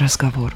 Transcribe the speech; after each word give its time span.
разговор. 0.00 0.54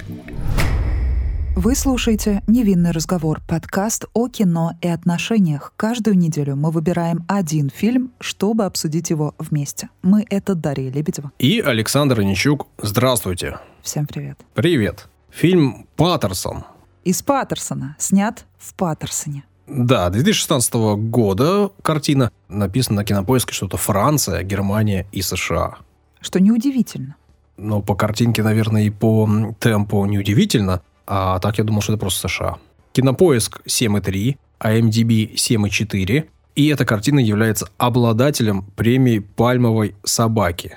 Вы 1.56 1.76
слушаете 1.76 2.42
«Невинный 2.48 2.90
разговор»— 2.90 3.40
подкаст 3.48 4.06
о 4.12 4.28
кино 4.28 4.72
и 4.80 4.88
отношениях. 4.88 5.72
Каждую 5.76 6.18
неделю 6.18 6.56
мы 6.56 6.72
выбираем 6.72 7.24
один 7.28 7.70
фильм, 7.70 8.10
чтобы 8.18 8.64
обсудить 8.64 9.10
его 9.10 9.34
вместе. 9.38 9.88
Мы— 10.02 10.26
это 10.30 10.56
Дарья 10.56 10.90
Лебедева. 10.90 11.30
И 11.38 11.60
Александр 11.60 12.22
Ничук. 12.22 12.66
Здравствуйте. 12.78 13.60
Всем 13.82 14.06
привет. 14.06 14.40
Привет. 14.54 15.08
Фильм 15.30 15.86
«Паттерсон». 15.94 16.64
Из 17.04 17.22
Паттерсона. 17.22 17.94
Снят 17.98 18.46
в 18.58 18.74
Паттерсоне. 18.74 19.44
Да, 19.66 20.10
2016 20.10 20.74
года 20.74 21.70
картина. 21.82 22.32
Написано 22.48 22.96
на 22.96 23.04
кинопоиске 23.04 23.54
что-то 23.54 23.76
Франция, 23.76 24.42
Германия 24.42 25.06
и 25.12 25.22
США. 25.22 25.76
Что 26.20 26.40
неудивительно. 26.40 27.16
Но 27.56 27.82
по 27.82 27.94
картинке, 27.94 28.42
наверное, 28.42 28.84
и 28.84 28.90
по 28.90 29.28
темпу 29.60 30.04
неудивительно. 30.06 30.82
А 31.06 31.38
так 31.38 31.58
я 31.58 31.64
думал, 31.64 31.82
что 31.82 31.92
это 31.92 32.00
просто 32.00 32.28
США. 32.28 32.56
Кинопоиск 32.92 33.60
7,3, 33.66 34.36
а 34.58 34.72
MDB 34.74 35.34
7,4. 35.34 36.24
И 36.54 36.68
эта 36.68 36.84
картина 36.84 37.18
является 37.18 37.68
обладателем 37.78 38.62
премии 38.76 39.18
«Пальмовой 39.18 39.96
собаки». 40.04 40.76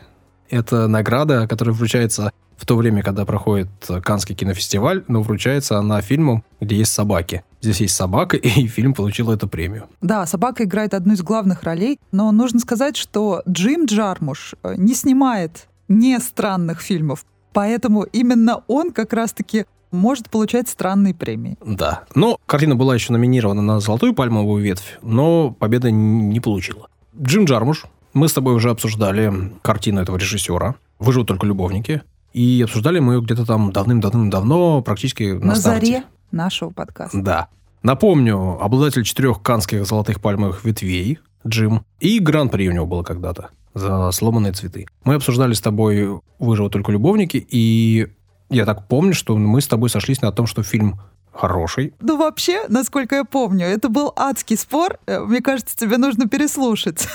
Это 0.50 0.88
награда, 0.88 1.48
которая 1.48 1.76
вручается 1.76 2.32
в 2.58 2.66
то 2.66 2.76
время, 2.76 3.04
когда 3.04 3.26
проходит 3.26 3.70
Канский 4.04 4.36
кинофестиваль, 4.36 5.04
но 5.08 5.22
вручается 5.22 5.78
она 5.78 6.02
фильмам, 6.02 6.44
где 6.60 6.78
есть 6.78 6.92
собаки. 6.92 7.44
Здесь 7.62 7.82
есть 7.82 7.96
собака, 7.96 8.38
и 8.38 8.68
фильм 8.68 8.94
получил 8.94 9.32
эту 9.32 9.48
премию. 9.48 9.88
Да, 10.02 10.26
собака 10.26 10.64
играет 10.64 10.94
одну 10.94 11.14
из 11.14 11.22
главных 11.22 11.64
ролей, 11.64 12.00
но 12.12 12.32
нужно 12.32 12.60
сказать, 12.60 12.98
что 12.98 13.44
Джим 13.48 13.86
Джармуш 13.86 14.56
э, 14.64 14.76
не 14.78 14.96
снимает 14.96 15.68
не 15.88 16.20
странных 16.20 16.82
фильмов, 16.82 17.26
поэтому 17.54 18.04
именно 18.04 18.64
он 18.68 18.92
как 18.92 19.14
раз-таки 19.14 19.66
может 19.92 20.30
получать 20.30 20.68
странные 20.68 21.14
премии. 21.14 21.58
Да. 21.66 22.04
Но 22.14 22.38
картина 22.46 22.76
была 22.76 22.94
еще 22.94 23.14
номинирована 23.14 23.62
на 23.62 23.80
«Золотую 23.80 24.14
пальмовую 24.14 24.64
ветвь», 24.64 25.00
но 25.02 25.52
победы 25.52 25.92
не 25.92 26.40
получила. 26.40 26.90
Джим 27.20 27.46
Джармуш. 27.46 27.86
Мы 28.14 28.28
с 28.28 28.34
тобой 28.34 28.56
уже 28.56 28.70
обсуждали 28.70 29.32
картину 29.62 30.02
этого 30.02 30.18
режиссера 30.18 30.76
«Выживут 31.00 31.28
только 31.28 31.46
любовники». 31.46 32.02
И 32.34 32.62
обсуждали 32.64 33.00
мы 33.00 33.16
ее 33.16 33.22
где-то 33.22 33.46
там 33.46 33.72
давным-давным-давно, 33.72 34.82
практически 34.82 35.32
на, 35.32 35.48
на 35.48 35.56
старте. 35.56 35.86
заре 35.86 36.04
нашего 36.32 36.70
подкаста. 36.70 37.22
Да. 37.22 37.48
Напомню, 37.84 38.62
обладатель 38.62 39.04
четырех 39.04 39.42
канских 39.42 39.86
золотых 39.86 40.22
пальмовых 40.22 40.64
ветвей, 40.66 41.20
Джим, 41.48 41.84
и 42.00 42.20
гран-при 42.20 42.70
у 42.70 42.74
него 42.74 42.86
было 42.86 43.04
когда-то 43.04 43.50
за 43.78 44.12
сломанные 44.12 44.54
цветы. 44.54 44.88
Мы 45.04 45.16
обсуждали 45.16 45.54
с 45.54 45.62
тобой 45.62 46.20
«Выживут 46.40 46.74
только 46.74 46.92
любовники», 46.92 47.46
и 47.50 48.08
я 48.50 48.66
так 48.66 48.88
помню, 48.88 49.14
что 49.14 49.38
мы 49.38 49.62
с 49.62 49.68
тобой 49.68 49.90
сошлись 49.90 50.22
на 50.22 50.32
том, 50.32 50.48
что 50.48 50.64
фильм 50.64 51.00
хороший. 51.34 51.94
Ну, 52.00 52.18
вообще, 52.18 52.66
насколько 52.68 53.16
я 53.16 53.24
помню, 53.24 53.68
это 53.68 53.90
был 53.90 54.14
адский 54.16 54.58
спор. 54.58 54.98
Э, 55.06 55.20
мне 55.20 55.42
кажется, 55.42 55.78
тебе 55.78 55.98
нужно 55.98 56.28
переслушать. 56.28 57.08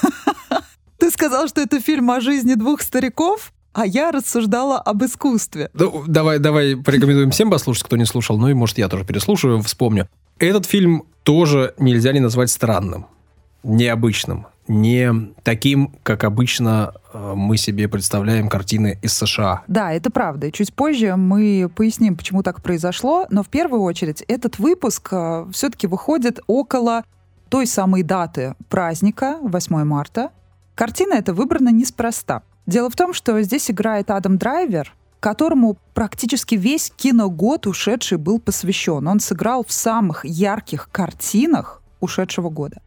Ты 0.99 1.11
сказал, 1.11 1.49
что 1.49 1.61
это 1.61 1.81
фильм 1.81 2.11
о 2.11 2.21
жизни 2.21 2.55
двух 2.55 2.83
стариков, 2.83 3.53
а 3.73 3.87
я 3.87 4.13
рассуждала 4.13 4.79
об 4.79 5.03
искусстве. 5.05 5.71
Ну, 5.75 6.05
давай, 6.07 6.39
давай 6.39 6.77
порекомендуем 6.77 7.31
всем 7.31 7.51
послушать, 7.51 7.85
кто 7.85 7.97
не 7.97 8.05
слушал. 8.05 8.39
Ну 8.39 8.49
и, 8.49 8.55
может, 8.55 8.79
я 8.79 8.89
тоже 8.89 9.05
переслушаю, 9.05 9.61
вспомню. 9.63 10.09
Этот 10.39 10.67
фильм 10.67 11.05
тоже 11.25 11.75
нельзя 11.79 12.13
не 12.13 12.21
назвать 12.21 12.51
странным, 12.51 13.07
необычным 13.63 14.47
не 14.69 15.13
таким, 15.43 15.93
как 16.03 16.25
обычно 16.25 16.95
э, 17.13 17.33
мы 17.35 17.57
себе 17.57 17.89
представляем 17.89 18.49
картины 18.49 18.99
из 19.03 19.13
США. 19.13 19.63
Да, 19.67 19.93
это 19.93 20.11
правда. 20.11 20.51
Чуть 20.53 20.73
позже 20.73 21.17
мы 21.17 21.71
поясним, 21.75 22.17
почему 22.17 22.43
так 22.43 22.63
произошло. 22.63 23.27
Но 23.31 23.43
в 23.43 23.49
первую 23.49 23.83
очередь 23.83 24.23
этот 24.29 24.59
выпуск 24.59 25.09
э, 25.13 25.47
все-таки 25.53 25.87
выходит 25.87 26.41
около 26.47 27.05
той 27.49 27.67
самой 27.67 28.03
даты 28.03 28.55
праздника, 28.69 29.39
8 29.43 29.85
марта. 29.85 30.31
Картина 30.75 31.15
эта 31.15 31.35
выбрана 31.35 31.69
неспроста. 31.71 32.43
Дело 32.67 32.89
в 32.89 32.97
том, 32.97 33.13
что 33.13 33.41
здесь 33.43 33.71
играет 33.71 34.11
Адам 34.11 34.39
Драйвер, 34.39 34.95
которому 35.21 35.77
практически 35.95 36.55
весь 36.55 36.93
киногод 36.97 37.67
ушедший 37.67 38.19
был 38.19 38.41
посвящен. 38.41 39.07
Он 39.07 39.21
сыграл 39.21 39.65
в 39.65 39.73
самых 39.73 40.25
ярких 40.25 40.89
картинах 40.91 41.83
ушедшего 42.01 42.49
года. 42.49 42.81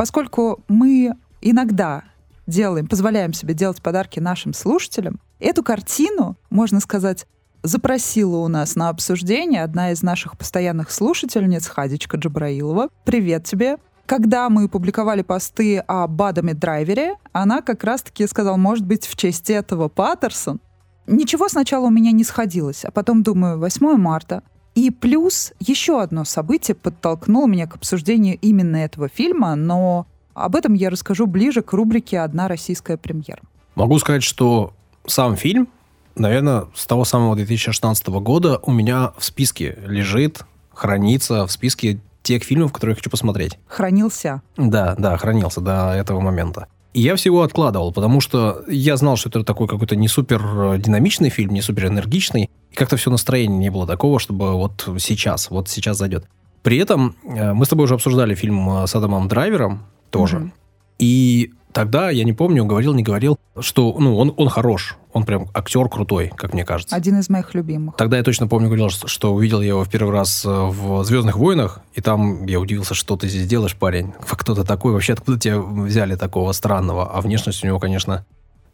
Поскольку 0.00 0.64
мы 0.66 1.12
иногда 1.42 2.04
делаем, 2.46 2.86
позволяем 2.86 3.34
себе 3.34 3.52
делать 3.52 3.82
подарки 3.82 4.18
нашим 4.18 4.54
слушателям, 4.54 5.20
эту 5.40 5.62
картину, 5.62 6.38
можно 6.48 6.80
сказать, 6.80 7.26
запросила 7.62 8.38
у 8.38 8.48
нас 8.48 8.76
на 8.76 8.88
обсуждение 8.88 9.62
одна 9.62 9.90
из 9.92 10.02
наших 10.02 10.38
постоянных 10.38 10.90
слушательниц, 10.90 11.66
Хадичка 11.66 12.16
Джабраилова. 12.16 12.88
Привет 13.04 13.44
тебе. 13.44 13.76
Когда 14.06 14.48
мы 14.48 14.70
публиковали 14.70 15.20
посты 15.20 15.80
о 15.80 16.06
Бадаме 16.06 16.54
Драйвере, 16.54 17.16
она 17.32 17.60
как 17.60 17.84
раз-таки 17.84 18.26
сказала, 18.26 18.56
может 18.56 18.86
быть, 18.86 19.06
в 19.06 19.16
честь 19.16 19.50
этого 19.50 19.88
Паттерсон. 19.88 20.62
Ничего 21.06 21.46
сначала 21.50 21.88
у 21.88 21.90
меня 21.90 22.12
не 22.12 22.24
сходилось, 22.24 22.86
а 22.86 22.90
потом 22.90 23.22
думаю, 23.22 23.58
8 23.58 23.98
марта, 23.98 24.44
и 24.74 24.90
плюс 24.90 25.52
еще 25.58 26.00
одно 26.00 26.24
событие 26.24 26.74
подтолкнуло 26.74 27.46
меня 27.46 27.66
к 27.66 27.76
обсуждению 27.76 28.38
именно 28.40 28.76
этого 28.76 29.08
фильма, 29.08 29.54
но 29.54 30.06
об 30.34 30.56
этом 30.56 30.74
я 30.74 30.90
расскажу 30.90 31.26
ближе 31.26 31.62
к 31.62 31.72
рубрике 31.72 32.20
«Одна 32.20 32.48
российская 32.48 32.96
премьера». 32.96 33.40
Могу 33.74 33.98
сказать, 33.98 34.22
что 34.22 34.72
сам 35.06 35.36
фильм, 35.36 35.68
наверное, 36.14 36.66
с 36.74 36.86
того 36.86 37.04
самого 37.04 37.36
2016 37.36 38.06
года 38.08 38.58
у 38.62 38.72
меня 38.72 39.12
в 39.18 39.24
списке 39.24 39.78
лежит, 39.86 40.44
хранится 40.72 41.46
в 41.46 41.52
списке 41.52 42.00
тех 42.22 42.42
фильмов, 42.42 42.72
которые 42.72 42.92
я 42.92 42.96
хочу 42.96 43.10
посмотреть. 43.10 43.58
Хранился. 43.66 44.42
Да, 44.56 44.94
да, 44.98 45.16
хранился 45.16 45.60
до 45.60 45.92
этого 45.94 46.20
момента. 46.20 46.68
И 46.92 47.00
я 47.02 47.14
всего 47.16 47.42
откладывал, 47.42 47.92
потому 47.92 48.20
что 48.20 48.64
я 48.68 48.96
знал, 48.96 49.16
что 49.16 49.28
это 49.28 49.44
такой 49.44 49.68
какой-то 49.68 49.94
не 49.94 50.08
супер 50.08 50.42
э, 50.44 50.78
динамичный 50.78 51.30
фильм, 51.30 51.54
не 51.54 51.62
супер 51.62 51.86
энергичный. 51.86 52.50
И 52.70 52.74
как-то 52.74 52.96
все 52.96 53.10
настроение 53.10 53.58
не 53.58 53.70
было 53.70 53.86
такого, 53.86 54.18
чтобы 54.18 54.52
вот 54.52 54.88
сейчас, 54.98 55.50
вот 55.50 55.68
сейчас 55.68 55.98
зайдет. 55.98 56.26
При 56.62 56.76
этом 56.76 57.16
э, 57.24 57.52
мы 57.52 57.64
с 57.64 57.68
тобой 57.68 57.84
уже 57.84 57.94
обсуждали 57.94 58.34
фильм 58.34 58.82
э, 58.82 58.86
с 58.86 58.94
Адамом 58.94 59.28
Драйвером 59.28 59.84
тоже. 60.10 60.36
Mm-hmm. 60.36 60.50
И 60.98 61.52
тогда, 61.72 62.10
я 62.10 62.24
не 62.24 62.34
помню, 62.34 62.64
говорил, 62.66 62.92
не 62.92 63.02
говорил, 63.02 63.38
что 63.58 63.96
ну, 63.98 64.16
он, 64.18 64.34
он 64.36 64.48
хорош. 64.48 64.96
Он 65.12 65.24
прям 65.24 65.48
актер 65.54 65.88
крутой, 65.88 66.30
как 66.36 66.52
мне 66.52 66.64
кажется. 66.64 66.94
Один 66.94 67.18
из 67.18 67.28
моих 67.28 67.54
любимых. 67.54 67.96
Тогда 67.96 68.18
я 68.18 68.22
точно 68.22 68.46
помню, 68.46 68.68
говорил, 68.68 68.90
что 68.90 69.34
увидел 69.34 69.60
я 69.60 69.68
его 69.68 69.84
в 69.84 69.90
первый 69.90 70.12
раз 70.12 70.44
в 70.44 71.02
«Звездных 71.02 71.36
войнах», 71.36 71.80
и 71.94 72.00
там 72.00 72.46
я 72.46 72.60
удивился, 72.60 72.94
что 72.94 73.16
ты 73.16 73.28
здесь 73.28 73.48
делаешь, 73.48 73.74
парень. 73.74 74.12
Кто 74.20 74.54
ты 74.54 74.62
такой? 74.62 74.92
Вообще, 74.92 75.14
откуда 75.14 75.38
тебя 75.38 75.58
взяли 75.58 76.14
такого 76.14 76.52
странного? 76.52 77.10
А 77.10 77.20
внешность 77.22 77.64
у 77.64 77.66
него, 77.66 77.80
конечно, 77.80 78.24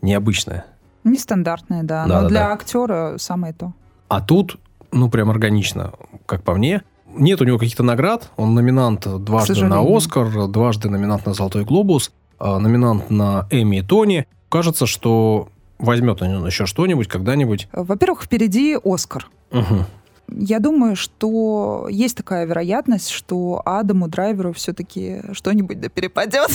необычная. 0.02 0.66
Нестандартная, 1.04 1.84
да. 1.84 2.06
да 2.06 2.16
но 2.16 2.22
да, 2.22 2.28
для 2.28 2.40
да. 2.40 2.52
актера 2.52 3.14
самое 3.18 3.54
то. 3.54 3.72
А 4.08 4.20
тут, 4.20 4.58
ну, 4.92 5.10
прям 5.10 5.30
органично, 5.30 5.92
как 6.26 6.42
по 6.42 6.54
мне. 6.54 6.82
Нет 7.14 7.40
у 7.40 7.44
него 7.44 7.58
каких-то 7.58 7.82
наград. 7.82 8.30
Он 8.36 8.54
номинант 8.54 9.06
дважды 9.24 9.64
на 9.64 9.80
Оскар, 9.80 10.48
дважды 10.48 10.90
номинант 10.90 11.26
на 11.26 11.34
Золотой 11.34 11.64
глобус, 11.64 12.12
а, 12.38 12.58
номинант 12.58 13.10
на 13.10 13.46
Эми 13.50 13.76
и 13.78 13.82
Тони. 13.82 14.26
Кажется, 14.48 14.86
что 14.86 15.48
возьмет 15.78 16.22
он 16.22 16.46
еще 16.46 16.66
что-нибудь 16.66 17.08
когда-нибудь. 17.08 17.68
Во-первых, 17.72 18.22
впереди 18.22 18.76
Оскар. 18.82 19.28
Угу. 19.52 19.84
Я 20.28 20.58
думаю, 20.58 20.96
что 20.96 21.86
есть 21.90 22.16
такая 22.16 22.46
вероятность, 22.46 23.10
что 23.10 23.62
Адаму 23.64 24.08
Драйверу 24.08 24.52
все-таки 24.52 25.22
что-нибудь 25.32 25.80
да 25.80 25.88
перепадет. 25.88 26.50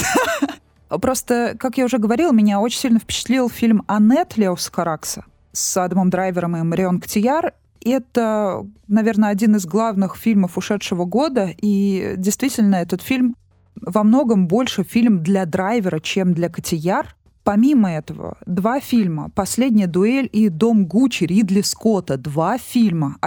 Просто, 0.90 1.56
как 1.58 1.78
я 1.78 1.86
уже 1.86 1.98
говорила, 1.98 2.34
меня 2.34 2.60
очень 2.60 2.80
сильно 2.80 3.00
впечатлил 3.00 3.50
фильм 3.50 3.84
«Аннет» 3.88 4.36
Лео 4.38 4.58
Скаракса 4.58 5.24
с 5.52 5.78
Адамом 5.78 6.10
Драйвером 6.10 6.56
и 6.58 6.62
Марион 6.62 7.00
Ктияр. 7.00 7.54
Это, 7.84 8.66
наверное, 8.88 9.30
один 9.30 9.56
из 9.56 9.66
главных 9.66 10.16
фильмов 10.16 10.58
ушедшего 10.58 11.06
года, 11.06 11.50
и 11.58 12.14
действительно 12.18 12.76
этот 12.76 13.02
фильм 13.02 13.36
во 13.76 14.04
многом 14.04 14.48
больше 14.48 14.84
фильм 14.84 15.24
для 15.24 15.46
Драйвера, 15.46 16.00
чем 16.00 16.34
для 16.34 16.50
Котияр. 16.50 17.16
Помимо 17.44 17.92
этого, 17.92 18.38
два 18.46 18.80
фильма 18.80 19.30
«Последняя 19.34 19.88
дуэль» 19.88 20.30
и 20.32 20.50
«Дом 20.50 20.86
Гуччи» 20.86 21.24
Ридли 21.24 21.62
Скотта. 21.62 22.18
Два 22.18 22.60
фильма. 22.60 23.18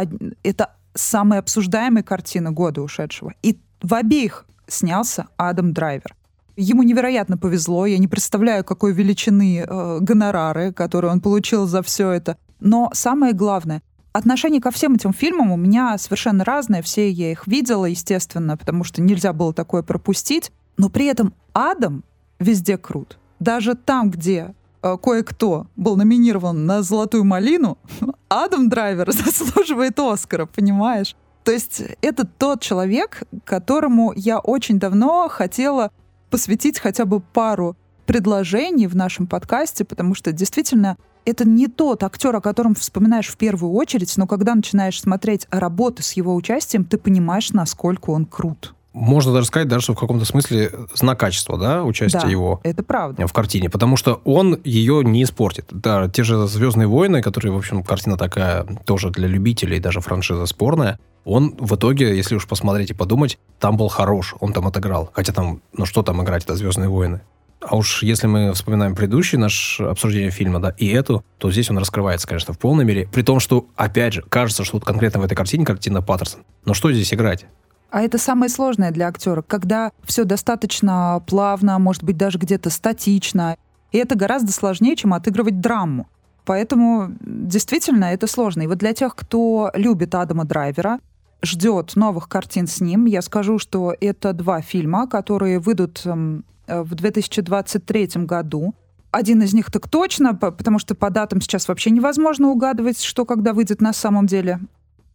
Это 0.44 0.70
самая 0.94 1.41
обсуждаемая 1.41 2.05
картина 2.05 2.53
года 2.53 2.82
ушедшего. 2.82 3.35
И 3.43 3.59
в 3.82 3.93
обеих 3.93 4.47
снялся 4.69 5.27
Адам 5.37 5.73
Драйвер. 5.73 6.15
Ему 6.56 6.83
невероятно 6.83 7.37
повезло. 7.37 7.87
Я 7.87 7.99
не 7.99 8.09
представляю, 8.09 8.65
какой 8.65 8.93
величины 8.93 9.65
э, 9.67 9.99
гонорары, 10.01 10.73
которые 10.73 11.11
он 11.11 11.21
получил 11.21 11.67
за 11.67 11.83
все 11.83 12.11
это. 12.11 12.37
Но 12.61 12.91
самое 12.93 13.33
главное, 13.33 13.83
отношение 14.12 14.61
ко 14.61 14.71
всем 14.71 14.95
этим 14.95 15.12
фильмам 15.12 15.51
у 15.51 15.56
меня 15.56 15.99
совершенно 15.99 16.45
разное. 16.45 16.83
Все 16.83 17.11
я 17.11 17.33
их 17.33 17.47
видела, 17.47 17.87
естественно, 17.87 18.56
потому 18.56 18.85
что 18.85 19.03
нельзя 19.03 19.33
было 19.33 19.53
такое 19.53 19.83
пропустить. 19.83 20.53
Но 20.77 20.89
при 20.89 21.06
этом 21.06 21.35
Адам 21.53 22.05
везде 22.39 22.79
крут. 22.79 23.19
Даже 23.41 23.75
там, 23.75 24.11
где 24.11 24.55
э, 24.83 24.97
кое-кто 25.03 25.67
был 25.75 25.97
номинирован 25.97 26.67
на 26.67 26.83
«Золотую 26.83 27.25
малину», 27.25 27.79
Адам 28.29 28.69
Драйвер 28.69 29.11
заслуживает 29.12 29.99
Оскара, 29.99 30.47
понимаешь? 30.47 31.17
То 31.43 31.53
есть 31.53 31.83
это 32.01 32.25
тот 32.25 32.62
человек, 32.62 33.25
которому 33.45 34.12
я 34.17 34.39
очень 34.39 34.79
давно 34.79 35.29
хотела 35.29 35.91
посвятить 36.34 36.81
хотя 36.81 37.04
бы 37.04 37.20
пару 37.20 37.76
предложений 38.06 38.88
в 38.88 38.96
нашем 38.96 39.28
подкасте, 39.28 39.84
потому 39.84 40.16
что 40.16 40.32
действительно 40.32 40.96
это 41.25 41.48
не 41.48 41.69
тот 41.69 42.02
актер, 42.02 42.34
о 42.34 42.40
котором 42.40 42.75
вспоминаешь 42.75 43.28
в 43.28 43.36
первую 43.36 43.72
очередь, 43.72 44.12
но 44.16 44.26
когда 44.26 44.56
начинаешь 44.56 45.00
смотреть 45.00 45.46
работы 45.52 46.02
с 46.02 46.14
его 46.14 46.34
участием, 46.34 46.86
ты 46.86 46.98
понимаешь, 46.98 47.52
насколько 47.52 48.10
он 48.10 48.26
крут. 48.26 48.75
Можно 48.92 49.32
даже 49.32 49.46
сказать, 49.46 49.69
даже 49.69 49.84
что 49.84 49.94
в 49.94 49.98
каком-то 50.00 50.25
смысле 50.25 50.72
знак 50.92 51.20
качества, 51.20 51.56
да, 51.56 51.84
участия 51.84 52.22
да, 52.22 52.28
его 52.28 52.60
это 52.64 52.82
правда. 52.82 53.28
в 53.28 53.32
картине, 53.32 53.70
потому 53.70 53.96
что 53.96 54.20
он 54.25 54.60
ее 54.64 55.04
не 55.04 55.22
испортит. 55.22 55.66
Да, 55.70 56.08
те 56.08 56.25
же 56.25 56.48
«Звездные 56.48 56.88
войны», 56.88 57.22
которые, 57.22 57.52
в 57.52 57.56
общем, 57.56 57.84
картина 57.84 58.16
такая 58.16 58.64
тоже 58.84 59.10
для 59.10 59.28
любителей, 59.28 59.78
даже 59.78 60.00
франшиза 60.00 60.46
спорная, 60.46 60.98
он 61.25 61.56
в 61.59 61.75
итоге, 61.75 62.17
если 62.17 62.35
уж 62.37 62.47
посмотреть 62.47 62.91
и 62.91 62.94
подумать, 62.94 63.38
там 63.59 63.76
был 63.76 63.88
хорош, 63.88 64.35
он 64.41 64.53
там 64.53 64.67
отыграл. 64.67 65.11
Хотя 65.12 65.32
там, 65.32 65.62
ну 65.73 65.87
что 65.87 66.03
там 66.03 66.23
играть, 66.23 66.44
это 66.44 66.55
«Звездные 66.55 66.88
войны». 66.88 67.23
А 67.61 67.76
уж 67.76 68.03
если 68.03 68.26
мы 68.26 68.53
вспоминаем 68.53 68.94
предыдущий 68.94 69.38
наш 69.38 69.81
обсуждение 69.81 70.31
фильма, 70.31 70.61
да, 70.61 70.75
и 70.76 70.88
эту, 70.88 71.25
то 71.38 71.50
здесь 71.50 71.71
он 71.71 71.79
раскрывается, 71.79 72.29
конечно, 72.29 72.53
в 72.53 72.59
полной 72.59 72.85
мере. 72.85 73.09
При 73.11 73.23
том, 73.23 73.41
что, 73.41 73.67
опять 73.75 74.12
же, 74.12 74.23
кажется, 74.23 74.65
что 74.65 74.76
вот 74.76 74.85
конкретно 74.85 75.21
в 75.21 75.25
этой 75.25 75.35
картине 75.35 75.65
картина 75.65 76.03
Паттерсон. 76.03 76.43
Но 76.67 76.75
что 76.75 76.93
здесь 76.93 77.15
играть? 77.15 77.47
А 77.91 78.03
это 78.03 78.19
самое 78.19 78.50
сложное 78.50 78.91
для 78.91 79.09
актера, 79.09 79.41
когда 79.41 79.93
все 80.05 80.25
достаточно 80.25 81.23
плавно, 81.27 81.79
может 81.79 82.03
быть, 82.03 82.17
даже 82.17 82.38
где-то 82.38 82.69
статично. 82.69 83.56
И 83.93 83.99
это 83.99 84.15
гораздо 84.15 84.53
сложнее, 84.53 84.97
чем 84.97 85.15
отыгрывать 85.15 85.61
драму. 85.61 86.09
Поэтому 86.44 87.12
действительно 87.20 88.06
это 88.06 88.27
сложно. 88.27 88.62
И 88.62 88.67
вот 88.67 88.79
для 88.79 88.93
тех, 88.93 89.17
кто 89.17 89.70
любит 89.75 90.15
Адама 90.15 90.44
Драйвера, 90.44 90.99
ждет 91.42 91.96
новых 91.96 92.28
картин 92.28 92.66
с 92.66 92.81
ним, 92.81 93.06
я 93.06 93.22
скажу, 93.22 93.58
что 93.58 93.94
это 94.00 94.32
два 94.32 94.60
фильма, 94.60 95.06
которые 95.06 95.58
выйдут 95.58 96.02
эм, 96.04 96.44
Э, 96.66 96.82
в 96.82 96.94
2023 96.94 98.25
году. 98.25 98.75
Один 99.10 99.42
из 99.42 99.54
них 99.54 99.70
так 99.70 99.88
точно, 99.88 100.34
потому 100.34 100.78
что 100.78 100.94
по 100.94 101.10
датам 101.10 101.40
сейчас 101.40 101.69
вообще 101.69 101.90
невозможно 101.90 102.48
угадывать, 102.48 103.00
что 103.00 103.25
когда 103.25 103.52
выйдет 103.52 103.81
на 103.81 103.92
самом 103.92 104.26
деле. 104.26 104.60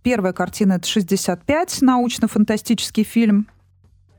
Первая 0.04 0.32
картина— 0.32 0.74
это 0.74 0.88
«65», 0.88 1.80
научно-фантастический 1.82 3.04
фильм. 3.04 3.48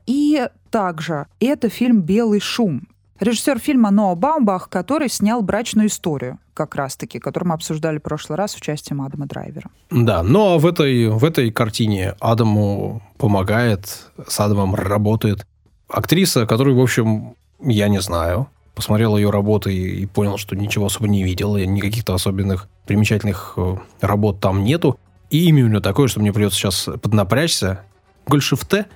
И 0.05 0.47
также 0.69 1.27
это 1.39 1.69
фильм 1.69 2.01
«Белый 2.01 2.39
шум». 2.39 2.87
Режиссер 3.21 3.59
фильма 3.59 3.91
Ноа 3.91 4.15
Баумбах, 4.15 4.67
который 4.67 5.07
снял 5.07 5.43
«Брачную 5.43 5.89
историю», 5.89 6.39
как 6.55 6.73
раз-таки, 6.73 7.19
которую 7.19 7.49
мы 7.49 7.53
обсуждали 7.53 7.99
в 7.99 8.01
прошлый 8.01 8.35
раз 8.35 8.53
с 8.53 8.55
участием 8.55 8.99
Адама 9.03 9.27
Драйвера. 9.27 9.69
Да, 9.91 10.23
но 10.23 10.57
в 10.57 10.65
этой, 10.65 11.07
в 11.07 11.23
этой 11.23 11.51
картине 11.51 12.15
Адаму 12.19 13.03
помогает, 13.19 14.09
с 14.27 14.39
Адамом 14.39 14.73
работает 14.73 15.45
актриса, 15.87 16.47
которую, 16.47 16.75
в 16.77 16.81
общем, 16.81 17.35
я 17.59 17.89
не 17.89 18.01
знаю. 18.01 18.47
Посмотрел 18.73 19.15
ее 19.15 19.29
работы 19.29 19.71
и 19.71 20.07
понял, 20.07 20.37
что 20.37 20.55
ничего 20.55 20.87
особо 20.87 21.07
не 21.07 21.23
видел. 21.23 21.57
И 21.57 21.67
никаких-то 21.67 22.15
особенных 22.15 22.69
примечательных 22.87 23.53
э, 23.55 23.75
работ 23.99 24.39
там 24.39 24.63
нету. 24.63 24.97
И 25.29 25.45
имя 25.47 25.65
у 25.65 25.67
нее 25.67 25.79
такое, 25.79 26.07
что 26.07 26.21
мне 26.21 26.33
придется 26.33 26.57
сейчас 26.57 26.89
поднапрячься. 27.03 27.81
Гульшифте 28.25 28.87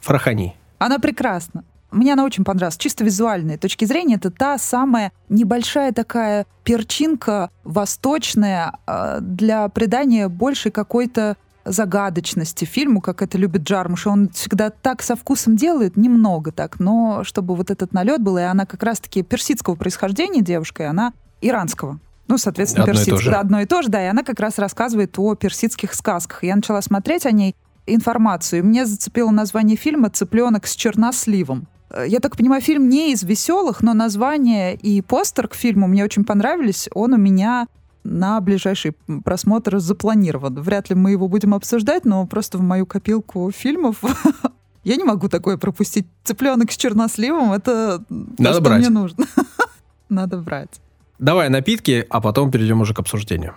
Фарахани. 0.00 0.54
Она 0.78 0.98
прекрасна. 0.98 1.64
Мне 1.90 2.12
она 2.12 2.24
очень 2.24 2.44
понравилась. 2.44 2.76
Чисто 2.76 3.04
визуальной 3.04 3.56
точки 3.56 3.84
зрения, 3.84 4.16
это 4.16 4.30
та 4.30 4.58
самая 4.58 5.12
небольшая 5.28 5.92
такая 5.92 6.46
перчинка 6.64 7.50
восточная 7.64 8.78
э, 8.86 9.18
для 9.20 9.68
придания 9.68 10.28
большей 10.28 10.70
какой-то 10.70 11.36
загадочности 11.64 12.64
фильму, 12.64 13.00
как 13.00 13.22
это 13.22 13.38
любит 13.38 13.62
Джармуш. 13.62 14.06
Он 14.06 14.28
всегда 14.30 14.70
так 14.70 15.02
со 15.02 15.16
вкусом 15.16 15.56
делает, 15.56 15.96
немного 15.96 16.52
так, 16.52 16.80
но 16.80 17.22
чтобы 17.24 17.54
вот 17.54 17.70
этот 17.70 17.92
налет 17.92 18.22
был, 18.22 18.38
и 18.38 18.42
она 18.42 18.66
как 18.66 18.82
раз-таки 18.82 19.22
персидского 19.22 19.74
происхождения 19.74 20.40
девушка, 20.40 20.84
и 20.84 20.86
она 20.86 21.12
иранского. 21.40 21.98
Ну, 22.28 22.38
соответственно, 22.38 22.84
одно 22.84 22.94
персидского. 22.94 23.28
И. 23.28 23.32
Да, 23.32 23.40
одно 23.40 23.60
и 23.60 23.66
то 23.66 23.82
же, 23.82 23.88
да. 23.88 24.04
И 24.04 24.06
она 24.06 24.22
как 24.22 24.38
раз 24.38 24.58
рассказывает 24.58 25.18
о 25.18 25.34
персидских 25.34 25.94
сказках. 25.94 26.44
Я 26.44 26.54
начала 26.54 26.80
смотреть 26.80 27.26
о 27.26 27.32
ней 27.32 27.56
информацию, 27.86 28.60
и 28.60 28.62
мне 28.62 28.86
зацепило 28.86 29.30
название 29.30 29.76
фильма 29.76 30.10
«Цыпленок 30.10 30.66
с 30.66 30.76
черносливом». 30.76 31.66
Э, 31.90 32.04
я 32.06 32.20
так 32.20 32.36
понимаю, 32.36 32.62
фильм 32.62 32.88
не 32.88 33.12
из 33.12 33.22
веселых, 33.22 33.82
но 33.82 33.94
название 33.94 34.74
и 34.74 35.00
постер 35.02 35.48
к 35.48 35.54
фильму 35.54 35.86
мне 35.88 36.04
очень 36.04 36.24
понравились. 36.24 36.88
Он 36.94 37.12
у 37.14 37.16
меня 37.16 37.66
на 38.02 38.40
ближайший 38.40 38.92
просмотр 39.24 39.78
запланирован. 39.78 40.54
Вряд 40.60 40.88
ли 40.88 40.96
мы 40.96 41.10
его 41.10 41.28
будем 41.28 41.54
обсуждать, 41.54 42.04
но 42.04 42.26
просто 42.26 42.58
в 42.58 42.62
мою 42.62 42.86
копилку 42.86 43.50
фильмов 43.50 44.02
я 44.84 44.96
не 44.96 45.04
могу 45.04 45.28
такое 45.28 45.58
пропустить. 45.58 46.06
Цыпленок 46.24 46.72
с 46.72 46.76
черносливом— 46.76 47.52
это 47.54 48.02
Надо 48.08 48.36
то, 48.36 48.52
что 48.52 48.60
брать. 48.62 48.78
мне 48.80 48.88
нужно. 48.88 49.26
Надо 50.08 50.38
брать. 50.38 50.80
Давай 51.18 51.50
напитки, 51.50 52.06
а 52.08 52.20
потом 52.22 52.50
перейдем 52.50 52.80
уже 52.80 52.94
к 52.94 52.98
обсуждению. 52.98 53.54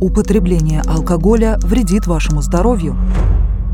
Употребление 0.00 0.80
алкоголя 0.86 1.58
вредит 1.62 2.06
вашему 2.06 2.40
здоровью. 2.40 2.96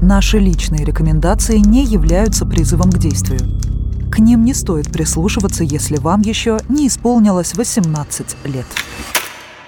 Наши 0.03 0.39
личные 0.39 0.85
рекомендации 0.85 1.57
не 1.57 1.83
являются 1.83 2.45
призывом 2.45 2.91
к 2.91 2.99
действию. 2.99 3.41
К 4.13 4.19
ним 4.19 4.45
не 4.45 4.53
стоит 4.53 4.93
прислушиваться, 4.93 5.65
если 5.65 5.97
вам 5.97 6.21
еще 6.21 6.59
не 6.69 6.87
исполнилось 6.89 7.55
18 7.55 8.37
лет. 8.45 8.67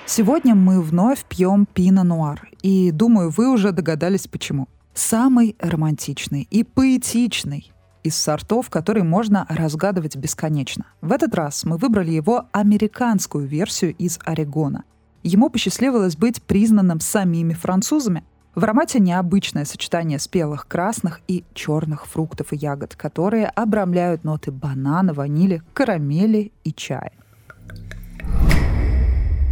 Сегодня 0.04 0.54
мы 0.54 0.82
вновь 0.82 1.24
пьем 1.24 1.66
пино-нуар. 1.72 2.50
И 2.62 2.90
думаю, 2.90 3.30
вы 3.30 3.50
уже 3.50 3.72
догадались, 3.72 4.28
почему. 4.28 4.68
Самый 4.92 5.56
романтичный 5.60 6.46
и 6.50 6.62
поэтичный 6.62 7.72
из 8.02 8.14
сортов, 8.14 8.68
который 8.68 9.04
можно 9.04 9.46
разгадывать 9.48 10.16
бесконечно. 10.16 10.84
В 11.00 11.12
этот 11.12 11.34
раз 11.34 11.64
мы 11.64 11.78
выбрали 11.78 12.10
его 12.10 12.48
американскую 12.52 13.46
версию 13.46 13.94
из 13.96 14.18
Орегона. 14.26 14.84
Ему 15.22 15.48
посчастливилось 15.48 16.16
быть 16.16 16.42
признанным 16.42 17.00
самими 17.00 17.54
французами– 17.54 18.24
в 18.58 18.64
аромате 18.64 18.98
необычное 18.98 19.64
сочетание 19.64 20.18
спелых 20.18 20.66
красных 20.66 21.20
и 21.28 21.44
черных 21.54 22.06
фруктов 22.06 22.52
и 22.52 22.56
ягод, 22.56 22.96
которые 22.96 23.46
обрамляют 23.46 24.24
ноты 24.24 24.50
банана, 24.50 25.14
ванили, 25.14 25.62
карамели 25.74 26.50
и 26.64 26.72
чая. 26.72 27.12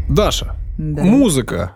Даша, 0.09 0.57
Да. 0.79 1.03
музыка 1.03 1.73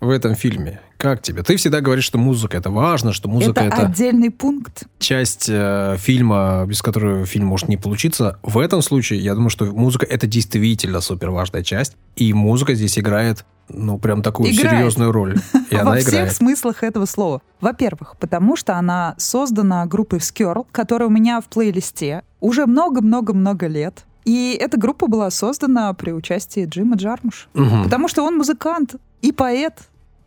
в 0.00 0.08
этом 0.10 0.34
фильме. 0.34 0.80
Как 0.96 1.22
тебе? 1.22 1.42
Ты 1.42 1.56
всегда 1.56 1.80
говоришь, 1.80 2.04
что 2.04 2.18
музыка 2.18 2.58
это 2.58 2.70
важно, 2.70 3.12
что 3.12 3.28
музыка 3.28 3.62
это, 3.64 3.74
это, 3.74 3.86
отдельный 3.86 4.30
пункт. 4.30 4.84
часть 4.98 5.48
э, 5.48 5.96
фильма, 5.98 6.64
без 6.66 6.82
которой 6.82 7.24
фильм 7.24 7.46
может 7.46 7.68
не 7.68 7.78
получиться. 7.78 8.38
В 8.42 8.58
этом 8.58 8.82
случае, 8.82 9.20
я 9.20 9.34
думаю, 9.34 9.50
что 9.50 9.64
музыка 9.66 10.04
это 10.04 10.26
действительно 10.26 11.00
супер 11.00 11.30
важная 11.30 11.62
часть. 11.62 11.96
И 12.16 12.32
музыка 12.34 12.74
здесь 12.74 12.98
играет, 12.98 13.46
ну, 13.72 13.98
прям 13.98 14.22
такую 14.22 14.50
Играет. 14.50 14.70
серьезную 14.78 15.12
роль. 15.12 15.36
И 15.70 15.74
Во 15.76 15.82
она 15.82 15.96
всех 15.96 16.08
играет. 16.08 16.32
смыслах 16.32 16.82
этого 16.82 17.06
слова. 17.06 17.40
Во-первых, 17.60 18.16
потому 18.18 18.56
что 18.56 18.76
она 18.76 19.14
создана 19.18 19.86
группой 19.86 20.18
Skirl, 20.18 20.66
которая 20.72 21.08
у 21.08 21.12
меня 21.12 21.40
в 21.40 21.46
плейлисте 21.46 22.22
уже 22.40 22.66
много-много-много 22.66 23.66
лет. 23.66 24.04
И 24.24 24.56
эта 24.60 24.78
группа 24.78 25.06
была 25.08 25.30
создана 25.30 25.92
при 25.94 26.12
участии 26.12 26.66
Джима 26.66 26.96
Джармуша. 26.96 27.48
Мгм. 27.54 27.84
Потому 27.84 28.08
что 28.08 28.22
он 28.22 28.36
музыкант 28.36 28.96
и 29.22 29.32
поэт. 29.32 29.74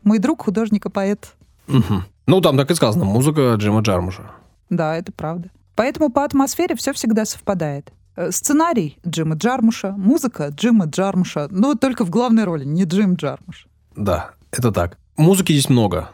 Мой 0.04 0.20
друг 0.20 0.44
художник 0.44 0.86
и 0.86 0.90
поэт. 0.90 1.34
Мгм. 1.68 2.04
Ну, 2.28 2.42
там 2.42 2.58
так 2.58 2.72
и 2.72 2.76
сказано, 2.76 3.06
музыка 3.06 3.54
Джима 3.58 3.82
Джармуша. 3.82 4.24
Да, 4.70 4.96
это 4.96 5.12
правда. 5.12 5.50
Поэтому 5.76 6.10
по 6.10 6.24
атмосфере 6.24 6.76
все 6.76 6.94
всегда 6.94 7.26
совпадает. 7.26 7.92
Э, 8.16 8.32
Сценарий 8.32 8.98
Джима 9.08 9.36
Джармуша, 9.36 9.92
музыка 9.92 10.50
Джима 10.50 10.86
Джармуша, 10.86 11.48
но 11.50 11.76
только 11.76 12.06
в 12.06 12.10
главной 12.10 12.44
роли, 12.44 12.64
не 12.64 12.84
Джим 12.84 13.16
Джармуш. 13.16 13.68
Да, 13.96 14.32
это 14.52 14.72
так. 14.72 14.98
Музыки 15.18 15.52
здесь 15.52 15.70
много. 15.70 16.10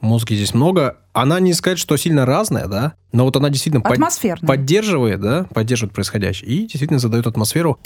Музыки 0.00 0.34
здесь 0.34 0.54
много. 0.54 0.98
Она 1.12 1.40
не 1.40 1.52
сказать, 1.54 1.78
что 1.78 1.96
сильно 1.96 2.26
разная, 2.26 2.66
да, 2.66 2.92
но 3.12 3.24
вот 3.24 3.36
она 3.36 3.48
действительно 3.50 3.82
под- 3.82 3.98
поддерживает, 4.46 5.20
да, 5.20 5.44
поддерживает 5.44 5.94
происходящее 5.94 6.50
и 6.50 6.58
действительно 6.62 6.98
задает 6.98 7.26
атмосферу. 7.26 7.78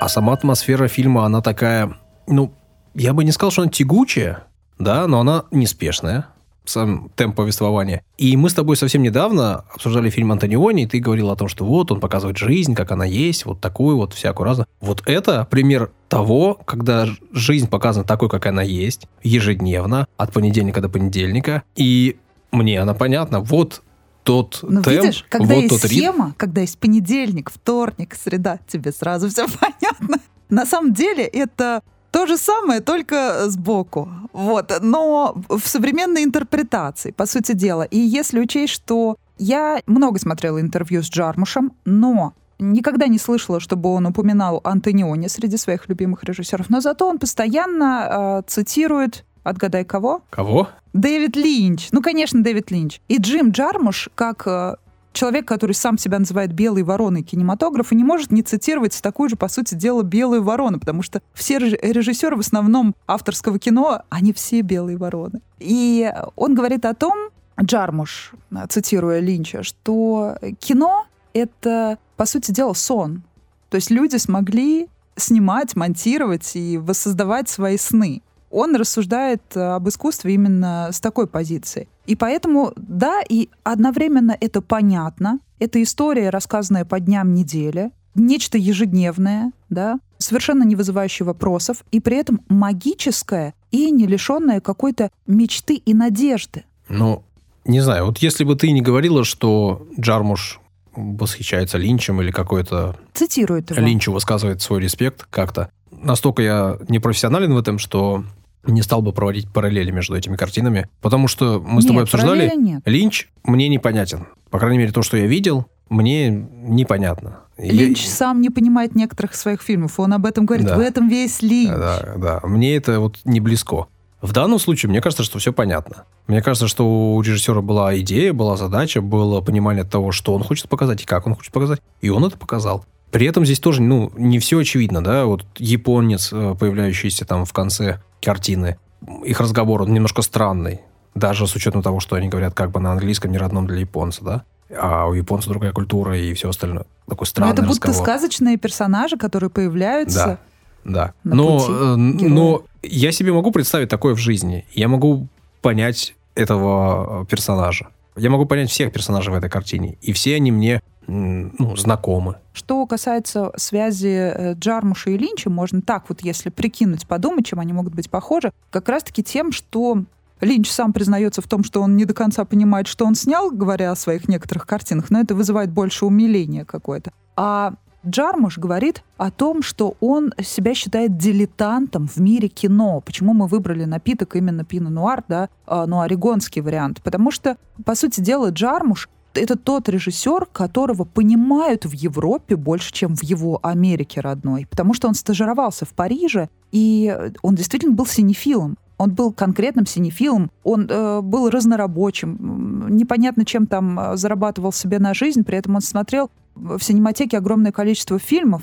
А 0.00 0.08
сама 0.08 0.32
атмосфера 0.34 0.86
фильма, 0.88 1.24
она 1.24 1.40
такая, 1.40 1.96
ну, 2.26 2.52
я 2.94 3.12
бы 3.12 3.24
не 3.24 3.32
сказал, 3.32 3.50
что 3.50 3.62
она 3.62 3.70
тягучая, 3.70 4.44
да, 4.78 5.06
но 5.06 5.20
она 5.20 5.44
неспешная, 5.50 6.26
сам 6.64 7.10
темп 7.14 7.36
повествования. 7.36 8.02
И 8.16 8.36
мы 8.36 8.48
с 8.48 8.54
тобой 8.54 8.76
совсем 8.76 9.02
недавно 9.02 9.64
обсуждали 9.74 10.10
фильм 10.10 10.32
Антониони, 10.32 10.84
и 10.84 10.86
ты 10.86 10.98
говорил 10.98 11.30
о 11.30 11.36
том, 11.36 11.48
что 11.48 11.64
вот 11.64 11.92
он 11.92 12.00
показывает 12.00 12.36
жизнь, 12.36 12.74
как 12.74 12.90
она 12.92 13.04
есть, 13.04 13.44
вот 13.44 13.60
такую 13.60 13.96
вот, 13.96 14.14
всякую 14.14 14.46
разную. 14.46 14.66
Вот 14.80 15.02
это 15.06 15.46
пример 15.50 15.90
того, 16.08 16.54
когда 16.64 17.08
жизнь 17.32 17.68
показана 17.68 18.04
такой, 18.04 18.28
как 18.28 18.46
она 18.46 18.62
есть, 18.62 19.06
ежедневно, 19.22 20.06
от 20.16 20.32
понедельника 20.32 20.80
до 20.80 20.88
понедельника, 20.88 21.62
и 21.76 22.16
мне 22.50 22.80
она 22.80 22.94
понятна. 22.94 23.40
Вот 23.40 23.82
тот 24.22 24.60
Ну, 24.62 24.82
темп, 24.82 25.02
видишь, 25.02 25.26
когда 25.28 25.54
вот 25.54 25.60
есть 25.60 25.82
тот 25.82 25.90
схема, 25.90 26.34
когда 26.36 26.62
есть 26.62 26.78
понедельник, 26.78 27.50
вторник, 27.50 28.14
среда, 28.14 28.58
тебе 28.66 28.90
сразу 28.90 29.28
все 29.28 29.46
понятно. 29.60 30.18
На 30.48 30.66
самом 30.66 30.94
деле 30.94 31.24
это 31.24 31.82
то 32.14 32.26
же 32.26 32.36
самое, 32.36 32.80
только 32.80 33.50
сбоку. 33.50 34.08
Вот. 34.32 34.72
Но 34.80 35.34
в 35.48 35.66
современной 35.66 36.22
интерпретации, 36.22 37.10
по 37.10 37.26
сути 37.26 37.54
дела. 37.54 37.82
И 37.82 37.98
если 37.98 38.38
учесть, 38.38 38.72
что 38.72 39.16
я 39.36 39.80
много 39.86 40.20
смотрела 40.20 40.60
интервью 40.60 41.02
с 41.02 41.10
Джармушем, 41.10 41.72
но 41.84 42.32
никогда 42.60 43.08
не 43.08 43.18
слышала, 43.18 43.58
чтобы 43.58 43.92
он 43.92 44.06
упоминал 44.06 44.60
Антониони 44.62 45.26
среди 45.26 45.56
своих 45.56 45.88
любимых 45.88 46.22
режиссеров. 46.22 46.70
Но 46.70 46.80
зато 46.80 47.08
он 47.08 47.18
постоянно 47.18 48.08
э, 48.08 48.42
цитирует, 48.46 49.24
отгадай 49.42 49.84
кого? 49.84 50.22
Кого? 50.30 50.68
Дэвид 50.92 51.34
Линч. 51.34 51.88
Ну, 51.90 52.00
конечно, 52.00 52.44
Дэвид 52.44 52.70
Линч. 52.70 53.00
И 53.08 53.18
Джим 53.18 53.50
Джармуш, 53.50 54.08
как 54.14 54.46
э, 54.46 54.76
человек, 55.14 55.48
который 55.48 55.72
сам 55.72 55.96
себя 55.96 56.18
называет 56.18 56.52
белой 56.52 56.82
вороной 56.82 57.22
кинематографа, 57.22 57.94
не 57.94 58.04
может 58.04 58.30
не 58.30 58.42
цитировать 58.42 59.00
такую 59.00 59.30
же, 59.30 59.36
по 59.36 59.48
сути 59.48 59.74
дела, 59.74 60.02
белую 60.02 60.42
ворону, 60.42 60.78
потому 60.78 61.02
что 61.02 61.22
все 61.32 61.58
реж- 61.58 61.78
режиссеры 61.80 62.36
в 62.36 62.40
основном 62.40 62.94
авторского 63.06 63.58
кино, 63.58 64.02
они 64.10 64.32
все 64.32 64.60
белые 64.60 64.98
вороны. 64.98 65.40
И 65.58 66.12
он 66.36 66.54
говорит 66.54 66.84
о 66.84 66.94
том, 66.94 67.30
Джармуш, 67.62 68.32
цитируя 68.68 69.20
Линча, 69.20 69.62
что 69.62 70.36
кино— 70.58 71.06
это, 71.32 71.98
по 72.16 72.26
сути 72.26 72.50
дела, 72.50 72.74
сон. 72.74 73.22
То 73.70 73.76
есть 73.76 73.90
люди 73.90 74.16
смогли 74.16 74.88
снимать, 75.16 75.76
монтировать 75.76 76.56
и 76.56 76.76
воссоздавать 76.76 77.48
свои 77.48 77.78
сны. 77.78 78.22
Он 78.54 78.76
рассуждает 78.76 79.42
э, 79.56 79.60
об 79.60 79.88
искусстве 79.88 80.34
именно 80.34 80.90
с 80.92 81.00
такой 81.00 81.26
позиции. 81.26 81.88
И 82.06 82.14
поэтому, 82.14 82.72
да, 82.76 83.20
и 83.28 83.48
одновременно 83.64 84.36
это 84.40 84.62
понятно. 84.62 85.40
Это 85.58 85.82
история, 85.82 86.30
рассказанная 86.30 86.84
по 86.84 87.00
дням 87.00 87.34
недели, 87.34 87.90
нечто 88.14 88.56
ежедневное, 88.56 89.50
да, 89.70 89.98
совершенно 90.18 90.62
не 90.62 90.76
вызывающее 90.76 91.26
вопросов, 91.26 91.84
и 91.90 91.98
при 91.98 92.16
этом 92.16 92.42
магическое 92.48 93.54
и 93.72 93.90
не 93.90 94.06
лишенное 94.06 94.60
какой-то 94.60 95.10
мечты 95.26 95.74
и 95.74 95.92
надежды. 95.92 96.64
Ну, 96.88 97.24
не 97.64 97.80
знаю, 97.80 98.06
вот 98.06 98.18
если 98.18 98.44
бы 98.44 98.54
ты 98.54 98.70
не 98.70 98.82
говорила, 98.82 99.24
что 99.24 99.84
Джармуш 99.98 100.60
восхищается 100.94 101.76
Линчем 101.76 102.22
или 102.22 102.30
какой-то 102.30 102.96
Цитирует 103.14 103.70
его. 103.70 103.80
Линчу 103.80 104.12
высказывает 104.12 104.62
свой 104.62 104.80
респект 104.80 105.26
как-то, 105.28 105.70
настолько 105.90 106.42
я 106.42 106.78
непрофессионален 106.88 107.52
в 107.52 107.58
этом, 107.58 107.80
что 107.80 108.22
не 108.66 108.82
стал 108.82 109.02
бы 109.02 109.12
проводить 109.12 109.52
параллели 109.52 109.90
между 109.90 110.16
этими 110.16 110.36
картинами, 110.36 110.88
потому 111.00 111.28
что 111.28 111.60
мы 111.64 111.82
с 111.82 111.84
тобой 111.86 112.02
Нет, 112.02 112.14
обсуждали, 112.14 112.52
нет. 112.56 112.82
Линч 112.84 113.28
мне 113.44 113.68
непонятен. 113.68 114.26
По 114.50 114.58
крайней 114.58 114.78
мере, 114.78 114.92
то, 114.92 115.02
что 115.02 115.16
я 115.16 115.26
видел, 115.26 115.66
мне 115.88 116.28
непонятно. 116.30 117.40
Я- 117.58 117.72
Линч 117.72 118.06
сам 118.06 118.40
не 118.40 118.50
понимает 118.50 118.94
некоторых 118.94 119.34
своих 119.34 119.62
фильмов. 119.62 119.98
Он 120.00 120.12
об 120.12 120.26
этом 120.26 120.46
говорит. 120.46 120.66
Да. 120.66 120.76
В 120.76 120.80
этом 120.80 121.08
весь 121.08 121.42
Линч. 121.42 121.70
Да, 121.70 122.14
да. 122.16 122.40
Мне 122.42 122.76
это 122.76 123.00
вот 123.00 123.18
не 123.24 123.40
близко. 123.40 123.86
В 124.20 124.32
данном 124.32 124.58
случае, 124.58 124.88
мне 124.88 125.02
кажется, 125.02 125.22
что 125.22 125.38
все 125.38 125.52
понятно. 125.52 126.04
Мне 126.26 126.40
кажется, 126.40 126.66
что 126.66 127.14
у 127.14 127.20
режиссера 127.20 127.60
была 127.60 127.96
идея, 127.98 128.32
была 128.32 128.56
задача, 128.56 129.02
было 129.02 129.42
понимание 129.42 129.84
того, 129.84 130.12
что 130.12 130.34
он 130.34 130.42
хочет 130.42 130.68
показать 130.68 131.02
и 131.02 131.04
как 131.04 131.26
он 131.26 131.34
хочет 131.34 131.52
показать. 131.52 131.80
И 132.00 132.08
он 132.08 132.24
это 132.24 132.38
показал. 132.38 132.86
При 133.14 133.28
этом 133.28 133.44
здесь 133.44 133.60
тоже, 133.60 133.80
ну, 133.80 134.10
не 134.16 134.40
все 134.40 134.58
очевидно, 134.58 135.00
да, 135.00 135.24
вот 135.26 135.46
японец, 135.56 136.32
э, 136.32 136.56
появляющийся 136.58 137.24
там 137.24 137.44
в 137.44 137.52
конце 137.52 138.00
картины, 138.20 138.76
их 139.24 139.38
разговор, 139.40 139.82
он 139.82 139.94
немножко 139.94 140.20
странный, 140.20 140.80
даже 141.14 141.46
с 141.46 141.54
учетом 141.54 141.80
того, 141.80 142.00
что 142.00 142.16
они 142.16 142.28
говорят 142.28 142.54
как 142.54 142.72
бы 142.72 142.80
на 142.80 142.90
английском, 142.90 143.30
не 143.30 143.38
родном 143.38 143.68
для 143.68 143.78
японца, 143.78 144.24
да, 144.24 144.44
а 144.76 145.06
у 145.06 145.12
японца 145.12 145.48
другая 145.48 145.70
культура 145.70 146.18
и 146.18 146.34
все 146.34 146.48
остальное. 146.48 146.86
Такой 147.06 147.20
Но 147.20 147.26
странный 147.26 147.52
это 147.52 147.62
будто 147.62 147.86
разговор. 147.86 148.02
сказочные 148.02 148.56
персонажи, 148.56 149.16
которые 149.16 149.48
появляются. 149.48 150.40
Да. 150.82 151.14
на 151.22 151.36
но, 151.36 151.60
пути 151.60 151.72
э, 151.72 151.94
но 152.28 152.64
я 152.82 153.12
себе 153.12 153.32
могу 153.32 153.52
представить 153.52 153.90
такое 153.90 154.16
в 154.16 154.18
жизни. 154.18 154.66
Я 154.74 154.88
могу 154.88 155.28
понять 155.62 156.16
этого 156.34 157.24
персонажа. 157.26 157.90
Я 158.16 158.30
могу 158.30 158.46
понять 158.46 158.70
всех 158.70 158.92
персонажей 158.92 159.32
в 159.32 159.36
этой 159.36 159.50
картине. 159.50 159.98
И 160.02 160.12
все 160.12 160.34
они 160.34 160.50
мне 160.50 160.82
ну, 161.06 161.76
знакомы. 161.76 162.36
Что 162.52 162.86
касается 162.86 163.52
связи 163.56 164.32
э, 164.34 164.54
Джармуша 164.54 165.10
и 165.10 165.18
Линча, 165.18 165.50
можно 165.50 165.82
так 165.82 166.04
вот, 166.08 166.22
если 166.22 166.50
прикинуть, 166.50 167.06
подумать, 167.06 167.46
чем 167.46 167.60
они 167.60 167.72
могут 167.72 167.94
быть 167.94 168.10
похожи, 168.10 168.52
как 168.70 168.88
раз-таки 168.88 169.22
тем, 169.22 169.52
что 169.52 170.04
Линч 170.40 170.70
сам 170.70 170.92
признается 170.92 171.42
в 171.42 171.48
том, 171.48 171.64
что 171.64 171.80
он 171.80 171.96
не 171.96 172.04
до 172.04 172.14
конца 172.14 172.44
понимает, 172.44 172.86
что 172.86 173.06
он 173.06 173.14
снял, 173.14 173.50
говоря 173.50 173.90
о 173.90 173.96
своих 173.96 174.28
некоторых 174.28 174.66
картинах, 174.66 175.10
но 175.10 175.20
это 175.20 175.34
вызывает 175.34 175.70
больше 175.70 176.06
умиления 176.06 176.64
какое-то. 176.64 177.12
А 177.36 177.74
Джармуш 178.06 178.58
говорит 178.58 179.02
о 179.16 179.30
том, 179.30 179.62
что 179.62 179.96
он 180.00 180.32
себя 180.42 180.74
считает 180.74 181.16
дилетантом 181.16 182.06
в 182.06 182.18
мире 182.18 182.48
кино. 182.48 183.00
Почему 183.00 183.32
мы 183.32 183.46
выбрали 183.46 183.84
напиток 183.84 184.36
именно 184.36 184.64
пино-нуар, 184.64 185.24
да, 185.26 185.48
а, 185.66 185.86
ну, 185.86 186.00
орегонский 186.00 186.60
вариант? 186.60 187.00
Потому 187.02 187.30
что, 187.30 187.56
по 187.84 187.94
сути 187.94 188.20
дела, 188.20 188.50
Джармуш 188.50 189.08
это 189.34 189.56
тот 189.56 189.88
режиссер, 189.88 190.46
которого 190.52 191.04
понимают 191.04 191.84
в 191.84 191.92
Европе 191.92 192.56
больше, 192.56 192.92
чем 192.92 193.16
в 193.16 193.22
его 193.22 193.58
Америке 193.62 194.20
родной. 194.20 194.66
Потому 194.70 194.94
что 194.94 195.08
он 195.08 195.14
стажировался 195.14 195.84
в 195.84 195.90
Париже, 195.90 196.48
и 196.72 197.16
он 197.42 197.54
действительно 197.54 197.94
был 197.94 198.06
синефилом. 198.06 198.76
Он 198.96 199.10
был 199.10 199.32
конкретным 199.32 199.86
синефилом, 199.86 200.50
он 200.62 200.86
э, 200.88 201.20
был 201.20 201.50
разнорабочим, 201.50 202.86
непонятно, 202.96 203.44
чем 203.44 203.66
там 203.66 203.98
э, 203.98 204.16
зарабатывал 204.16 204.72
себе 204.72 205.00
на 205.00 205.14
жизнь, 205.14 205.42
при 205.42 205.58
этом 205.58 205.74
он 205.74 205.80
смотрел 205.80 206.30
в 206.54 206.80
синематеке 206.80 207.38
огромное 207.38 207.72
количество 207.72 208.20
фильмов 208.20 208.62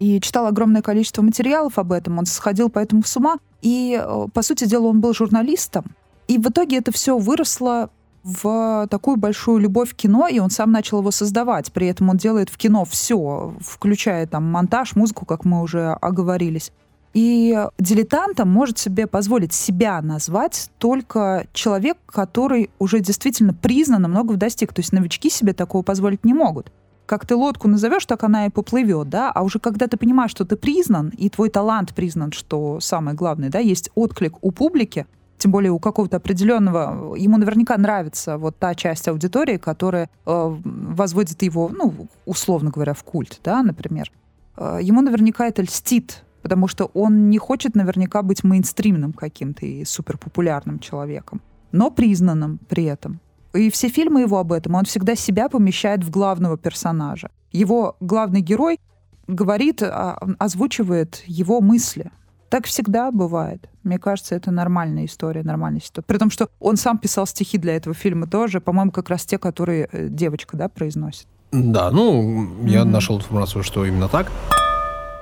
и 0.00 0.20
читал 0.20 0.46
огромное 0.46 0.82
количество 0.82 1.22
материалов 1.22 1.78
об 1.78 1.92
этом, 1.92 2.18
он 2.18 2.26
сходил 2.26 2.68
поэтому 2.68 3.04
с 3.04 3.16
ума, 3.16 3.36
и, 3.62 4.02
э, 4.02 4.26
по 4.32 4.42
сути 4.42 4.64
дела, 4.64 4.88
он 4.88 5.00
был 5.00 5.14
журналистом. 5.14 5.84
И 6.26 6.38
в 6.38 6.48
итоге 6.48 6.78
это 6.78 6.90
все 6.90 7.16
выросло 7.18 7.90
в 8.22 8.86
такую 8.90 9.16
большую 9.16 9.58
любовь 9.58 9.92
к 9.92 9.96
кино, 9.96 10.28
и 10.28 10.38
он 10.38 10.50
сам 10.50 10.72
начал 10.72 11.00
его 11.00 11.10
создавать. 11.10 11.72
При 11.72 11.86
этом 11.86 12.10
он 12.10 12.16
делает 12.16 12.50
в 12.50 12.56
кино 12.56 12.84
все, 12.84 13.54
включая 13.60 14.26
там 14.26 14.44
монтаж, 14.44 14.94
музыку, 14.96 15.24
как 15.24 15.44
мы 15.44 15.62
уже 15.62 15.92
оговорились. 16.00 16.72
И 17.12 17.58
дилетантом 17.78 18.48
может 18.48 18.78
себе 18.78 19.06
позволить 19.06 19.52
себя 19.52 20.00
назвать 20.00 20.70
только 20.78 21.46
человек, 21.52 21.98
который 22.06 22.70
уже 22.78 23.00
действительно 23.00 23.52
признан, 23.52 24.02
многого 24.02 24.36
достиг. 24.36 24.72
То 24.72 24.80
есть 24.80 24.92
новички 24.92 25.28
себе 25.28 25.52
такого 25.52 25.82
позволить 25.82 26.24
не 26.24 26.34
могут. 26.34 26.70
Как 27.06 27.26
ты 27.26 27.34
лодку 27.34 27.66
назовешь, 27.66 28.06
так 28.06 28.22
она 28.22 28.46
и 28.46 28.50
поплывет, 28.50 29.08
да? 29.08 29.32
А 29.32 29.42
уже 29.42 29.58
когда 29.58 29.88
ты 29.88 29.96
понимаешь, 29.96 30.30
что 30.30 30.44
ты 30.44 30.54
признан, 30.54 31.08
и 31.08 31.28
твой 31.28 31.48
талант 31.48 31.92
признан, 31.92 32.30
что 32.30 32.78
самое 32.78 33.16
главное, 33.16 33.48
да, 33.48 33.58
есть 33.58 33.90
отклик 33.96 34.36
у 34.42 34.52
публики, 34.52 35.06
тем 35.40 35.50
более 35.50 35.72
у 35.72 35.78
какого-то 35.78 36.18
определенного, 36.18 37.16
ему 37.16 37.38
наверняка 37.38 37.76
нравится 37.78 38.36
вот 38.36 38.56
та 38.58 38.74
часть 38.74 39.08
аудитории, 39.08 39.56
которая 39.56 40.08
э, 40.26 40.56
возводит 40.64 41.42
его, 41.42 41.70
ну, 41.70 42.08
условно 42.26 42.70
говоря, 42.70 42.92
в 42.92 43.02
культ, 43.02 43.40
да, 43.42 43.62
например. 43.62 44.12
Э, 44.56 44.78
ему 44.82 45.00
наверняка 45.00 45.48
это 45.48 45.62
льстит, 45.62 46.24
потому 46.42 46.68
что 46.68 46.90
он 46.92 47.30
не 47.30 47.38
хочет 47.38 47.74
наверняка 47.74 48.22
быть 48.22 48.44
мейнстримным 48.44 49.14
каким-то 49.14 49.64
и 49.64 49.84
суперпопулярным 49.84 50.78
человеком, 50.78 51.40
но 51.72 51.90
признанным 51.90 52.60
при 52.68 52.84
этом. 52.84 53.18
И 53.54 53.70
все 53.70 53.88
фильмы 53.88 54.20
его 54.20 54.38
об 54.38 54.52
этом, 54.52 54.74
он 54.74 54.84
всегда 54.84 55.16
себя 55.16 55.48
помещает 55.48 56.04
в 56.04 56.10
главного 56.10 56.56
персонажа. 56.58 57.30
Его 57.50 57.96
главный 58.00 58.42
герой 58.42 58.78
говорит, 59.26 59.82
а, 59.82 60.18
озвучивает 60.38 61.22
его 61.26 61.60
мысли. 61.60 62.12
Так 62.50 62.66
всегда 62.66 63.10
бывает. 63.12 63.68
Мне 63.84 63.98
кажется, 63.98 64.34
это 64.34 64.50
нормальная 64.50 65.04
история, 65.06 65.44
нормальная 65.44 65.80
ситуация. 65.80 66.06
При 66.08 66.18
том, 66.18 66.30
что 66.30 66.48
он 66.58 66.76
сам 66.76 66.98
писал 66.98 67.26
стихи 67.26 67.58
для 67.58 67.76
этого 67.76 67.94
фильма 67.94 68.26
тоже, 68.26 68.60
по-моему, 68.60 68.90
как 68.90 69.08
раз 69.08 69.24
те, 69.24 69.38
которые 69.38 69.88
э, 69.92 70.08
девочка, 70.08 70.56
да, 70.56 70.68
произносит. 70.68 71.26
Да, 71.52 71.90
ну, 71.92 72.48
я 72.66 72.82
Мгм. 72.82 72.90
нашел 72.92 73.16
информацию, 73.18 73.62
что 73.62 73.84
именно 73.86 74.08
так. 74.08 74.30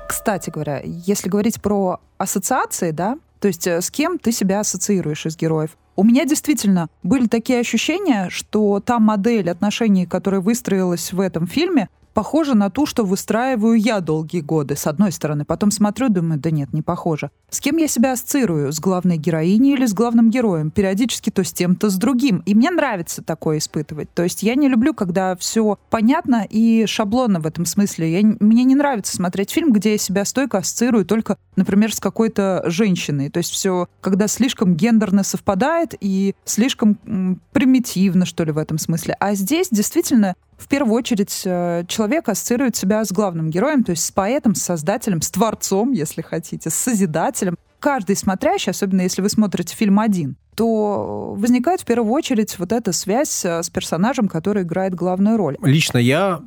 Кстати 0.08 0.48
говоря, 0.48 0.80
если 0.84 1.28
говорить 1.28 1.60
про 1.60 2.00
ассоциации, 2.16 2.92
да, 2.92 3.18
то 3.40 3.48
есть 3.48 3.66
э, 3.66 3.82
с 3.82 3.90
кем 3.90 4.18
ты 4.18 4.32
себя 4.32 4.60
ассоциируешь 4.60 5.26
из 5.26 5.36
героев. 5.36 5.76
У 5.96 6.04
меня 6.04 6.24
действительно 6.24 6.88
были 7.02 7.26
такие 7.26 7.60
ощущения, 7.60 8.28
что 8.30 8.80
та 8.80 8.98
модель 9.00 9.50
отношений, 9.50 10.06
которая 10.06 10.40
выстроилась 10.40 11.12
в 11.12 11.20
этом 11.20 11.46
фильме, 11.46 11.88
похожа 12.18 12.56
на 12.56 12.68
ту, 12.68 12.84
что 12.84 13.04
выстраиваю 13.04 13.78
я 13.78 14.00
долгие 14.00 14.40
годы, 14.40 14.74
с 14.74 14.88
одной 14.88 15.12
стороны. 15.12 15.44
Потом 15.44 15.70
смотрю, 15.70 16.08
думаю, 16.08 16.40
да 16.40 16.50
нет, 16.50 16.72
не 16.72 16.82
похоже. 16.82 17.30
С 17.48 17.60
кем 17.60 17.76
я 17.76 17.86
себя 17.86 18.10
ассоциирую? 18.10 18.72
С 18.72 18.80
главной 18.80 19.18
героиней 19.18 19.74
или 19.74 19.86
с 19.86 19.94
главным 19.94 20.28
героем? 20.28 20.72
Периодически 20.72 21.30
то 21.30 21.44
с 21.44 21.52
тем, 21.52 21.76
то 21.76 21.88
с 21.88 21.94
другим. 21.94 22.42
И 22.44 22.56
мне 22.56 22.72
нравится 22.72 23.22
такое 23.22 23.58
испытывать. 23.58 24.12
То 24.14 24.24
есть 24.24 24.42
я 24.42 24.56
не 24.56 24.66
люблю, 24.66 24.94
когда 24.94 25.36
все 25.36 25.78
понятно 25.90 26.44
и 26.50 26.86
шаблонно 26.86 27.38
в 27.38 27.46
этом 27.46 27.64
смысле. 27.64 28.10
Я, 28.10 28.36
мне 28.40 28.64
не 28.64 28.74
нравится 28.74 29.14
смотреть 29.14 29.52
фильм, 29.52 29.72
где 29.72 29.92
я 29.92 29.98
себя 29.98 30.24
стойко 30.24 30.58
ассоциирую 30.58 31.04
только, 31.04 31.36
например, 31.54 31.94
с 31.94 32.00
какой-то 32.00 32.64
женщиной. 32.66 33.30
То 33.30 33.38
есть 33.38 33.52
все, 33.52 33.86
когда 34.00 34.26
слишком 34.26 34.74
гендерно 34.74 35.22
совпадает 35.22 35.94
и 36.00 36.34
слишком 36.44 36.98
м, 37.06 37.40
примитивно, 37.52 38.26
что 38.26 38.42
ли, 38.42 38.50
в 38.50 38.58
этом 38.58 38.76
смысле. 38.76 39.16
А 39.20 39.34
здесь 39.34 39.68
действительно 39.70 40.34
в 40.58 40.66
первую 40.68 40.94
очередь 40.94 41.42
э, 41.44 41.84
человек 41.88 42.28
ассоциирует 42.28 42.76
себя 42.76 43.04
с 43.04 43.12
главным 43.12 43.48
героем, 43.48 43.84
то 43.84 43.90
есть 43.92 44.04
с 44.04 44.10
поэтом, 44.10 44.54
с 44.54 44.62
создателем, 44.62 45.22
с 45.22 45.30
творцом, 45.30 45.92
если 45.92 46.20
хотите, 46.20 46.68
с 46.68 46.74
созидателем. 46.74 47.56
Каждый 47.78 48.16
смотрящий, 48.16 48.70
особенно 48.70 49.02
если 49.02 49.22
вы 49.22 49.28
смотрите 49.28 49.76
фильм 49.76 50.00
один, 50.00 50.36
то 50.56 51.34
возникает 51.36 51.82
в 51.82 51.84
первую 51.84 52.12
очередь 52.12 52.58
вот 52.58 52.72
эта 52.72 52.92
связь 52.92 53.44
э, 53.44 53.62
с 53.62 53.70
персонажем, 53.70 54.28
который 54.28 54.64
играет 54.64 54.94
главную 54.94 55.36
роль. 55.36 55.56
Лично 55.62 55.98
я 55.98 56.40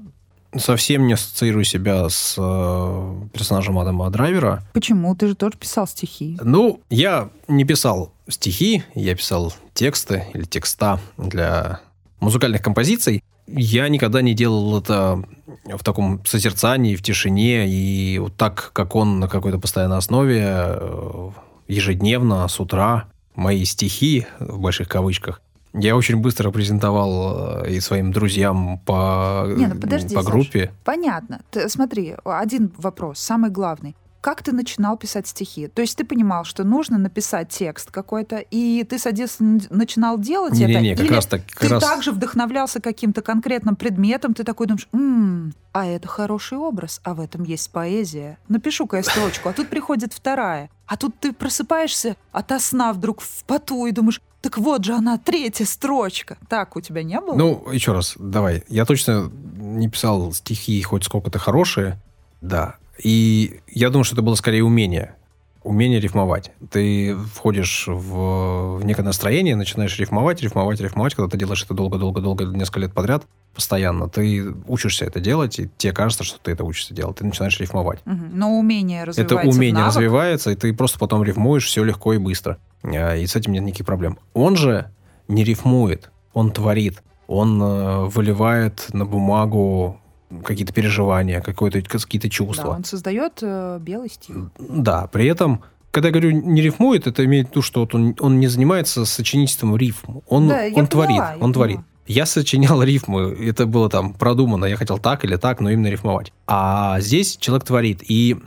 совсем 0.58 1.08
не 1.08 1.14
ассоциирую 1.14 1.64
себя 1.64 2.10
с 2.10 2.36
э, 2.38 3.28
персонажем 3.32 3.80
Адама 3.80 4.10
Драйвера. 4.10 4.64
Почему? 4.74 5.16
Ты 5.16 5.28
же 5.28 5.36
тоже 5.36 5.58
писал 5.58 5.88
стихи. 5.88 6.38
Ну, 6.44 6.82
я 6.90 7.30
не 7.48 7.64
писал 7.64 8.14
стихи, 8.28 8.84
я 8.94 9.16
писал 9.16 9.54
тексты 9.74 10.26
или 10.34 10.44
текста 10.44 11.00
для 11.18 11.80
музыкальных 12.20 12.62
композиций. 12.62 13.24
Я 13.48 13.90
никогда 13.90 14.22
не 14.22 14.34
делал 14.34 14.78
это 14.78 15.24
в 15.66 15.84
таком 15.84 16.24
созерцании, 16.26 16.96
в 16.96 17.04
тишине, 17.04 17.68
и 17.68 18.20
вот 18.20 18.36
так, 18.36 18.72
как 18.74 18.96
он 18.96 19.20
на 19.20 19.28
какой-то 19.28 19.60
постоянной 19.60 19.98
основе, 19.98 20.42
э, 20.44 21.30
ежедневно, 21.68 22.48
с 22.48 22.60
утра, 22.60 23.06
мои 23.36 23.66
стихи, 23.66 24.28
в 24.40 24.60
больших 24.60 24.88
кавычках, 24.88 25.42
я 25.74 25.96
очень 25.96 26.18
быстро 26.18 26.52
презентовал 26.52 27.64
э, 27.64 27.72
и 27.72 27.80
своим 27.80 28.12
друзьям 28.12 28.80
по, 28.80 29.46
Не, 29.48 29.68
ну 29.68 29.80
подожди, 29.80 30.16
по 30.16 30.24
группе. 30.24 30.72
Понятно. 30.84 31.42
Ты, 31.50 31.70
смотри, 31.70 32.16
один 32.26 32.72
вопрос, 32.78 33.20
самый 33.20 33.52
главный. 33.52 33.96
Как 34.22 34.44
ты 34.44 34.52
начинал 34.52 34.98
писать 34.98 35.28
стихи? 35.28 35.68
То 35.68 35.82
есть 35.82 35.98
ты 35.98 36.06
понимал, 36.06 36.44
что 36.44 36.64
нужно 36.64 37.00
написать 37.00 37.50
текст 37.50 37.90
какой-то, 37.90 38.38
и 38.38 38.84
ты, 38.84 39.00
соответственно, 39.00 39.60
начинал 39.72 40.20
делать 40.20 40.54
это? 40.54 40.68
Не-не-не, 40.68 40.96
как 40.96 41.06
или 41.06 41.14
раз 41.14 41.26
так- 41.26 41.42
как 41.48 41.60
ты 41.60 41.68
раз- 41.70 41.84
также 41.84 42.12
вдохновлялся 42.12 42.80
каким-то 42.80 43.24
конкретным 43.24 43.76
предметом, 43.76 44.36
ты 44.36 44.44
такой 44.44 44.68
думаешь, 44.68 44.88
«М, 44.94 45.54
а 45.74 45.88
это 45.88 46.08
хороший 46.08 46.60
образ, 46.60 47.02
а 47.04 47.16
в 47.16 47.20
этом 47.20 47.44
есть 47.44 47.72
поэзия. 47.72 48.38
Напишу-ка 48.48 48.98
я 48.98 49.04
строчку, 49.04 49.50
а 49.50 49.54
тут 49.54 49.70
приходит 49.70 50.14
вторая. 50.14 50.70
А 50.86 50.98
тут 50.98 51.20
ты 51.20 51.34
просыпаешься 51.34 52.16
ото 52.32 52.60
сна 52.60 52.94
вдруг 52.94 53.22
в 53.22 53.44
поту 53.46 53.88
и 53.88 53.92
думаешь, 53.92 54.22
так 54.42 54.58
вот 54.60 54.84
же 54.84 54.94
она, 54.94 55.18
третья 55.18 55.66
строчка. 55.66 56.38
Так 56.48 56.76
у 56.76 56.82
тебя 56.82 57.02
не 57.04 57.20
было? 57.20 57.36
Ну, 57.36 57.68
еще 57.72 57.94
раз, 57.94 58.16
давай. 58.20 58.64
Я 58.68 58.86
точно 58.86 59.32
не 59.58 59.88
писал 59.90 60.32
стихи 60.34 60.80
хоть 60.84 61.06
сколько-то 61.06 61.40
хорошие, 61.40 61.98
да. 62.42 62.76
И 63.00 63.60
я 63.68 63.90
думаю, 63.90 64.04
что 64.04 64.16
это 64.16 64.22
было 64.22 64.36
скорее 64.36 64.64
умение. 64.64 65.16
Умение 65.64 66.00
рифмовать. 66.00 66.52
Ты 66.72 67.16
входишь 67.16 67.86
в, 67.88 68.78
в 68.78 68.84
некое 68.84 69.04
настроение, 69.04 69.56
начинаешь 69.56 69.98
рифмовать, 70.00 70.42
рифмовать, 70.42 70.82
рифмовать. 70.82 71.14
Когда 71.14 71.30
ты 71.30 71.38
делаешь 71.38 71.64
это 71.64 71.76
долго-долго-долго, 71.76 72.46
несколько 72.46 72.80
лет 72.80 72.94
подряд, 72.94 73.26
постоянно, 73.54 74.10
ты 74.10 74.54
учишься 74.68 75.06
это 75.06 75.20
делать, 75.20 75.60
и 75.60 75.70
тебе 75.78 75.94
кажется, 75.94 76.24
что 76.24 76.40
ты 76.40 76.52
это 76.52 76.64
учишься 76.64 76.96
делать. 76.96 77.18
Ты 77.18 77.26
начинаешь 77.26 77.60
рифмовать. 77.60 78.00
Но 78.06 78.58
умение 78.58 79.04
развивается 79.04 79.36
Это 79.36 79.48
умение 79.48 79.86
развивается, 79.86 80.50
и 80.52 80.56
ты 80.56 80.74
просто 80.74 80.98
потом 80.98 81.24
рифмуешь 81.24 81.66
все 81.66 81.84
легко 81.84 82.14
и 82.14 82.18
быстро. 82.18 82.58
А, 82.84 83.16
И 83.16 83.28
с 83.28 83.36
этим 83.36 83.52
нет 83.52 83.64
никаких 83.64 83.86
проблем. 83.86 84.18
Он 84.34 84.56
же 84.56 84.90
не 85.28 85.44
рифмует, 85.44 86.12
он 86.34 86.52
творит. 86.52 87.04
Он 87.28 87.62
э, 87.62 88.06
выливает 88.08 88.88
на 88.92 89.06
бумагу 89.06 90.02
какие-то 90.44 90.74
переживания, 90.74 91.42
какое-то, 91.42 91.82
какие-то 91.82 92.28
Да, 92.28 92.32
чувства. 92.32 92.70
он 92.70 92.84
создает 92.84 93.40
э, 93.42 93.80
белый 93.82 94.10
стих. 94.10 94.36
Да, 94.60 95.08
при 95.08 95.26
этом, 95.28 95.62
когда 95.92 96.10
я 96.10 96.14
говорю 96.14 96.32
не 96.32 96.62
рифмует, 96.62 97.08
это 97.08 97.26
имеет 97.26 97.48
в 97.48 97.52
виду, 97.52 97.62
что 97.62 97.82
вот 97.82 97.94
он, 97.96 98.16
он 98.20 98.40
не 98.40 98.48
занимается 98.48 99.06
сочинительством 99.06 99.76
рифм. 99.76 100.20
Он, 100.28 100.48
Да, 100.48 100.62
он 100.76 100.88
творит, 100.88 101.10
поняла, 101.18 101.34
я 101.34 101.38
он 101.40 101.54
творит. 101.54 101.76
поняла. 101.78 101.86
Я 102.08 102.26
сочинял 102.26 102.82
рифмы, 102.84 103.30
это 103.48 103.66
было 103.66 103.90
там 103.90 104.14
продумано, 104.14 104.66
я 104.66 104.76
хотел 104.76 104.98
так 104.98 105.24
или 105.24 105.36
так, 105.38 105.62
но 105.62 105.70
именно 105.70 105.88
рифмовать. 105.88 106.34
А 106.48 107.00
здесь 107.00 107.38
человек 107.38 107.66
творит, 107.66 108.02
и 108.04 108.38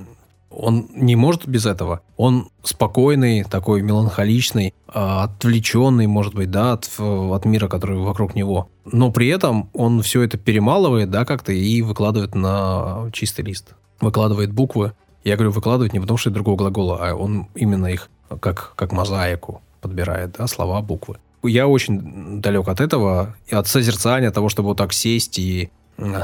он 0.56 0.88
не 0.94 1.16
может 1.16 1.46
без 1.46 1.66
этого. 1.66 2.00
Он 2.16 2.48
спокойный, 2.62 3.44
такой 3.44 3.82
меланхоличный, 3.82 4.74
а, 4.88 5.24
отвлеченный, 5.24 6.06
может 6.06 6.34
быть, 6.34 6.50
да, 6.50 6.72
от, 6.72 6.88
от 6.98 7.44
мира, 7.44 7.68
который 7.68 7.98
вокруг 7.98 8.34
него. 8.34 8.68
Но 8.84 9.10
при 9.10 9.28
этом 9.28 9.70
он 9.72 10.02
все 10.02 10.22
это 10.22 10.38
перемалывает, 10.38 11.10
да, 11.10 11.24
как-то 11.24 11.52
и 11.52 11.82
выкладывает 11.82 12.34
на 12.34 13.10
чистый 13.12 13.44
лист. 13.44 13.74
Выкладывает 14.00 14.52
буквы. 14.52 14.92
Я 15.24 15.36
говорю, 15.36 15.50
выкладывает 15.50 15.92
не 15.92 16.00
потому, 16.00 16.18
что 16.18 16.30
это 16.30 16.34
другого 16.34 16.56
глагола, 16.56 16.98
а 17.00 17.14
он 17.14 17.48
именно 17.54 17.86
их 17.86 18.10
как, 18.40 18.74
как 18.76 18.92
мозаику 18.92 19.62
подбирает, 19.80 20.36
да, 20.38 20.46
слова, 20.46 20.80
буквы. 20.82 21.16
Я 21.42 21.68
очень 21.68 22.40
далек 22.40 22.68
от 22.68 22.80
этого, 22.80 23.34
и 23.46 23.54
от 23.54 23.66
созерцания 23.66 24.30
того, 24.30 24.48
чтобы 24.48 24.68
вот 24.68 24.78
так 24.78 24.92
сесть 24.92 25.38
и 25.38 25.70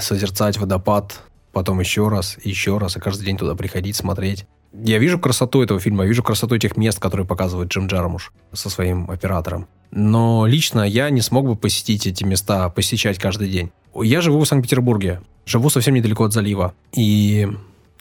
созерцать 0.01 0.59
водопад, 0.59 1.21
потом 1.53 1.81
еще 1.81 2.09
раз, 2.09 2.37
еще 2.43 2.79
раз, 2.79 2.97
и 2.97 3.01
каждый 3.01 3.25
день 3.25 3.37
туда 3.37 3.55
приходить, 3.55 3.97
смотреть. 3.97 4.47
Я 4.73 4.99
вижу 4.99 5.19
красоту 5.19 5.63
этого 5.63 5.81
фильма, 5.81 6.05
вижу 6.05 6.23
красоту 6.23 6.57
тех 6.59 6.77
мест, 6.77 7.01
которые 7.01 7.27
показывает 7.27 7.71
Джим 7.71 7.89
Джармуш 7.89 8.33
со 8.53 8.71
своим 8.71 9.11
оператором. 9.11 9.67
Но 9.91 10.47
лично 10.47 10.83
я 10.83 11.11
не 11.11 11.21
смог 11.21 11.47
бы 11.47 11.57
посетить 11.57 12.07
эти 12.07 12.23
места, 12.23 12.69
посещать 12.69 13.19
каждый 13.19 13.49
день. 13.51 13.73
Я 13.95 14.21
живу 14.21 14.39
в 14.41 14.47
Санкт-Петербурге, 14.47 15.23
живу 15.45 15.71
совсем 15.71 15.95
недалеко 15.95 16.25
от 16.25 16.33
залива. 16.33 16.73
И 16.93 17.49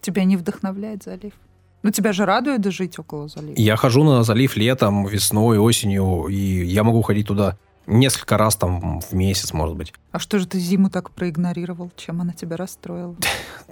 Тебя 0.01 0.23
не 0.23 0.37
вдохновляет 0.37 1.03
залив? 1.03 1.33
Ну, 1.81 1.91
тебя 1.91 2.11
же 2.13 2.25
радует 2.25 2.65
жить 2.71 2.99
около 2.99 3.29
залива. 3.29 3.55
я 3.57 3.75
хожу 3.77 4.03
на 4.03 4.23
залив 4.23 4.55
летом, 4.57 5.07
весной, 5.07 5.57
осенью, 5.57 6.27
и 6.27 6.35
я 6.65 6.83
могу 6.83 7.01
ходить 7.01 7.27
туда 7.27 7.57
несколько 7.87 8.37
раз 8.37 8.55
там 8.55 9.01
в 9.01 9.13
месяц, 9.13 9.53
может 9.53 9.75
быть. 9.75 9.93
А 10.11 10.19
что 10.19 10.39
же 10.39 10.47
ты 10.47 10.59
зиму 10.59 10.89
так 10.89 11.11
проигнорировал? 11.11 11.91
Чем 11.95 12.21
она 12.21 12.33
тебя 12.33 12.57
расстроила? 12.57 13.15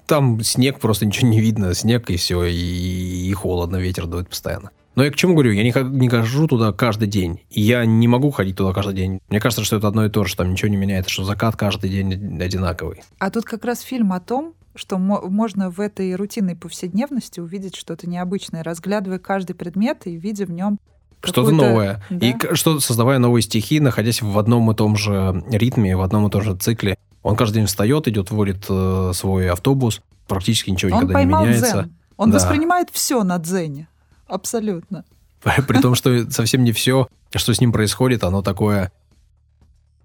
Там 0.05 0.41
снег, 0.41 0.79
просто 0.79 1.05
ничего 1.05 1.27
не 1.27 1.39
видно, 1.39 1.73
снег 1.73 2.09
и 2.09 2.15
все, 2.17 2.45
и, 2.45 2.53
и 2.53 3.33
холодно, 3.33 3.77
ветер 3.77 4.07
дует 4.07 4.29
постоянно. 4.29 4.71
Но 4.95 5.03
я 5.03 5.11
к 5.11 5.15
чему 5.15 5.33
говорю, 5.33 5.51
я 5.51 5.63
не, 5.63 5.71
не 5.95 6.09
хожу 6.09 6.47
туда 6.47 6.73
каждый 6.73 7.07
день. 7.07 7.41
И 7.51 7.61
я 7.61 7.85
не 7.85 8.07
могу 8.07 8.31
ходить 8.31 8.55
туда 8.55 8.73
каждый 8.73 8.95
день. 8.95 9.19
Мне 9.29 9.39
кажется, 9.39 9.63
что 9.63 9.75
это 9.75 9.87
одно 9.87 10.05
и 10.05 10.09
то 10.09 10.23
же, 10.23 10.29
что 10.31 10.39
там 10.39 10.51
ничего 10.51 10.69
не 10.69 10.77
меняется, 10.77 11.11
что 11.11 11.23
закат 11.23 11.55
каждый 11.55 11.91
день 11.91 12.41
одинаковый. 12.41 13.03
А 13.19 13.29
тут 13.29 13.45
как 13.45 13.63
раз 13.63 13.81
фильм 13.81 14.11
о 14.11 14.19
том, 14.19 14.55
что 14.73 14.97
мо- 14.97 15.21
можно 15.21 15.69
в 15.69 15.79
этой 15.79 16.15
рутинной 16.15 16.55
повседневности 16.55 17.39
увидеть 17.39 17.75
что-то 17.75 18.09
необычное, 18.09 18.63
разглядывая 18.63 19.19
каждый 19.19 19.53
предмет 19.53 20.07
и 20.07 20.15
видя 20.15 20.47
в 20.47 20.51
нем 20.51 20.79
Что-то 21.27 21.51
новое. 21.51 22.03
Да. 22.09 22.25
И 22.25 22.35
что 22.55 22.79
создавая 22.79 23.19
новые 23.19 23.41
стихи, 23.41 23.79
находясь 23.79 24.21
в 24.21 24.37
одном 24.37 24.69
и 24.71 24.75
том 24.75 24.95
же 24.97 25.43
ритме, 25.49 25.95
в 25.95 26.01
одном 26.01 26.27
и 26.27 26.29
том 26.29 26.41
же 26.41 26.55
цикле. 26.55 26.97
Он 27.23 27.35
каждый 27.35 27.55
день 27.55 27.65
встает, 27.65 28.07
идет, 28.07 28.31
водит 28.31 28.65
э, 28.69 29.11
свой 29.13 29.49
автобус, 29.49 30.01
практически 30.27 30.69
ничего 30.69 30.95
Он 30.95 31.03
никогда 31.03 31.23
не 31.23 31.25
меняется. 31.25 31.65
дзен. 31.81 31.93
Он 32.15 32.31
Да. 32.31 32.37
воспринимает 32.37 32.89
все 32.91 33.23
на 33.23 33.37
дзене. 33.37 33.87
Абсолютно. 34.27 35.03
При 35.67 35.79
том, 35.79 35.95
что 35.95 36.29
совсем 36.31 36.63
не 36.63 36.71
все, 36.71 37.07
что 37.35 37.53
с 37.53 37.59
ним 37.61 37.71
происходит, 37.71 38.23
оно 38.23 38.41
такое 38.41 38.91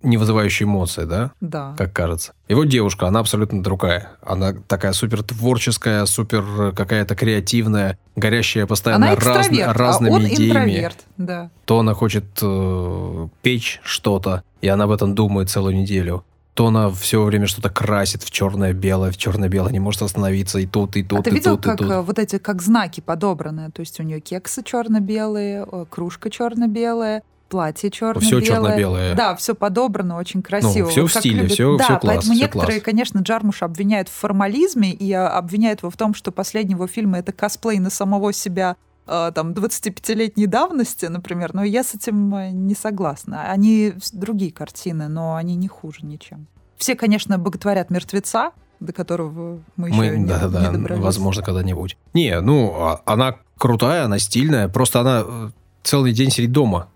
не 0.02 0.16
вызывающее 0.16 0.66
эмоции, 0.66 1.04
да? 1.04 1.30
Да. 1.40 1.74
как 1.78 1.92
кажется. 1.92 2.32
И 2.48 2.54
вот 2.54 2.68
девушка, 2.68 3.06
она 3.06 3.20
абсолютно 3.20 3.62
другая. 3.62 4.10
Она 4.24 4.52
такая 4.66 4.92
супер 4.92 5.22
творческая, 5.22 6.04
супер 6.06 6.72
какая-то 6.74 7.14
креативная, 7.14 7.98
горящая 8.16 8.66
постоянно 8.66 9.14
разно- 9.14 9.40
экстраверт, 9.40 9.76
разными 9.76 10.12
а 10.12 10.16
он 10.16 10.26
идеями. 10.26 10.48
интроверт. 10.50 10.98
Да. 11.16 11.50
То 11.64 11.78
она 11.80 11.94
хочет 11.94 12.24
э, 12.42 13.28
печь 13.42 13.80
что-то, 13.84 14.42
и 14.60 14.68
она 14.68 14.84
об 14.84 14.90
этом 14.90 15.14
думает 15.14 15.50
целую 15.50 15.76
неделю. 15.76 16.24
То 16.54 16.66
она 16.66 16.90
все 16.90 17.22
время 17.22 17.46
что-то 17.46 17.70
красит 17.70 18.22
в 18.22 18.30
черное-белое, 18.30 19.10
в 19.10 19.16
черное-белое, 19.16 19.72
не 19.72 19.80
может 19.80 20.02
остановиться 20.02 20.58
и 20.58 20.66
тут, 20.66 20.96
и 20.96 21.02
тут, 21.02 21.20
а 21.20 21.22
ты 21.22 21.30
и 21.30 21.32
видел, 21.32 21.56
тут, 21.56 21.64
и 21.64 21.68
как 21.70 21.78
тут. 21.78 21.90
э, 21.90 22.00
вот 22.02 22.18
эти 22.18 22.36
как 22.36 22.60
знаки 22.60 23.00
подобраны? 23.00 23.70
То 23.70 23.80
есть 23.80 23.98
у 24.00 24.02
нее 24.02 24.20
кексы 24.20 24.62
черно-белые, 24.62 25.66
э, 25.70 25.84
кружка 25.88 26.28
черно-белая, 26.28 27.22
платье 27.52 27.90
черно-белое. 27.90 28.26
Все 28.26 28.40
черно-белое. 28.40 29.14
Да, 29.14 29.36
все 29.36 29.54
подобрано 29.54 30.16
очень 30.16 30.42
красиво. 30.42 30.86
Ну, 30.86 30.90
всё 30.90 31.02
Вот 31.02 31.10
в 31.10 31.14
стиле, 31.18 31.42
любят- 31.42 31.52
всё- 31.52 31.76
да, 31.76 31.84
всё 31.84 31.98
класс, 31.98 32.14
поэтому 32.14 32.32
всё 32.34 32.42
некоторые, 32.42 32.80
класс. 32.80 32.84
конечно, 32.84 33.18
Джармуш 33.20 33.62
обвиняют 33.62 34.08
в 34.08 34.12
формализме 34.12 34.90
и 34.92 35.12
а, 35.12 35.28
обвиняют 35.28 35.80
его 35.82 35.90
в 35.90 35.96
том, 35.98 36.14
что 36.14 36.32
последнего 36.32 36.88
фильма 36.88 37.18
это 37.18 37.32
косплей 37.32 37.78
на 37.78 37.90
самого 37.90 38.32
себя 38.32 38.76
э, 39.06 39.32
там 39.34 39.52
25-летней 39.52 40.46
давности, 40.46 41.06
например, 41.06 41.52
но 41.54 41.62
я 41.62 41.84
с 41.84 41.94
этим 41.94 42.34
э, 42.34 42.50
не 42.50 42.74
согласна. 42.74 43.50
Они 43.50 43.92
другие 44.12 44.50
картины, 44.52 45.08
но 45.08 45.34
они 45.36 45.54
не 45.56 45.68
хуже 45.68 45.98
ничем. 46.02 46.46
Все, 46.78 46.94
конечно, 46.94 47.36
боготворят 47.36 47.90
мертвеца, 47.90 48.52
до 48.80 48.92
которого 48.92 49.60
мы, 49.76 49.88
мы 49.90 50.04
еще 50.06 50.16
да, 50.16 50.16
не, 50.16 50.48
да, 50.50 50.60
не 50.70 50.78
добрались. 50.78 51.02
Возможно, 51.02 51.42
когда-нибудь. 51.42 51.96
Не, 52.14 52.40
ну, 52.40 52.72
а, 52.76 53.02
она 53.04 53.36
крутая, 53.58 54.04
она 54.06 54.18
стильная, 54.18 54.68
просто 54.68 55.00
она 55.00 55.22
э, 55.26 55.50
целый 55.84 56.12
день 56.12 56.30
сидит 56.30 56.50
дома 56.52 56.88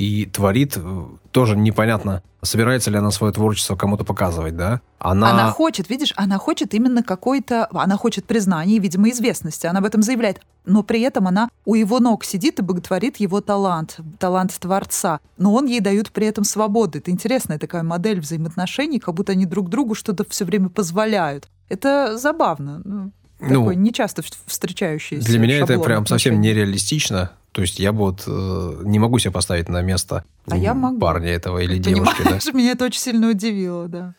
и 0.00 0.24
творит, 0.24 0.78
э, 0.78 1.04
тоже 1.30 1.56
непонятно, 1.56 2.22
собирается 2.40 2.90
ли 2.90 2.96
она 2.96 3.10
свое 3.10 3.34
творчество 3.34 3.76
кому-то 3.76 4.02
показывать, 4.02 4.56
да? 4.56 4.80
Она... 4.98 5.30
она 5.30 5.50
хочет, 5.50 5.90
видишь, 5.90 6.14
она 6.16 6.38
хочет 6.38 6.72
именно 6.72 7.02
какой-то... 7.02 7.68
Она 7.72 7.98
хочет 7.98 8.24
признания 8.24 8.76
и, 8.76 8.78
видимо, 8.78 9.10
известности. 9.10 9.66
Она 9.66 9.80
об 9.80 9.84
этом 9.84 10.02
заявляет. 10.02 10.40
Но 10.64 10.82
при 10.82 11.02
этом 11.02 11.28
она 11.28 11.50
у 11.66 11.74
его 11.74 12.00
ног 12.00 12.24
сидит 12.24 12.58
и 12.58 12.62
боготворит 12.62 13.18
его 13.18 13.42
талант, 13.42 14.00
талант 14.18 14.58
творца. 14.58 15.20
Но 15.36 15.52
он 15.52 15.66
ей 15.66 15.80
дает 15.80 16.12
при 16.12 16.26
этом 16.26 16.44
свободу. 16.44 16.96
Это 16.96 17.10
интересная 17.10 17.58
такая 17.58 17.82
модель 17.82 18.20
взаимоотношений, 18.20 19.00
как 19.00 19.14
будто 19.14 19.32
они 19.32 19.44
друг 19.44 19.68
другу 19.68 19.94
что-то 19.94 20.24
все 20.30 20.46
время 20.46 20.70
позволяют. 20.70 21.48
Это 21.68 22.16
забавно. 22.16 22.80
Ну, 22.84 23.12
ну, 23.40 23.48
такой 23.48 23.76
нечасто 23.76 24.22
встречающийся 24.46 25.26
Для 25.26 25.38
меня 25.38 25.58
это 25.58 25.78
прям 25.78 26.06
совсем 26.06 26.40
нереалистично. 26.40 27.32
То 27.52 27.62
есть 27.62 27.78
я 27.78 27.92
бы 27.92 27.98
вот 27.98 28.24
э, 28.26 28.82
не 28.84 28.98
могу 28.98 29.18
себя 29.18 29.32
поставить 29.32 29.68
на 29.68 29.82
место 29.82 30.24
а 30.48 30.56
я 30.56 30.74
могу. 30.74 30.98
парня 30.98 31.30
этого 31.30 31.58
или 31.58 31.76
Ты 31.80 31.94
девушки. 31.94 32.22
Да? 32.22 32.38
Меня 32.52 32.72
это 32.72 32.84
очень 32.84 33.00
сильно 33.00 33.28
удивило, 33.28 33.88
да. 33.88 34.14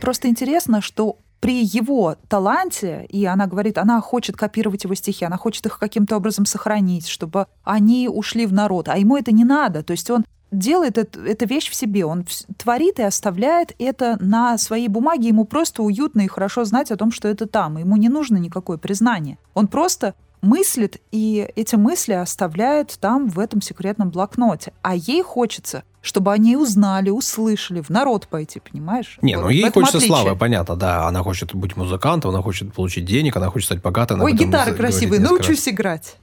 Просто 0.00 0.28
интересно, 0.28 0.80
что 0.80 1.18
при 1.40 1.62
его 1.64 2.16
таланте, 2.28 3.06
и 3.08 3.24
она 3.24 3.46
говорит, 3.46 3.78
она 3.78 4.00
хочет 4.00 4.36
копировать 4.36 4.84
его 4.84 4.94
стихи, 4.94 5.24
она 5.24 5.36
хочет 5.36 5.66
их 5.66 5.78
каким-то 5.78 6.16
образом 6.16 6.46
сохранить, 6.46 7.06
чтобы 7.06 7.46
они 7.62 8.08
ушли 8.08 8.46
в 8.46 8.52
народ, 8.52 8.88
а 8.88 8.98
ему 8.98 9.16
это 9.16 9.30
не 9.30 9.44
надо. 9.44 9.82
То 9.82 9.92
есть 9.92 10.10
он 10.10 10.24
делает 10.50 10.98
это, 10.98 11.20
эту 11.20 11.46
вещь 11.46 11.70
в 11.70 11.74
себе. 11.74 12.04
Он 12.04 12.24
творит 12.56 12.98
и 12.98 13.02
оставляет 13.02 13.74
это 13.78 14.16
на 14.20 14.58
своей 14.58 14.88
бумаге. 14.88 15.28
Ему 15.28 15.44
просто 15.44 15.82
уютно 15.82 16.22
и 16.22 16.28
хорошо 16.28 16.64
знать 16.64 16.90
о 16.90 16.96
том, 16.96 17.12
что 17.12 17.28
это 17.28 17.46
там. 17.46 17.78
Ему 17.78 17.96
не 17.96 18.08
нужно 18.08 18.36
никакое 18.36 18.78
признание. 18.78 19.38
Он 19.54 19.66
просто 19.66 20.14
мыслит, 20.40 21.00
и 21.10 21.50
эти 21.56 21.74
мысли 21.74 22.12
оставляет 22.12 22.96
там, 23.00 23.28
в 23.28 23.38
этом 23.38 23.60
секретном 23.60 24.10
блокноте. 24.10 24.72
А 24.82 24.94
ей 24.94 25.22
хочется, 25.22 25.82
чтобы 26.00 26.32
они 26.32 26.56
узнали, 26.56 27.10
услышали, 27.10 27.80
в 27.80 27.90
народ 27.90 28.28
пойти, 28.28 28.60
понимаешь? 28.60 29.18
Не, 29.22 29.36
вот. 29.36 29.44
ну 29.44 29.48
ей 29.48 29.70
хочется 29.70 29.98
отличие. 29.98 30.16
славы, 30.16 30.36
понятно, 30.36 30.76
да. 30.76 31.06
Она 31.06 31.22
хочет 31.22 31.54
быть 31.54 31.76
музыкантом, 31.76 32.30
она 32.30 32.42
хочет 32.42 32.72
получить 32.72 33.04
денег, 33.04 33.36
она 33.36 33.50
хочет 33.50 33.66
стать 33.66 33.82
богатой. 33.82 34.18
Ой, 34.20 34.32
гитары 34.32 34.74
красивые, 34.74 35.20
научусь 35.20 35.68
играть. 35.68 36.16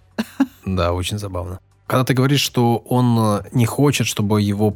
Да, 0.66 0.94
очень 0.94 1.20
забавно. 1.20 1.60
Когда 1.88 2.04
ты 2.04 2.14
говоришь, 2.14 2.42
что 2.42 2.78
он 2.78 3.18
э, 3.20 3.44
не 3.52 3.66
хочет, 3.66 4.08
чтобы 4.08 4.42
его 4.42 4.76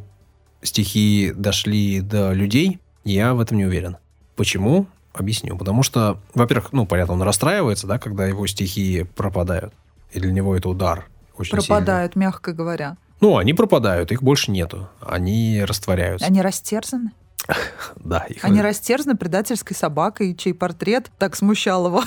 стихи 0.62 1.32
дошли 1.34 2.00
до 2.00 2.32
людей, 2.32 2.78
я 3.04 3.34
в 3.34 3.40
этом 3.40 3.56
не 3.58 3.64
уверен. 3.64 3.96
Почему? 4.36 4.86
Объясню. 5.12 5.56
Потому 5.56 5.82
что, 5.82 6.20
во-первых, 6.34 6.72
ну, 6.72 6.86
понятно, 6.86 7.14
он 7.14 7.22
расстраивается, 7.22 7.86
да, 7.86 7.98
когда 7.98 8.26
его 8.26 8.46
стихи 8.46 9.06
пропадают. 9.16 9.72
И 10.12 10.20
для 10.20 10.32
него 10.32 10.56
это 10.56 10.68
удар 10.68 11.08
очень 11.36 11.52
Пропадают, 11.52 12.12
сильный. 12.12 12.26
мягко 12.26 12.52
говоря. 12.52 12.96
Ну, 13.20 13.36
они 13.38 13.54
пропадают, 13.54 14.12
их 14.12 14.22
больше 14.22 14.50
нету. 14.50 14.88
Они 15.00 15.62
растворяются. 15.64 16.26
Они 16.26 16.40
растерзаны? 16.42 17.10
Да. 17.96 18.20
Их... 18.28 18.44
Они 18.44 18.60
растерзаны 18.60 19.16
предательской 19.16 19.74
собакой, 19.74 20.34
чей 20.34 20.54
портрет 20.54 21.10
так 21.18 21.36
смущал 21.36 21.86
его. 21.86 22.04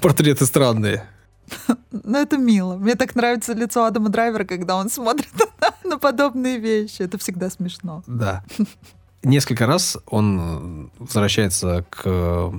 Портреты 0.00 0.46
странные. 0.46 1.04
Ну, 2.04 2.18
это 2.18 2.38
мило. 2.38 2.76
Мне 2.76 2.94
так 2.94 3.14
нравится 3.14 3.52
лицо 3.52 3.84
Адама 3.84 4.08
Драйвера, 4.08 4.44
когда 4.44 4.76
он 4.76 4.88
смотрит 4.88 5.28
на 5.84 5.98
подобные 5.98 6.58
вещи. 6.58 7.02
Это 7.02 7.18
всегда 7.18 7.50
смешно. 7.50 8.02
Да. 8.06 8.42
Несколько 9.22 9.66
раз 9.66 9.98
он 10.06 10.90
возвращается 10.98 11.84
к 11.90 12.52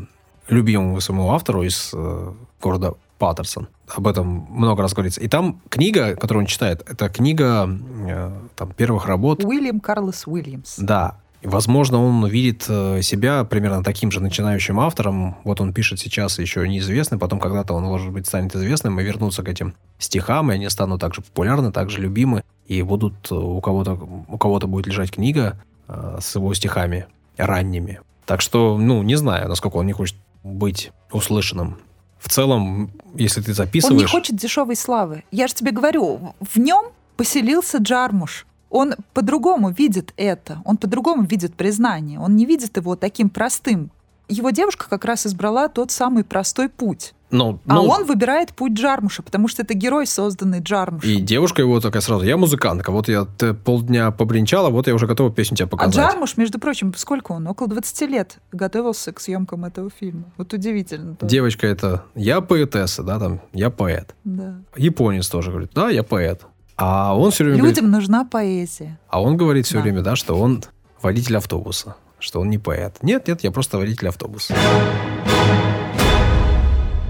любимому 0.47 1.01
своему 1.01 1.32
автору 1.32 1.63
из 1.63 1.91
э, 1.93 2.34
города 2.62 2.93
Паттерсон. 3.17 3.67
Об 3.88 4.08
этом 4.08 4.47
много 4.49 4.82
раз 4.82 4.93
говорится. 4.93 5.21
И 5.21 5.27
там 5.27 5.62
книга, 5.69 6.15
которую 6.15 6.43
он 6.43 6.47
читает, 6.47 6.84
это 6.88 7.10
книга 7.10 7.69
э, 8.08 8.32
там, 8.56 8.71
первых 8.71 9.06
работ. 9.06 9.43
Уильям 9.43 9.79
Карлос 9.79 10.23
Уильямс. 10.25 10.75
Да. 10.77 11.19
Возможно, 11.43 12.01
он 12.01 12.25
видит 12.25 12.65
э, 12.69 13.01
себя 13.01 13.43
примерно 13.43 13.84
таким 13.84 14.12
же 14.12 14.21
начинающим 14.21 14.79
автором. 14.79 15.38
Вот 15.43 15.60
он 15.60 15.73
пишет 15.73 15.99
сейчас 15.99 16.39
еще 16.39 16.67
неизвестный, 16.67 17.17
потом 17.17 17.39
когда-то 17.39 17.73
он, 17.73 17.84
может 17.84 18.12
быть, 18.12 18.27
станет 18.27 18.56
известным 18.56 18.99
и 18.99 19.03
вернутся 19.03 19.43
к 19.43 19.49
этим 19.49 19.75
стихам, 19.99 20.51
и 20.51 20.56
они 20.56 20.69
станут 20.69 21.01
также 21.01 21.21
популярны, 21.21 21.71
также 21.71 21.99
любимы, 21.99 22.43
и 22.67 22.82
будут 22.82 23.29
э, 23.29 23.36
у 23.36 23.60
кого-то 23.60 23.93
у 24.27 24.38
кого-то 24.38 24.67
будет 24.67 24.88
лежать 24.88 25.12
книга 25.12 25.60
э, 25.88 26.19
с 26.21 26.36
его 26.36 26.53
стихами 26.53 27.08
ранними. 27.36 27.99
Так 28.25 28.39
что, 28.39 28.77
ну, 28.77 29.03
не 29.03 29.15
знаю, 29.15 29.49
насколько 29.49 29.77
он 29.77 29.86
не 29.86 29.93
хочет 29.93 30.15
быть 30.43 30.91
услышанным. 31.12 31.77
В 32.19 32.29
целом, 32.29 32.91
если 33.15 33.41
ты 33.41 33.53
записываешь... 33.53 33.99
Он 33.99 34.06
не 34.06 34.10
хочет 34.10 34.38
дешевой 34.38 34.77
славы. 34.77 35.25
Я 35.29 35.47
же 35.47 35.56
тебе 35.56 35.71
говорю, 35.71 36.36
в 36.39 36.58
нем 36.58 36.86
поселился 37.17 37.79
Джармуш 37.79 38.45
он 38.73 38.95
по-другому 39.13 39.69
видит 39.69 40.13
это, 40.17 40.62
он 40.65 40.77
по-другому 40.77 41.23
видит 41.23 41.53
признание, 41.53 42.19
он 42.19 42.36
не 42.36 42.45
видит 42.45 42.75
его 42.75 42.95
таким 42.95 43.29
простым. 43.29 43.91
Его 44.29 44.49
девушка 44.49 44.89
как 44.89 45.05
раз 45.05 45.27
избрала 45.27 45.67
тот 45.67 45.91
самый 45.91 46.23
простой 46.23 46.69
путь. 46.69 47.13
Ну, 47.29 47.59
а 47.65 47.73
ну, 47.75 47.86
он 47.86 48.05
выбирает 48.05 48.53
путь 48.53 48.73
Джармуша, 48.73 49.23
потому 49.23 49.47
что 49.47 49.63
это 49.63 49.73
герой, 49.73 50.05
созданный 50.05 50.59
Джармушем. 50.59 51.09
И 51.09 51.19
девушка 51.19 51.62
его 51.62 51.79
такая 51.79 52.01
сразу, 52.01 52.23
я 52.25 52.38
музыкантка, 52.38 52.91
вот 52.91 53.09
я 53.09 53.25
полдня 53.65 54.12
побренчала, 54.12 54.69
вот 54.69 54.88
я 54.88 54.93
уже 54.93 55.07
готова 55.07 55.31
песню 55.31 55.57
тебе 55.57 55.65
а 55.65 55.69
показать. 55.69 55.97
А 55.97 56.09
Джармуш, 56.12 56.38
между 56.38 56.59
прочим, 56.59 56.93
сколько 56.95 57.31
он? 57.31 57.47
Около 57.47 57.69
20 57.69 58.01
лет 58.09 58.38
готовился 58.51 59.12
к 59.13 59.19
съемкам 59.19 59.65
этого 59.65 59.89
фильма. 59.89 60.25
Вот 60.38 60.53
удивительно. 60.53 61.15
Тоже. 61.15 61.29
Девочка 61.29 61.67
это, 61.67 62.03
я 62.15 62.39
поэтесса, 62.41 63.03
да, 63.03 63.19
там, 63.19 63.41
я 63.51 63.71
поэт. 63.71 64.15
Да. 64.23 64.62
Японец 64.75 65.27
тоже 65.27 65.49
говорит, 65.49 65.71
да, 65.73 65.89
я 65.89 66.03
поэт. 66.03 66.43
А 66.75 67.15
он 67.15 67.31
все 67.31 67.43
время 67.43 67.57
Людям 67.57 67.86
говорит, 67.86 67.91
нужна 67.91 68.25
поэзия. 68.25 68.99
А 69.07 69.21
он 69.21 69.38
говорит 69.38 69.65
все 69.65 69.75
да. 69.75 69.81
время, 69.81 70.01
да, 70.01 70.15
что 70.15 70.36
он 70.36 70.63
водитель 71.01 71.38
автобуса, 71.38 71.95
что 72.19 72.39
он 72.39 72.49
не 72.49 72.57
поэт. 72.57 72.97
Нет, 73.01 73.27
нет, 73.27 73.43
я 73.43 73.51
просто 73.51 73.77
водитель 73.77 74.07
автобуса. 74.07 74.55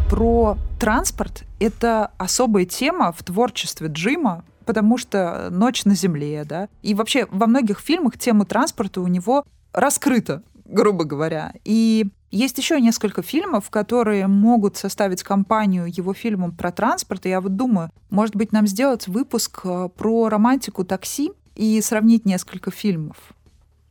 Про 0.09 0.57
транспорт– 0.79 1.43
это 1.59 2.11
особая 2.17 2.65
тема 2.65 3.11
в 3.13 3.23
творчестве 3.23 3.87
Джима, 3.87 4.43
потому 4.65 4.97
что 4.97 5.47
«Ночь 5.49 5.85
на 5.85 5.95
земле», 5.95 6.43
да, 6.45 6.67
и 6.81 6.93
вообще 6.93 7.27
во 7.31 7.47
многих 7.47 7.79
фильмах 7.79 8.17
тема 8.17 8.45
транспорта 8.45 9.01
у 9.01 9.07
него 9.07 9.45
раскрыта, 9.71 10.43
грубо 10.65 11.03
говоря. 11.03 11.53
И 11.65 12.07
есть 12.31 12.57
еще 12.57 12.81
несколько 12.81 13.21
фильмов, 13.21 13.69
которые 13.69 14.27
могут 14.27 14.77
составить 14.77 15.23
компанию 15.23 15.85
его 15.87 16.13
фильмам 16.13 16.51
про 16.51 16.71
транспорт. 16.71 17.25
И 17.25 17.29
я 17.29 17.41
вот 17.41 17.55
думаю, 17.55 17.91
может 18.09 18.35
быть, 18.35 18.51
нам 18.51 18.65
сделать 18.67 19.07
выпуск 19.07 19.61
э, 19.65 19.89
про 19.95 20.29
романтику 20.29 20.83
такси 20.83 21.31
и 21.55 21.79
сравнить 21.81 22.25
несколько 22.25 22.71
фильмов. 22.71 23.17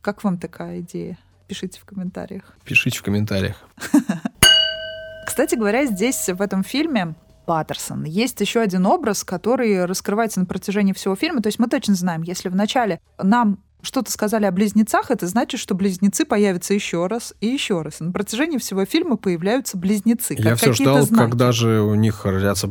Как 0.01 0.23
вам 0.23 0.37
такая 0.37 0.81
идея? 0.81 1.17
Пишите 1.47 1.79
в 1.79 1.85
комментариях. 1.85 2.57
Пишите 2.65 2.99
в 2.99 3.03
комментариях. 3.03 3.55
Кстати 5.25 5.55
говоря, 5.55 5.85
здесь, 5.85 6.27
в 6.27 6.41
этом 6.41 6.63
фильме, 6.63 7.15
Паттерсон. 7.45 8.03
Есть 8.03 8.39
еще 8.41 8.61
один 8.61 8.85
образ, 8.85 9.23
который 9.23 9.85
раскрывается 9.85 10.39
на 10.39 10.45
протяжении 10.45 10.93
всего 10.93 11.15
фильма. 11.15 11.41
То 11.41 11.47
есть 11.47 11.59
мы 11.59 11.67
точно 11.67 11.95
знаем, 11.95 12.21
если 12.21 12.49
вначале 12.49 12.99
нам 13.21 13.59
что-то 13.83 14.11
сказали 14.11 14.45
о 14.45 14.51
близнецах, 14.51 15.11
это 15.11 15.27
значит, 15.27 15.59
что 15.59 15.75
близнецы 15.75 16.25
появятся 16.25 16.73
еще 16.73 17.05
раз 17.07 17.35
и 17.41 17.47
еще 17.47 17.81
раз. 17.81 18.01
И 18.01 18.05
на 18.05 18.11
протяжении 18.11 18.57
всего 18.57 18.85
фильма 18.85 19.17
появляются 19.17 19.77
близнецы. 19.77 20.35
Я 20.39 20.55
все 20.55 20.73
ждал, 20.73 21.01
знаки. 21.01 21.21
когда 21.21 21.51
же 21.51 21.81
у 21.81 21.93
них 21.93 22.25
родятся 22.25 22.69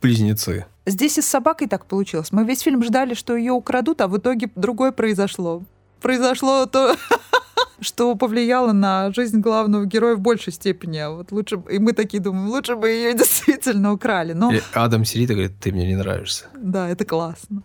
близнецы. 0.00 0.66
Здесь 0.86 1.18
и 1.18 1.22
с 1.22 1.26
собакой 1.26 1.68
так 1.68 1.86
получилось. 1.86 2.32
Мы 2.32 2.44
весь 2.44 2.60
фильм 2.60 2.82
ждали, 2.82 3.14
что 3.14 3.36
ее 3.36 3.52
украдут, 3.52 4.00
а 4.00 4.08
в 4.08 4.16
итоге 4.18 4.50
другое 4.54 4.92
произошло. 4.92 5.62
Произошло 6.00 6.66
то, 6.66 6.96
что 7.80 8.14
повлияло 8.14 8.72
на 8.72 9.12
жизнь 9.12 9.40
главного 9.40 9.84
героя 9.84 10.16
в 10.16 10.20
большей 10.20 10.52
степени. 10.52 10.98
А 10.98 11.10
вот 11.10 11.30
лучше 11.30 11.62
и 11.70 11.78
мы 11.78 11.92
такие 11.92 12.22
думаем, 12.22 12.48
лучше 12.48 12.76
бы 12.76 12.88
ее 12.88 13.14
действительно 13.18 13.92
украли. 13.92 14.32
Но... 14.32 14.52
И 14.52 14.60
Адам 14.72 15.04
сидит 15.04 15.30
и 15.30 15.34
говорит, 15.34 15.52
ты 15.60 15.72
мне 15.72 15.86
не 15.86 15.96
нравишься. 15.96 16.46
Да, 16.54 16.88
это 16.88 17.04
классно. 17.04 17.62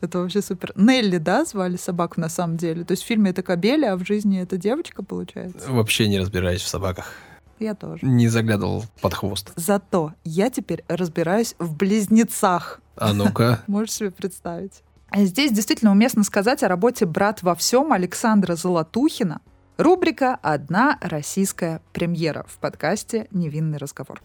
Это 0.00 0.18
вообще 0.18 0.40
супер. 0.40 0.72
Нелли, 0.76 1.18
да, 1.18 1.44
звали 1.44 1.76
собаку 1.76 2.20
на 2.20 2.28
самом 2.28 2.56
деле? 2.56 2.84
То 2.84 2.92
есть 2.92 3.02
в 3.02 3.06
фильме 3.06 3.30
это 3.30 3.42
кобеля, 3.42 3.92
а 3.92 3.96
в 3.96 4.04
жизни 4.04 4.40
это 4.40 4.56
девочка, 4.56 5.02
получается? 5.02 5.70
Вообще 5.70 6.08
не 6.08 6.18
разбираюсь 6.18 6.62
в 6.62 6.68
собаках. 6.68 7.12
Я 7.58 7.74
тоже. 7.74 8.06
Не 8.06 8.28
заглядывал 8.28 8.84
под 9.02 9.12
хвост. 9.12 9.52
Зато 9.56 10.14
я 10.24 10.48
теперь 10.48 10.82
разбираюсь 10.88 11.54
в 11.58 11.76
близнецах. 11.76 12.80
А 12.96 13.12
ну-ка. 13.12 13.62
Можешь 13.66 13.92
себе 13.92 14.10
представить. 14.10 14.82
Здесь 15.14 15.52
действительно 15.52 15.90
уместно 15.90 16.24
сказать 16.24 16.62
о 16.62 16.68
работе 16.68 17.04
«Брат 17.04 17.42
во 17.42 17.54
всем» 17.54 17.92
Александра 17.92 18.54
Золотухина. 18.54 19.40
Рубрика 19.76 20.38
«Одна 20.40 20.98
российская 21.02 21.82
премьера» 21.92 22.46
в 22.48 22.58
подкасте 22.58 23.26
«Невинный 23.30 23.78
разговор». 23.78 24.22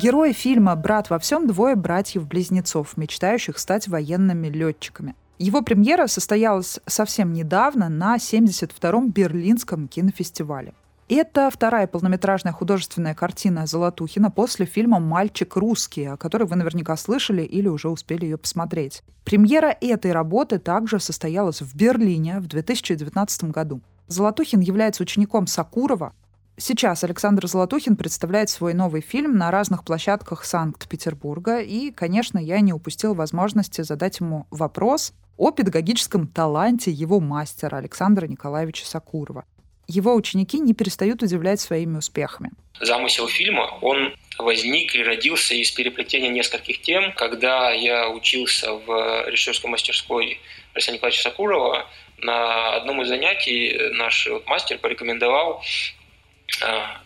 Герои 0.00 0.30
фильма 0.30 0.76
«Брат 0.76 1.10
во 1.10 1.18
всем» 1.18 1.48
двое 1.48 1.74
братьев-близнецов, 1.74 2.96
мечтающих 2.96 3.58
стать 3.58 3.88
военными 3.88 4.46
летчиками. 4.46 5.16
Его 5.40 5.60
премьера 5.60 6.06
состоялась 6.06 6.78
совсем 6.86 7.32
недавно 7.32 7.88
на 7.88 8.14
72-м 8.14 9.10
Берлинском 9.10 9.88
кинофестивале. 9.88 10.72
Это 11.08 11.50
вторая 11.52 11.88
полнометражная 11.88 12.52
художественная 12.52 13.16
картина 13.16 13.66
Золотухина 13.66 14.30
после 14.30 14.66
фильма 14.66 15.00
«Мальчик 15.00 15.56
русский», 15.56 16.04
о 16.04 16.16
которой 16.16 16.44
вы 16.44 16.54
наверняка 16.54 16.96
слышали 16.96 17.42
или 17.42 17.66
уже 17.66 17.88
успели 17.88 18.24
ее 18.24 18.38
посмотреть. 18.38 19.02
Премьера 19.24 19.76
этой 19.80 20.12
работы 20.12 20.60
также 20.60 21.00
состоялась 21.00 21.60
в 21.60 21.74
Берлине 21.74 22.38
в 22.38 22.46
2019 22.46 23.44
году. 23.46 23.80
Золотухин 24.06 24.60
является 24.60 25.02
учеником 25.02 25.48
Сакурова. 25.48 26.12
Сейчас 26.60 27.04
Александр 27.04 27.46
Золотухин 27.46 27.94
представляет 27.94 28.50
свой 28.50 28.74
новый 28.74 29.00
фильм 29.00 29.38
на 29.38 29.52
разных 29.52 29.84
площадках 29.84 30.44
Санкт-Петербурга, 30.44 31.60
и, 31.60 31.92
конечно, 31.92 32.36
я 32.36 32.58
не 32.58 32.72
упустил 32.72 33.14
возможности 33.14 33.82
задать 33.82 34.18
ему 34.18 34.46
вопрос 34.50 35.12
о 35.36 35.52
педагогическом 35.52 36.26
таланте 36.26 36.90
его 36.90 37.20
мастера 37.20 37.76
Александра 37.76 38.26
Николаевича 38.26 38.84
Сакурова 38.84 39.44
его 39.88 40.14
ученики 40.14 40.60
не 40.60 40.74
перестают 40.74 41.22
удивлять 41.22 41.60
своими 41.60 41.96
успехами. 41.96 42.50
Замысел 42.78 43.26
фильма, 43.26 43.78
он 43.80 44.14
возник 44.38 44.94
и 44.94 45.02
родился 45.02 45.54
из 45.54 45.70
переплетения 45.72 46.28
нескольких 46.28 46.82
тем. 46.82 47.12
Когда 47.14 47.72
я 47.72 48.08
учился 48.10 48.74
в 48.74 49.28
режиссерской 49.28 49.70
мастерской 49.70 50.38
Александра 50.74 50.98
Николаевича 50.98 51.22
Сакурова, 51.22 51.86
на 52.18 52.74
одном 52.74 53.02
из 53.02 53.08
занятий 53.08 53.92
наш 53.94 54.28
мастер 54.46 54.78
порекомендовал 54.78 55.62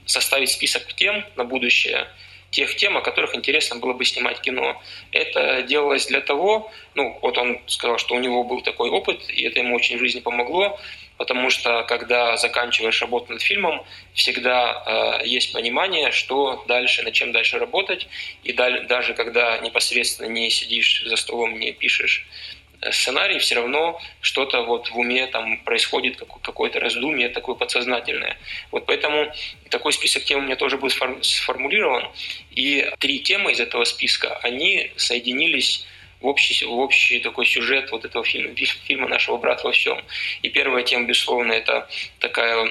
составить 0.07 0.51
список 0.51 0.93
тем 0.95 1.25
на 1.37 1.45
будущее, 1.45 2.07
тех 2.53 2.77
тем, 2.77 2.97
о 2.97 3.01
которых 3.01 3.35
интересно 3.35 3.77
было 3.77 3.95
бы 3.95 4.05
снимать 4.05 4.41
кино. 4.41 4.81
Это 5.11 5.63
делалось 5.63 6.07
для 6.07 6.21
того, 6.21 6.71
ну, 6.95 7.19
вот 7.23 7.39
он 7.39 7.59
сказал, 7.67 7.99
что 7.99 8.15
у 8.15 8.21
него 8.21 8.45
был 8.45 8.61
такой 8.61 8.91
опыт, 8.91 9.29
и 9.31 9.43
это 9.43 9.59
ему 9.59 9.75
очень 9.75 9.97
в 9.97 10.01
жизни 10.01 10.21
помогло, 10.21 10.79
потому 11.17 11.51
что 11.51 11.83
когда 11.85 12.37
заканчиваешь 12.37 13.01
работу 13.01 13.33
над 13.33 13.43
фильмом, 13.43 13.85
всегда 14.13 15.21
э, 15.23 15.27
есть 15.27 15.53
понимание, 15.53 16.13
что 16.13 16.63
дальше, 16.69 17.03
над 17.03 17.15
чем 17.15 17.33
дальше 17.33 17.59
работать, 17.59 18.07
и 18.45 18.53
даль, 18.53 18.87
даже 18.87 19.15
когда 19.15 19.59
непосредственно 19.59 20.29
не 20.29 20.51
сидишь 20.51 21.03
за 21.07 21.17
столом, 21.17 21.59
не 21.59 21.73
пишешь 21.73 22.27
э, 22.27 22.62
сценарий, 22.91 23.39
все 23.39 23.57
равно 23.57 24.01
что-то 24.21 24.63
вот 24.63 24.91
в 24.91 24.99
уме 24.99 25.27
там 25.27 25.59
происходит, 25.59 26.23
какое-то 26.43 26.81
раздумие 26.81 27.29
такое 27.29 27.55
подсознательное. 27.55 28.37
Вот 28.71 28.87
поэтому 28.87 29.33
такой 29.71 29.93
список 29.93 30.25
тем 30.25 30.41
у 30.41 30.43
меня 30.43 30.57
тоже 30.57 30.79
был 30.79 30.91
сформулирован, 30.91 32.09
и 32.51 32.91
три 32.99 33.21
темы 33.21 33.53
из 33.53 33.61
этого 33.61 33.85
списка, 33.85 34.39
они 34.43 34.91
соединились 34.97 35.87
в 36.21 36.27
общий, 36.27 36.65
в 36.65 36.73
общий 36.73 37.19
такой 37.19 37.47
сюжет 37.47 37.91
вот 37.91 38.05
этого 38.05 38.25
фильма, 38.25 38.55
фильма 38.55 39.09
«Нашего 39.09 39.37
брата 39.37 39.65
во 39.65 39.73
всем». 39.73 40.03
И 40.43 40.49
первая 40.49 40.85
тема, 40.85 41.07
безусловно, 41.07 41.53
это 41.53 41.89
такая, 42.21 42.69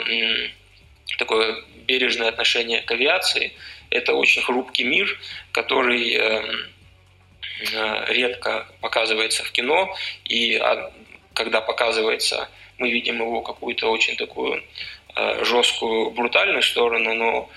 такое 1.17 1.63
бережное 1.85 2.29
отношение 2.29 2.81
к 2.81 2.91
авиации. 2.91 3.51
Это 3.89 4.13
очень 4.13 4.41
хрупкий 4.41 4.85
мир, 4.85 5.19
который 5.51 6.13
эм, 6.13 6.69
редко 8.07 8.67
показывается 8.81 9.43
в 9.43 9.51
кино, 9.51 9.95
и 10.25 10.61
когда 11.33 11.61
показывается, 11.61 12.49
мы 12.77 12.89
видим 12.89 13.17
его 13.17 13.41
какую-то 13.41 13.89
очень 13.89 14.15
такую 14.17 14.63
э, 15.15 15.45
жесткую, 15.45 16.11
брутальную 16.11 16.63
сторону, 16.63 17.13
но 17.13 17.49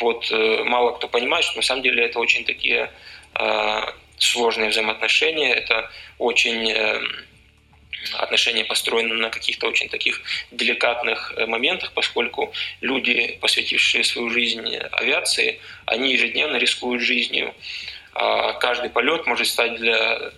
вот 0.00 0.30
э, 0.30 0.64
мало 0.64 0.92
кто 0.92 1.08
понимает, 1.08 1.44
что 1.44 1.56
на 1.56 1.62
самом 1.62 1.82
деле 1.82 2.04
это 2.04 2.18
очень 2.18 2.44
такие 2.44 2.90
сложные 4.18 4.68
взаимоотношения, 4.68 5.54
это 5.54 5.90
очень 6.18 6.70
отношения 8.14 8.64
построены 8.64 9.14
на 9.14 9.30
каких-то 9.30 9.68
очень 9.68 9.88
таких 9.88 10.20
деликатных 10.50 11.34
э, 11.36 11.46
моментах, 11.46 11.92
поскольку 11.92 12.52
люди, 12.80 13.38
посвятившие 13.40 14.04
свою 14.04 14.30
жизнь 14.30 14.76
авиации, 14.92 15.60
они 15.86 16.12
ежедневно 16.12 16.56
рискуют 16.56 17.02
жизнью. 17.02 17.54
А 18.14 18.52
каждый 18.54 18.90
полет 18.90 19.26
может 19.26 19.46
стать 19.46 19.76
для 19.76 20.32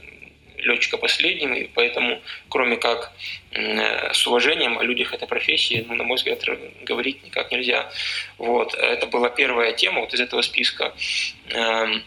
летчика 0.65 0.97
последним, 0.97 1.55
и 1.55 1.65
поэтому, 1.65 2.21
кроме 2.49 2.77
как 2.77 3.13
э, 3.53 4.13
с 4.13 4.27
уважением 4.27 4.79
о 4.79 4.83
людях 4.83 5.13
этой 5.13 5.29
профессии, 5.29 5.85
ну, 5.87 5.95
на 5.95 6.05
мой 6.05 6.17
взгляд, 6.17 6.43
говорить 6.83 7.23
никак 7.25 7.51
нельзя. 7.51 7.91
Вот. 8.39 8.75
Это 8.75 9.07
была 9.07 9.29
первая 9.29 9.73
тема 9.73 10.01
вот 10.01 10.15
из 10.15 10.21
этого 10.21 10.43
списка. 10.43 10.95
Эм, 11.51 12.03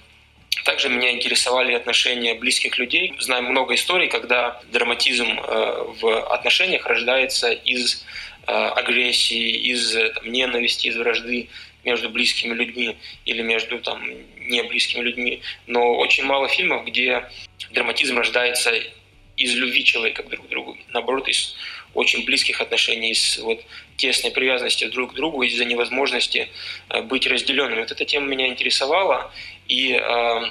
также 0.63 0.89
меня 0.89 1.12
интересовали 1.12 1.73
отношения 1.73 2.34
близких 2.34 2.77
людей. 2.77 3.13
Знаем 3.19 3.45
много 3.45 3.75
историй, 3.75 4.08
когда 4.08 4.62
драматизм 4.71 5.39
э, 5.39 5.86
в 5.99 6.25
отношениях 6.34 6.86
рождается 6.86 7.51
из 7.51 8.06
э, 8.47 8.51
агрессии, 8.51 9.71
из 9.71 9.93
там, 10.15 10.32
ненависти, 10.32 10.88
из 10.88 10.97
вражды 10.97 11.49
между 11.84 12.10
близкими 12.10 12.53
людьми 12.53 12.97
или 13.25 13.41
между 13.41 13.80
там, 13.80 14.03
не 14.48 14.64
близкими 14.64 15.02
людьми. 15.02 15.42
Но 15.66 15.98
очень 15.98 16.26
мало 16.26 16.48
фильмов, 16.48 16.86
где 16.86 17.30
драматизм 17.72 18.18
рождается 18.18 18.72
из 19.38 19.54
любви 19.54 19.84
человека 19.84 20.24
друг 20.24 20.48
к 20.48 20.50
другу. 20.50 20.78
Наоборот, 20.90 21.28
из 21.28 21.56
очень 21.94 22.26
близких 22.26 22.60
отношений, 22.62 23.12
из 23.12 23.38
вот, 23.40 23.64
тесной 23.96 24.32
привязанности 24.32 24.86
друг 24.86 25.14
к 25.14 25.16
другу, 25.16 25.44
из-за 25.44 25.66
невозможности 25.66 26.50
э, 26.90 27.02
быть 27.02 27.28
разделенными. 27.28 27.80
Вот 27.80 27.92
эта 27.92 28.06
тема 28.06 28.28
меня 28.28 28.48
интересовала, 28.48 29.32
и 29.68 29.94
э, 29.94 30.00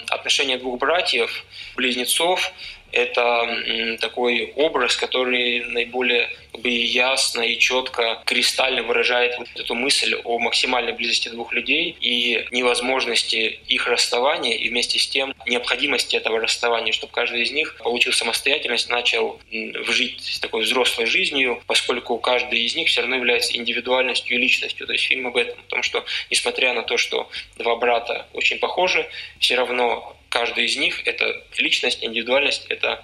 отношения 0.09 0.59
двух 0.59 0.79
братьев, 0.79 1.45
близнецов, 1.75 2.53
это 2.97 3.99
такой 4.01 4.53
образ, 4.57 4.97
который 4.97 5.61
наиболее 5.67 6.31
как 6.53 6.63
бы, 6.63 6.71
ясно 6.71 7.43
и 7.43 7.59
четко, 7.59 8.23
кристально 8.25 8.83
выражает 8.83 9.39
вот 9.39 9.49
эту 9.55 9.75
мысль 9.75 10.15
о 10.25 10.39
максимальной 10.39 10.93
близости 10.93 11.29
двух 11.29 11.53
людей 11.53 11.95
и 12.01 12.47
невозможности 12.51 13.61
их 13.69 13.87
расставания, 13.87 14.57
и 14.57 14.71
вместе 14.71 14.99
с 14.99 15.07
тем 15.07 15.35
необходимости 15.47 16.17
этого 16.17 16.41
расставания, 16.41 16.93
чтобы 16.93 17.13
каждый 17.13 17.43
из 17.43 17.53
них 17.53 17.77
получил 17.77 18.13
самостоятельность, 18.15 18.89
начал 18.89 19.39
жить 19.51 20.39
такой 20.41 20.63
взрослой 20.63 21.05
жизнью, 21.05 21.63
поскольку 21.67 22.19
каждый 22.19 22.61
из 22.61 22.75
них 22.75 22.89
все 22.89 23.03
равно 23.03 23.17
является 23.17 23.55
индивидуальностью 23.57 24.37
и 24.37 24.41
личностью. 24.41 24.87
То 24.87 24.95
есть 24.95 25.05
фильм 25.05 25.27
об 25.27 25.37
этом, 25.37 25.59
о 25.59 25.69
том, 25.69 25.83
что 25.83 26.05
несмотря 26.31 26.73
на 26.73 26.83
то, 26.83 26.97
что 26.97 27.29
два 27.59 27.77
брата 27.77 28.27
очень 28.33 28.59
похожи, 28.59 29.07
все 29.39 29.57
равно 29.57 30.17
каждый 30.37 30.67
из 30.67 30.77
них– 30.77 31.01
это 31.07 31.43
личность, 31.57 32.05
индивидуальность, 32.05 32.67
это 32.69 33.03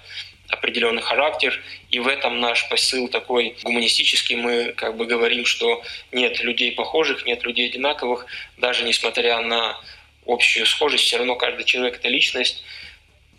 определенный 0.49 1.01
характер, 1.01 1.59
и 1.89 1.99
в 1.99 2.07
этом 2.07 2.39
наш 2.39 2.69
посыл 2.69 3.07
такой 3.07 3.55
гуманистический. 3.63 4.35
Мы 4.35 4.73
как 4.73 4.95
бы 4.97 5.07
говорим, 5.07 5.43
что 5.45 5.81
нет 6.11 6.43
людей 6.43 6.71
похожих, 6.73 7.25
нет 7.25 7.43
людей 7.43 7.69
одинаковых, 7.69 8.27
даже 8.57 8.83
несмотря 8.83 9.41
на 9.41 9.81
общую 10.27 10.67
схожесть, 10.67 11.05
все 11.05 11.17
равно 11.17 11.35
каждый 11.35 11.65
человек– 11.65 11.95
это 11.99 12.07
личность 12.07 12.63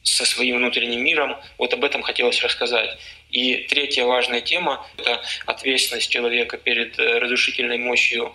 со 0.03 0.25
своим 0.25 0.57
внутренним 0.57 1.05
миром. 1.05 1.37
Вот 1.57 1.73
об 1.73 1.85
этом 1.85 2.03
хотелось 2.03 2.43
рассказать. 2.43 2.99
И 3.35 3.67
третья 3.69 4.05
важная 4.05 4.41
тема– 4.41 4.87
это 4.97 5.21
ответственность 5.47 6.09
человека 6.09 6.57
перед 6.57 6.97
э, 7.01 7.19
разрушительной 7.19 7.79
мощью 7.79 8.33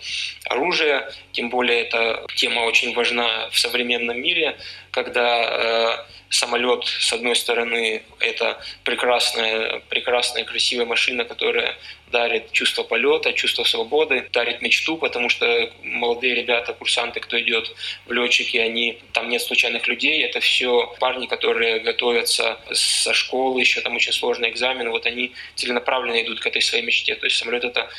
оружия. 0.50 1.10
Тем 1.32 1.50
более 1.50 1.84
эта 1.84 2.26
тема 2.36 2.60
очень 2.66 2.94
важна 2.94 3.50
в 3.50 3.58
современном 3.58 4.22
мире, 4.22 4.58
когда 4.92 6.04
э, 6.06 6.19
самолет, 6.30 6.86
с 6.86 7.12
одной 7.12 7.36
стороны, 7.36 8.04
это 8.20 8.62
прекрасная, 8.84 9.82
прекрасная, 9.90 10.44
красивая 10.44 10.86
машина, 10.86 11.26
которая 11.26 11.76
дарит 12.12 12.52
чувство 12.52 12.84
полета, 12.84 13.34
чувство 13.34 13.64
свободы, 13.64 14.28
дарит 14.32 14.62
мечту, 14.62 14.98
потому 14.98 15.30
что 15.30 15.72
молодые 15.84 16.36
ребята, 16.36 16.74
курсанты, 16.74 17.20
кто 17.20 17.40
идет 17.40 17.76
в 18.06 18.12
летчики, 18.12 18.58
они, 18.58 19.00
там 19.14 19.30
нет 19.30 19.42
случайных 19.42 19.88
людей, 19.88 20.24
это 20.24 20.40
все 20.40 20.94
парни, 21.00 21.28
которые 21.28 21.80
готовятся 21.80 22.60
со 22.72 23.14
школы, 23.14 23.60
еще 23.60 23.82
там 23.82 23.96
очень 23.96 24.14
сложный 24.14 24.50
экзамен, 24.50 24.90
вот 24.90 25.06
они 25.06 25.34
целенаправленно 25.56 26.22
идут 26.22 26.40
к 26.40 26.46
этой 26.46 26.62
своей 26.62 26.84
мечте. 26.84 27.16
То 27.16 27.26
есть 27.26 27.38
самолет 27.38 27.64
это 27.64 27.90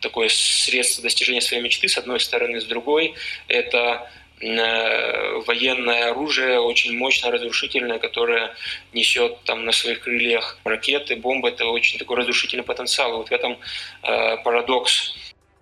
такое 0.00 0.28
средство 0.28 1.02
достижения 1.02 1.40
своей 1.40 1.62
мечты, 1.62 1.88
с 1.88 1.98
одной 1.98 2.20
стороны, 2.20 2.60
с 2.60 2.64
другой 2.64 3.14
это 3.48 4.10
военное 4.40 6.10
оружие, 6.10 6.60
очень 6.60 6.96
мощное, 6.96 7.30
разрушительное, 7.30 7.98
которое 7.98 8.54
несет 8.92 9.42
там 9.44 9.64
на 9.64 9.72
своих 9.72 10.00
крыльях 10.00 10.58
ракеты, 10.64 11.16
бомбы. 11.16 11.48
Это 11.48 11.64
очень 11.66 11.98
такой 11.98 12.16
разрушительный 12.18 12.64
потенциал. 12.64 13.16
вот 13.16 13.28
в 13.28 13.32
этом 13.32 13.58
э, 14.02 14.36
парадокс. 14.44 15.14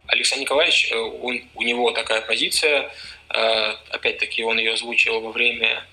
Александр 0.06 0.42
Николаевич, 0.42 0.90
э, 0.90 0.96
он, 0.96 1.42
у 1.54 1.62
него 1.62 1.92
такая 1.92 2.20
позиция, 2.20 2.90
э, 3.30 3.74
опять-таки 3.90 4.42
он 4.42 4.58
ее 4.58 4.72
озвучил 4.72 5.20
во 5.20 5.30
время 5.30 5.84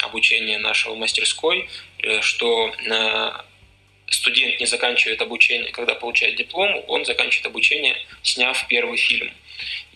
обучения 0.00 0.58
нашего 0.58 0.94
мастерской, 0.94 1.68
э, 1.98 2.20
что 2.22 2.68
э, 2.68 3.32
студент 4.14 4.60
не 4.60 4.66
заканчивает 4.66 5.20
обучение, 5.22 5.70
когда 5.72 5.94
получает 5.94 6.36
диплом, 6.36 6.82
он 6.86 7.04
заканчивает 7.04 7.46
обучение, 7.46 7.96
сняв 8.22 8.66
первый 8.68 8.96
фильм. 8.96 9.30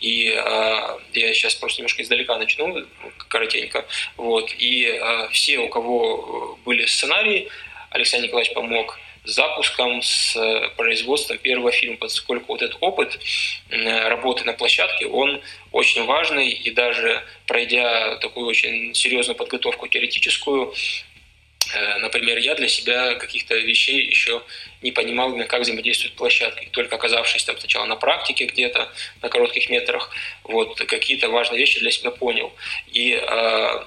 И 0.00 0.29
э, 0.29 0.98
я 1.14 1.35
сейчас 1.35 1.55
просто 1.55 1.81
немножко 1.81 2.02
издалека 2.02 2.38
начну, 2.38 2.68
ну, 2.68 2.87
коротенько. 3.29 3.87
Вот. 4.16 4.52
И 4.59 4.85
э, 4.87 5.29
все, 5.33 5.59
у 5.59 5.68
кого 5.68 6.59
были 6.64 6.87
сценарии, 6.87 7.48
Александр 7.90 8.26
Николаевич 8.26 8.55
помог 8.55 8.98
запуском, 9.24 10.02
с 10.02 10.37
производством 10.76 11.38
первого 11.38 11.72
фильма, 11.72 11.96
поскольку 11.96 12.52
вот 12.52 12.62
этот 12.62 12.76
опыт 12.81 13.18
работы 13.70 14.44
на 14.44 14.52
площадке, 14.52 15.07
он 15.07 15.40
очень 15.72 16.05
важный, 16.05 16.50
и 16.50 16.70
даже 16.70 17.24
пройдя 17.48 18.18
такую 18.18 18.46
очень 18.46 18.94
серьезную 18.94 19.35
подготовку 19.35 19.88
теоретическую, 19.88 20.72
Э, 20.72 21.15
например, 22.00 22.38
я 22.38 22.55
для 22.55 22.68
себя 22.68 23.14
каких-то 23.14 23.57
вещей 23.57 24.07
еще 24.07 24.42
не 24.83 24.92
понимал, 24.92 25.37
как 25.46 25.62
взаимодействует 25.62 26.14
площадка. 26.14 26.62
И 26.62 26.68
только 26.68 26.96
оказавшись 26.96 27.44
там 27.44 27.59
сначала 27.59 27.87
на 27.87 27.96
практике 27.96 28.46
где-то, 28.46 28.88
на 29.22 29.29
коротких 29.29 29.68
метрах, 29.70 30.11
вот 30.44 30.79
какие-то 30.79 31.29
важные 31.29 31.59
вещи 31.59 31.81
для 31.81 31.90
себя 31.90 32.11
понял. 32.11 32.52
И 32.92 33.12
э, 33.12 33.85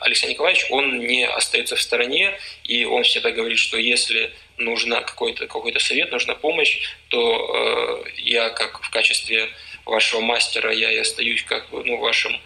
Алексей 0.00 0.30
Николаевич, 0.30 0.66
он 0.70 0.98
не 0.98 1.26
остается 1.26 1.76
в 1.76 1.80
стороне, 1.80 2.38
и 2.64 2.84
он 2.84 3.04
всегда 3.04 3.30
говорит, 3.30 3.58
что 3.58 3.78
если 3.78 4.32
нужна 4.56 5.00
какой-то 5.00 5.46
какой 5.46 5.78
совет, 5.80 6.12
нужна 6.12 6.34
помощь, 6.34 6.80
то 7.08 8.04
э, 8.06 8.10
я 8.18 8.50
как 8.50 8.82
в 8.82 8.90
качестве 8.90 9.48
вашего 9.84 10.20
мастера, 10.20 10.72
я 10.72 10.90
и 10.90 10.98
остаюсь 10.98 11.42
как 11.42 11.68
ну, 11.72 11.96
вашим 11.98 12.32
Э, 12.32 12.40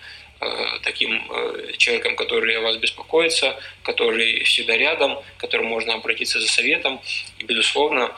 таким 0.82 1.30
э, 1.30 1.72
человеком, 1.76 2.16
который 2.16 2.56
о 2.56 2.60
вас 2.60 2.76
беспокоится, 2.76 3.58
который 3.82 4.44
всегда 4.44 4.76
рядом, 4.76 5.16
к 5.36 5.40
которому 5.40 5.68
можно 5.70 5.94
обратиться 5.94 6.40
за 6.40 6.48
советом. 6.48 7.00
И, 7.38 7.44
безусловно, 7.44 8.14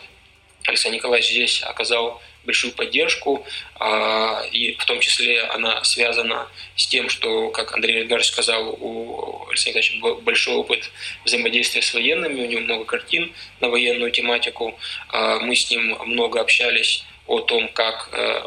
Александр 0.64 0.96
Николаевич 0.96 1.30
здесь 1.30 1.62
оказал 1.62 2.20
большую 2.44 2.72
поддержку, 2.72 3.44
а, 3.78 4.42
и 4.50 4.74
в 4.74 4.84
том 4.84 5.00
числе 5.00 5.42
она 5.42 5.84
связана 5.84 6.48
с 6.76 6.86
тем, 6.86 7.08
что, 7.08 7.50
как 7.50 7.74
Андрей 7.74 8.02
Эдгарович 8.02 8.28
сказал, 8.28 8.76
у 8.80 9.46
Александра 9.48 9.80
Николаевича 9.80 10.22
большой 10.22 10.54
опыт 10.54 10.90
взаимодействия 11.24 11.82
с 11.82 11.92
военными, 11.92 12.42
у 12.42 12.46
него 12.46 12.60
много 12.62 12.84
картин 12.84 13.34
на 13.60 13.68
военную 13.68 14.10
тематику, 14.10 14.78
а, 15.08 15.38
мы 15.40 15.54
с 15.54 15.70
ним 15.70 15.96
много 16.06 16.40
общались 16.40 17.04
о 17.30 17.40
том, 17.42 17.68
как 17.68 18.08
э, 18.10 18.42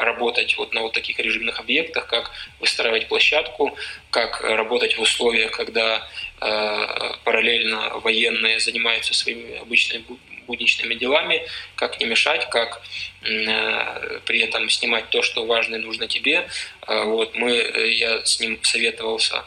работать 0.00 0.56
вот 0.56 0.72
на 0.72 0.80
вот 0.80 0.94
таких 0.94 1.18
режимных 1.18 1.60
объектах, 1.60 2.06
как 2.06 2.30
выстраивать 2.60 3.08
площадку, 3.08 3.76
как 4.10 4.40
работать 4.40 4.96
в 4.96 5.02
условиях, 5.02 5.50
когда 5.50 6.08
э, 6.40 7.14
параллельно 7.24 7.98
военные 7.98 8.58
занимаются 8.58 9.12
своими 9.12 9.58
обычными 9.58 10.04
будничными 10.46 10.94
делами, 10.94 11.46
как 11.74 12.00
не 12.00 12.06
мешать, 12.06 12.48
как 12.48 12.80
э, 13.22 14.20
при 14.24 14.40
этом 14.40 14.70
снимать 14.70 15.10
то, 15.10 15.20
что 15.20 15.44
важно 15.44 15.76
и 15.76 15.80
нужно 15.80 16.08
тебе. 16.08 16.48
Вот 16.86 17.34
мы, 17.34 17.52
я 17.98 18.24
с 18.24 18.40
ним 18.40 18.58
советовался 18.62 19.44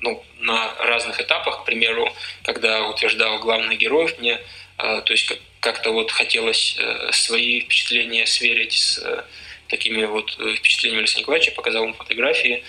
ну, 0.00 0.24
на 0.40 0.74
разных 0.80 1.20
этапах, 1.20 1.62
к 1.62 1.64
примеру, 1.64 2.12
когда 2.42 2.86
утверждал 2.88 3.38
главных 3.38 3.78
героев, 3.78 4.18
мне 4.18 4.40
то 4.76 5.12
есть 5.12 5.38
как-то 5.60 5.92
вот 5.92 6.10
хотелось 6.10 6.76
э, 6.78 7.12
свои 7.12 7.60
впечатления 7.60 8.26
сверить 8.26 8.72
с 8.72 8.98
э, 8.98 9.24
такими 9.68 10.04
вот 10.04 10.36
э, 10.38 10.54
впечатлениями 10.56 11.00
Александра 11.00 11.22
Николаевича, 11.22 11.52
показал 11.52 11.84
ему 11.84 11.94
фотографии, 11.94 12.64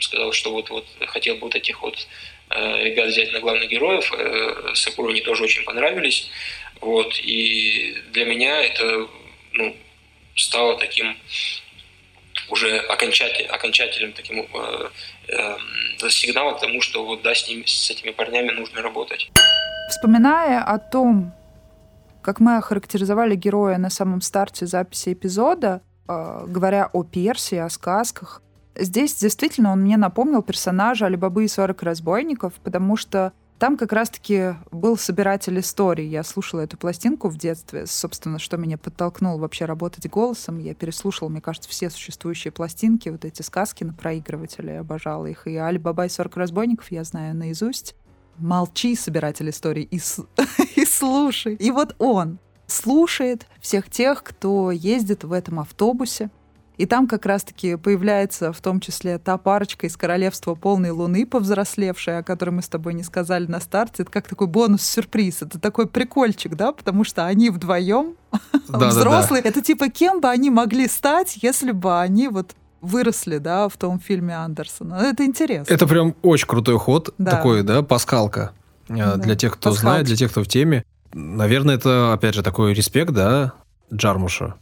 сказал, 0.00 0.32
что 0.32 0.52
вот, 0.52 0.70
вот 0.70 0.86
хотел 1.06 1.36
бы 1.36 1.42
вот 1.42 1.54
этих 1.54 1.82
вот 1.82 2.06
ребят 2.50 3.08
взять 3.08 3.32
на 3.32 3.40
главных 3.40 3.70
героев. 3.70 4.12
Сакуру 4.74 5.08
они 5.08 5.22
тоже 5.22 5.44
очень 5.44 5.64
понравились. 5.64 6.28
Вот, 6.82 7.18
и 7.18 7.96
для 8.10 8.26
меня 8.26 8.60
это 8.60 9.08
ну, 9.52 9.74
стало 10.34 10.76
таким 10.76 11.16
уже 12.48 12.78
окончатель, 12.78 13.46
окончательным 13.46 14.12
таким 14.12 14.46
э, 14.52 14.88
э, 15.28 16.10
сигналом 16.10 16.56
к 16.56 16.60
тому, 16.60 16.80
что 16.80 17.04
вот 17.04 17.22
да, 17.22 17.34
с, 17.34 17.48
ними, 17.48 17.64
с 17.66 17.90
этими 17.90 18.10
парнями 18.10 18.50
нужно 18.50 18.82
работать. 18.82 19.30
Вспоминая 19.88 20.62
о 20.62 20.78
том, 20.78 21.32
как 22.22 22.40
мы 22.40 22.56
охарактеризовали 22.56 23.34
героя 23.34 23.78
на 23.78 23.90
самом 23.90 24.20
старте 24.20 24.66
записи 24.66 25.12
эпизода, 25.12 25.82
э, 26.08 26.44
говоря 26.48 26.88
о 26.92 27.02
Персии, 27.02 27.58
о 27.58 27.68
сказках, 27.68 28.42
здесь 28.76 29.14
действительно 29.14 29.72
он 29.72 29.82
мне 29.82 29.96
напомнил 29.96 30.42
персонажа 30.42 31.06
Алибабы 31.06 31.44
и 31.44 31.48
40 31.48 31.82
разбойников, 31.82 32.54
потому 32.62 32.96
что 32.96 33.32
там 33.62 33.76
как 33.76 33.92
раз-таки 33.92 34.56
был 34.72 34.96
собиратель 34.96 35.60
историй. 35.60 36.08
Я 36.08 36.24
слушала 36.24 36.62
эту 36.62 36.76
пластинку 36.76 37.28
в 37.28 37.38
детстве. 37.38 37.86
Собственно, 37.86 38.40
что 38.40 38.56
меня 38.56 38.76
подтолкнуло 38.76 39.38
вообще 39.38 39.66
работать 39.66 40.10
голосом. 40.10 40.58
Я 40.58 40.74
переслушала, 40.74 41.28
мне 41.28 41.40
кажется, 41.40 41.70
все 41.70 41.88
существующие 41.88 42.50
пластинки, 42.50 43.08
вот 43.08 43.24
эти 43.24 43.42
сказки 43.42 43.84
на 43.84 43.92
проигрывателе. 43.92 44.74
Я 44.74 44.80
обожала 44.80 45.26
их. 45.26 45.46
И 45.46 45.56
Али 45.56 45.78
Баба 45.78 46.06
и 46.06 46.08
40 46.08 46.36
разбойников 46.38 46.90
я 46.90 47.04
знаю 47.04 47.36
наизусть 47.36 47.94
молчи, 48.38 48.96
собиратель 48.96 49.50
историй, 49.50 49.84
и, 49.90 49.96
и 50.76 50.84
слушай. 50.84 51.54
И 51.54 51.70
вот 51.70 51.94
он 51.98 52.38
слушает 52.66 53.46
всех 53.60 53.90
тех, 53.90 54.22
кто 54.22 54.70
ездит 54.70 55.24
в 55.24 55.32
этом 55.32 55.60
автобусе. 55.60 56.30
И 56.78 56.86
там 56.86 57.06
как 57.06 57.26
раз-таки 57.26 57.76
появляется 57.76 58.52
в 58.52 58.60
том 58.60 58.80
числе 58.80 59.18
та 59.18 59.36
парочка 59.36 59.86
из 59.86 59.96
королевства 59.96 60.54
полной 60.54 60.90
луны, 60.90 61.26
повзрослевшая, 61.26 62.20
о 62.20 62.22
которой 62.22 62.50
мы 62.50 62.62
с 62.62 62.68
тобой 62.68 62.94
не 62.94 63.02
сказали 63.02 63.46
на 63.46 63.60
старте. 63.60 64.02
Это 64.02 64.10
как 64.10 64.26
такой 64.26 64.46
бонус-сюрприз. 64.46 65.42
Это 65.42 65.60
такой 65.60 65.86
прикольчик, 65.86 66.56
да, 66.56 66.72
потому 66.72 67.04
что 67.04 67.26
они 67.26 67.50
вдвоем 67.50 68.16
да, 68.68 68.88
взрослые. 68.88 69.42
Да, 69.42 69.50
да. 69.50 69.50
Это 69.50 69.60
типа 69.60 69.90
кем 69.90 70.20
бы 70.20 70.28
они 70.28 70.50
могли 70.50 70.88
стать, 70.88 71.38
если 71.42 71.72
бы 71.72 72.00
они 72.00 72.28
вот 72.28 72.56
выросли, 72.82 73.38
да, 73.38 73.68
в 73.68 73.76
том 73.76 73.98
фильме 73.98 74.36
Андерсона. 74.36 74.94
Это 74.96 75.24
интересно. 75.24 75.72
Это 75.72 75.86
прям 75.86 76.14
очень 76.22 76.46
крутой 76.46 76.78
ход, 76.78 77.14
да. 77.16 77.30
такой, 77.30 77.62
да, 77.62 77.82
пасхалка. 77.82 78.52
Э, 78.88 78.96
да. 78.96 79.16
Для 79.16 79.36
тех, 79.36 79.54
кто 79.54 79.70
Пасхалки. 79.70 79.80
знает, 79.80 80.06
для 80.06 80.16
тех, 80.16 80.30
кто 80.30 80.42
в 80.42 80.48
теме. 80.48 80.84
Наверное, 81.14 81.76
это, 81.76 82.12
опять 82.12 82.34
же, 82.34 82.42
такой 82.42 82.74
респект, 82.74 83.12
да, 83.12 83.52
Джармуша. 83.92 84.56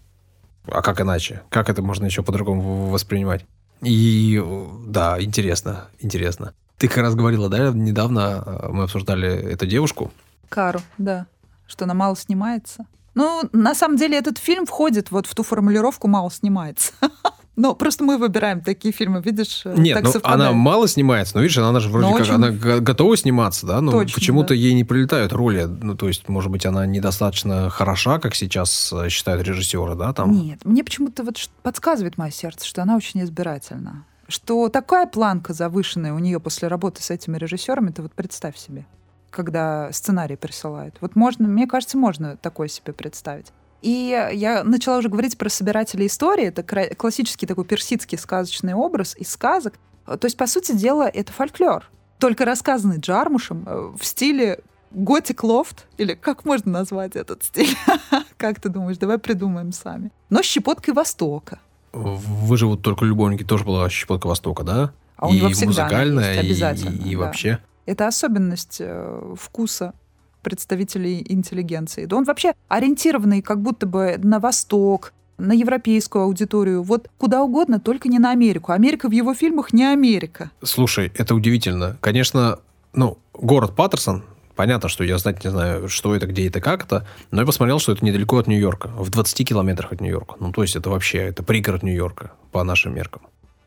А 0.66 0.82
как 0.82 1.00
иначе? 1.00 1.42
Как 1.48 1.68
это 1.70 1.82
можно 1.82 2.04
еще 2.04 2.22
по-другому 2.22 2.86
воспринимать? 2.86 3.46
И 3.82 4.42
да, 4.86 5.20
интересно, 5.20 5.86
интересно. 6.00 6.52
Ты 6.76 6.88
как 6.88 6.98
раз 6.98 7.14
говорила, 7.14 7.48
да, 7.48 7.70
недавно 7.70 8.42
э, 8.44 8.68
мы 8.68 8.84
обсуждали 8.84 9.28
эту 9.28 9.66
девушку. 9.66 10.12
Кару, 10.48 10.80
да. 10.98 11.26
Что 11.66 11.84
она 11.84 11.94
мало 11.94 12.16
снимается. 12.16 12.86
Ну, 13.14 13.48
на 13.52 13.74
самом 13.74 13.96
деле, 13.96 14.16
этот 14.18 14.38
фильм 14.38 14.66
входит 14.66 15.10
вот 15.10 15.26
в 15.26 15.34
ту 15.34 15.42
формулировку 15.42 16.08
«мало 16.08 16.30
снимается». 16.30 16.92
Но 17.60 17.74
просто 17.74 18.04
мы 18.04 18.16
выбираем 18.16 18.62
такие 18.62 18.90
фильмы, 18.90 19.20
видишь? 19.20 19.62
Э, 19.66 19.74
Нет, 19.76 20.02
ну 20.02 20.10
она 20.22 20.52
мало 20.52 20.88
снимается, 20.88 21.36
но 21.36 21.42
видишь, 21.42 21.58
она 21.58 21.78
же 21.78 21.90
вроде 21.90 22.06
но 22.06 22.12
как, 22.14 22.22
очень... 22.22 22.32
она 22.32 22.50
готова 22.50 23.14
сниматься, 23.18 23.66
да, 23.66 23.82
но 23.82 23.92
Точно, 23.92 24.14
почему-то 24.14 24.48
да. 24.48 24.54
ей 24.54 24.72
не 24.72 24.82
прилетают 24.82 25.34
роли. 25.34 25.64
Ну, 25.64 25.94
то 25.94 26.08
есть, 26.08 26.26
может 26.30 26.50
быть, 26.50 26.64
она 26.64 26.86
недостаточно 26.86 27.68
хороша, 27.68 28.18
как 28.18 28.34
сейчас 28.34 28.90
э, 28.94 29.10
считают 29.10 29.46
режиссеры, 29.46 29.94
да, 29.94 30.14
там? 30.14 30.32
Нет, 30.32 30.64
мне 30.64 30.82
почему-то 30.82 31.22
вот 31.22 31.36
подсказывает 31.62 32.16
мое 32.16 32.30
сердце, 32.30 32.66
что 32.66 32.80
она 32.80 32.96
очень 32.96 33.22
избирательна. 33.22 34.06
Что 34.26 34.70
такая 34.70 35.06
планка 35.06 35.52
завышенная 35.52 36.14
у 36.14 36.18
нее 36.18 36.40
после 36.40 36.68
работы 36.68 37.02
с 37.02 37.10
этими 37.10 37.36
режиссерами, 37.36 37.90
ты 37.90 38.00
вот 38.00 38.12
представь 38.12 38.56
себе 38.56 38.86
когда 39.30 39.92
сценарий 39.92 40.34
присылают. 40.34 40.96
Вот 41.00 41.14
можно, 41.14 41.46
мне 41.46 41.68
кажется, 41.68 41.96
можно 41.96 42.36
такое 42.36 42.66
себе 42.66 42.92
представить. 42.92 43.52
И 43.82 44.30
я 44.32 44.62
начала 44.64 44.98
уже 44.98 45.08
говорить 45.08 45.38
про 45.38 45.48
собирателей 45.48 46.06
истории. 46.06 46.46
Это 46.46 46.62
классический 46.94 47.46
такой 47.46 47.64
персидский 47.64 48.18
сказочный 48.18 48.74
образ 48.74 49.16
из 49.16 49.30
сказок. 49.30 49.74
То 50.04 50.24
есть, 50.24 50.36
по 50.36 50.46
сути 50.46 50.72
дела, 50.72 51.08
это 51.08 51.32
фольклор. 51.32 51.90
Только 52.18 52.44
рассказанный 52.44 52.98
Джармушем 52.98 53.64
э, 53.66 53.92
в 53.98 54.04
стиле 54.04 54.60
готик 54.90 55.42
лофт, 55.42 55.86
или 55.96 56.14
как 56.14 56.44
можно 56.44 56.72
назвать 56.72 57.16
этот 57.16 57.44
стиль? 57.44 57.76
как 58.36 58.60
ты 58.60 58.68
думаешь? 58.68 58.98
Давай 58.98 59.18
придумаем 59.18 59.72
сами. 59.72 60.10
Но 60.28 60.42
с 60.42 60.46
щепоткой 60.46 60.94
Востока. 60.94 61.60
Выживут 61.92 62.82
только 62.82 63.04
любовники 63.04 63.44
тоже 63.44 63.64
была 63.64 63.88
щепотка 63.88 64.26
Востока, 64.26 64.62
да? 64.64 64.92
А 65.16 65.28
у 65.28 65.32
и 65.32 65.36
него 65.38 65.48
всегда 65.50 65.66
музыкальная, 65.84 66.34
есть, 66.34 66.46
обязательно, 66.46 67.02
и, 67.02 67.10
и 67.10 67.16
да. 67.16 67.20
вообще. 67.20 67.58
Это 67.86 68.06
особенность 68.06 68.76
э, 68.80 69.34
вкуса 69.38 69.94
представителей 70.42 71.24
интеллигенции. 71.28 72.04
Да 72.06 72.16
он 72.16 72.24
вообще 72.24 72.54
ориентированный 72.68 73.42
как 73.42 73.60
будто 73.60 73.86
бы 73.86 74.16
на 74.18 74.38
Восток, 74.40 75.12
на 75.38 75.52
европейскую 75.52 76.24
аудиторию, 76.24 76.82
вот 76.82 77.08
куда 77.18 77.42
угодно, 77.42 77.80
только 77.80 78.08
не 78.08 78.18
на 78.18 78.30
Америку. 78.30 78.72
Америка 78.72 79.08
в 79.08 79.12
его 79.12 79.34
фильмах 79.34 79.72
не 79.72 79.84
Америка. 79.84 80.50
Слушай, 80.62 81.12
это 81.16 81.34
удивительно. 81.34 81.96
Конечно, 82.00 82.58
ну, 82.92 83.18
город 83.32 83.74
Паттерсон, 83.74 84.24
понятно, 84.54 84.88
что 84.88 85.04
я 85.04 85.18
знать 85.18 85.42
не 85.42 85.50
знаю, 85.50 85.88
что 85.88 86.14
это, 86.14 86.26
где 86.26 86.46
это, 86.46 86.60
как 86.60 86.84
это, 86.84 87.06
но 87.30 87.40
я 87.40 87.46
посмотрел, 87.46 87.78
что 87.78 87.92
это 87.92 88.04
недалеко 88.04 88.38
от 88.38 88.46
Нью-Йорка, 88.46 88.88
в 88.88 89.08
20 89.08 89.48
километрах 89.48 89.92
от 89.92 90.00
Нью-Йорка. 90.00 90.34
Ну, 90.38 90.52
то 90.52 90.62
есть 90.62 90.76
это 90.76 90.90
вообще, 90.90 91.18
это 91.18 91.42
пригород 91.42 91.82
Нью-Йорка 91.82 92.32
по 92.52 92.62
нашим 92.62 92.94
меркам. 92.94 93.22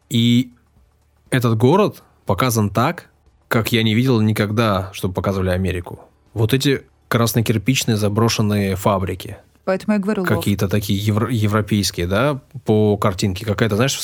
И 0.10 0.52
этот 1.32 1.58
город 1.58 2.04
показан 2.26 2.70
так, 2.70 3.10
как 3.48 3.72
я 3.72 3.84
не 3.84 3.96
видел 3.96 4.22
никогда, 4.22 4.92
чтобы 4.94 5.14
показывали 5.14 5.50
Америку. 5.50 6.02
Вот 6.34 6.54
эти 6.54 6.84
краснокирпичные 7.08 7.96
заброшенные 7.96 8.76
фабрики. 8.76 9.38
Поэтому 9.66 9.94
я 9.94 10.00
говорю 10.00 10.26
Какие-то 10.26 10.68
такие 10.68 11.00
евро- 11.00 11.32
европейские, 11.32 12.06
да, 12.06 12.42
по 12.66 12.98
картинке. 12.98 13.46
Какая-то, 13.46 13.78
знаешь, 13.78 13.98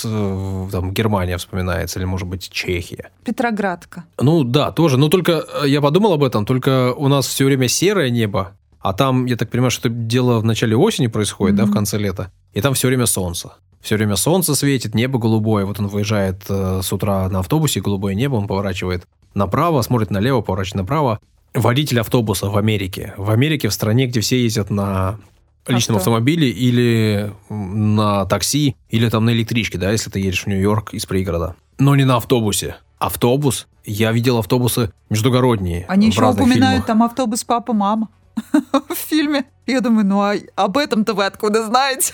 там 0.71 0.93
Германия 0.93 1.37
вспоминается, 1.37 1.99
или, 1.99 2.05
может 2.05 2.27
быть, 2.27 2.49
Чехия. 2.49 3.09
Петроградка. 3.25 4.05
Ну 4.21 4.45
да, 4.45 4.71
тоже. 4.71 4.97
Но 4.97 5.09
только 5.09 5.43
э, 5.63 5.67
я 5.67 5.81
подумал 5.81 6.13
об 6.13 6.23
этом, 6.23 6.45
только 6.45 6.93
у 6.93 7.09
нас 7.09 7.27
все 7.27 7.43
время 7.43 7.67
серое 7.67 8.09
небо, 8.09 8.53
а 8.79 8.93
там, 8.93 9.25
я 9.25 9.35
так 9.35 9.49
понимаю, 9.49 9.71
что 9.71 9.89
это 9.89 9.97
дело 9.97 10.39
в 10.39 10.45
начале 10.45 10.77
осени 10.77 11.07
происходит, 11.07 11.55
mm-hmm. 11.55 11.65
да, 11.65 11.71
в 11.71 11.73
конце 11.73 11.97
лета. 11.97 12.31
И 12.53 12.61
там 12.61 12.73
все 12.73 12.87
время 12.87 13.05
солнце. 13.05 13.51
Все 13.81 13.95
время 13.95 14.15
солнце 14.15 14.55
светит, 14.55 14.95
небо 14.95 15.19
голубое. 15.19 15.65
Вот 15.65 15.79
он 15.79 15.87
выезжает 15.87 16.43
э, 16.47 16.81
с 16.81 16.93
утра 16.93 17.27
на 17.27 17.39
автобусе, 17.39 17.81
голубое 17.81 18.15
небо, 18.15 18.35
он 18.35 18.47
поворачивает 18.47 19.05
направо, 19.33 19.81
смотрит 19.81 20.09
налево, 20.09 20.41
поворачивает 20.41 20.83
направо. 20.83 21.19
Водитель 21.53 21.99
автобуса 21.99 22.47
в 22.49 22.57
Америке. 22.57 23.13
В 23.17 23.31
Америке, 23.31 23.69
в 23.69 23.73
стране, 23.73 24.05
где 24.07 24.19
все 24.21 24.41
ездят 24.41 24.69
на 24.69 25.19
личном 25.67 25.97
Авто. 25.97 26.11
автомобиле 26.11 26.49
или 26.49 27.33
на 27.49 28.25
такси, 28.25 28.75
или 28.89 29.09
там 29.09 29.25
на 29.25 29.31
электричке, 29.31 29.77
да, 29.77 29.91
если 29.91 30.09
ты 30.09 30.19
едешь 30.19 30.43
в 30.43 30.47
Нью-Йорк 30.47 30.93
из 30.93 31.05
пригорода. 31.05 31.55
Но 31.77 31.95
не 31.95 32.05
на 32.05 32.17
автобусе. 32.17 32.77
Автобус. 32.97 33.67
Я 33.85 34.11
видел 34.11 34.37
автобусы 34.37 34.91
междугородние. 35.09 35.85
Они 35.87 36.07
еще 36.07 36.23
упоминают 36.27 36.59
фильмах. 36.59 36.85
там 36.85 37.03
автобус 37.03 37.43
папа-мама 37.43 38.09
в 38.89 38.95
фильме. 38.95 39.45
Я 39.65 39.81
думаю, 39.81 40.05
ну 40.05 40.21
а 40.21 40.35
об 40.55 40.77
этом-то 40.77 41.13
вы 41.13 41.25
откуда 41.25 41.65
знаете? 41.65 42.13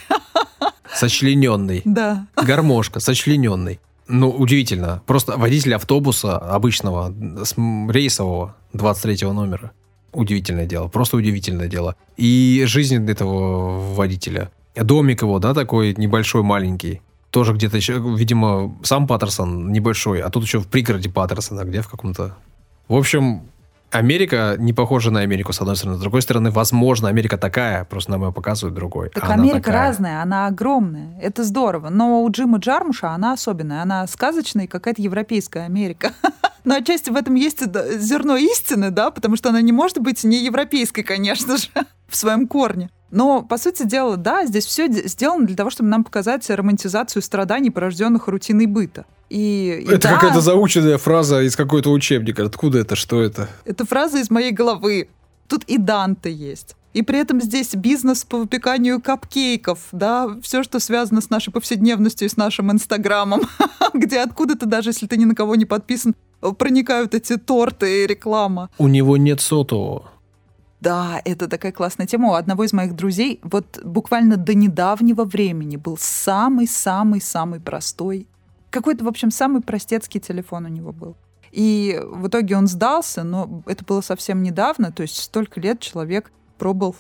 Сочлененный. 0.94 1.82
Да. 1.86 2.28
Гармошка, 2.36 3.00
сочлененный. 3.00 3.80
Ну, 4.08 4.30
удивительно. 4.30 5.02
Просто 5.06 5.38
водитель 5.38 5.76
автобуса 5.76 6.38
обычного, 6.38 7.14
рейсового, 7.92 8.56
23 8.74 9.28
номера. 9.32 9.72
Удивительное 10.14 10.66
дело, 10.66 10.88
просто 10.88 11.18
удивительное 11.18 11.68
дело. 11.68 11.96
И 12.16 12.64
жизнь 12.68 13.10
этого 13.10 13.94
водителя. 13.96 14.52
Домик 14.76 15.24
его, 15.24 15.40
да, 15.40 15.54
такой 15.54 15.94
небольшой, 15.98 16.44
маленький. 16.44 17.02
Тоже 17.32 17.54
где-то 17.54 17.76
еще, 17.76 17.94
видимо, 17.94 18.78
сам 18.84 19.08
Паттерсон 19.08 19.72
небольшой, 19.72 20.22
а 20.22 20.30
тут 20.30 20.44
еще 20.44 20.60
в 20.60 20.68
пригороде 20.68 21.10
Паттерсона, 21.10 21.66
где 21.66 21.82
в 21.82 21.90
каком-то... 21.90 22.38
В 22.88 22.96
общем, 22.96 23.42
Америка 23.92 24.56
не 24.58 24.74
похожа 24.74 25.12
на 25.12 25.22
Америку, 25.22 25.54
с 25.54 25.62
одной 25.62 25.76
стороны. 25.76 25.98
С 25.98 26.02
другой 26.02 26.22
стороны, 26.22 26.52
возможно, 26.52 27.08
Америка 27.08 27.38
такая, 27.38 27.86
просто 27.86 28.12
нам 28.12 28.26
ее 28.26 28.34
показывают 28.34 28.76
другой. 28.76 29.10
Так 29.10 29.24
она 29.24 29.36
Америка 29.36 29.58
такая. 29.58 29.88
разная, 29.88 30.22
она 30.22 30.48
огромная. 30.48 31.18
Это 31.22 31.44
здорово. 31.44 31.90
Но 31.90 32.24
у 32.24 32.30
Джима 32.30 32.58
Джармуша 32.58 33.12
она 33.12 33.34
особенная. 33.34 33.82
Она 33.82 34.06
сказочная, 34.08 34.68
какая-то 34.68 35.02
европейская 35.02 35.62
Америка. 35.66 36.12
Но 36.66 36.76
отчасти 36.76 37.12
в 37.12 37.16
этом 37.16 37.36
есть 37.36 37.62
зерно 38.00 38.38
истины, 38.38 38.90
да, 38.90 39.12
потому 39.12 39.36
что 39.36 39.50
она 39.50 39.62
не 39.62 39.72
может 39.72 40.00
быть 40.00 40.24
не 40.24 40.44
европейской, 40.44 41.04
конечно 41.04 41.58
же, 41.58 41.68
в 42.08 42.16
своем 42.16 42.48
корне. 42.48 42.90
Но, 43.12 43.44
по 43.44 43.58
сути 43.58 43.86
дела, 43.86 44.18
да, 44.18 44.46
здесь 44.46 44.66
все 44.66 44.88
сделано 44.88 45.46
для 45.46 45.56
того, 45.56 45.70
чтобы 45.70 45.90
нам 45.90 46.04
показать 46.04 46.50
романтизацию 46.50 47.22
страданий, 47.22 47.70
порожденных 47.70 48.28
рутиной 48.28 48.66
быта. 48.66 49.06
И, 49.30 49.86
это 49.88 50.08
да, 50.08 50.14
какая-то 50.16 50.42
заученная 50.42 50.98
фраза 50.98 51.42
из 51.42 51.56
какой-то 51.56 51.92
учебника. 51.92 52.46
Откуда 52.46 52.80
это? 52.80 52.96
Что 52.96 53.22
это? 53.22 53.50
Это 53.66 53.86
фраза 53.86 54.20
из 54.20 54.30
моей 54.30 54.52
головы. 54.52 55.10
Тут 55.48 55.64
и 55.66 55.78
Данте 55.78 56.32
есть. 56.32 56.76
И 56.94 57.02
при 57.02 57.20
этом 57.20 57.42
здесь 57.42 57.76
бизнес 57.76 58.24
по 58.24 58.38
выпеканию 58.38 59.02
капкейков, 59.02 59.80
да, 59.92 60.30
все, 60.42 60.64
что 60.64 60.80
связано 60.80 61.20
с 61.20 61.30
нашей 61.30 61.52
повседневностью 61.52 62.26
и 62.26 62.30
с 62.30 62.38
нашим 62.38 62.72
инстаграмом, 62.72 63.42
где 63.94 64.22
откуда-то, 64.22 64.66
даже 64.66 64.92
если 64.92 65.06
ты 65.06 65.18
ни 65.18 65.26
на 65.26 65.36
кого 65.36 65.56
не 65.56 65.66
подписан, 65.66 66.16
проникают 66.58 67.14
эти 67.14 67.36
торты 67.36 68.04
и 68.04 68.08
реклама. 68.08 68.70
У 68.78 68.88
него 68.88 69.18
нет 69.18 69.42
сотового. 69.42 70.10
Да, 70.86 71.20
это 71.26 71.48
такая 71.48 71.72
классная 71.72 72.06
тема. 72.06 72.30
У 72.30 72.34
одного 72.36 72.64
из 72.64 72.72
моих 72.72 72.96
друзей 72.96 73.40
вот 73.42 73.80
буквально 73.84 74.38
до 74.38 74.54
недавнего 74.54 75.24
времени 75.24 75.78
был 75.78 75.98
самый-самый-самый 75.98 77.60
простой 77.60 78.28
какой-то, 78.70 79.04
в 79.04 79.08
общем, 79.08 79.32
самый 79.32 79.62
простецкий 79.64 80.20
телефон 80.20 80.66
у 80.66 80.68
него 80.68 80.92
был. 80.92 81.16
И 81.52 82.00
в 82.04 82.28
итоге 82.28 82.56
он 82.56 82.68
сдался, 82.68 83.24
но 83.24 83.64
это 83.66 83.84
было 83.84 84.02
совсем 84.02 84.44
недавно, 84.44 84.92
то 84.92 85.02
есть 85.02 85.18
столько 85.18 85.60
лет 85.60 85.80
человек 85.80 86.32
пробовал 86.60 86.96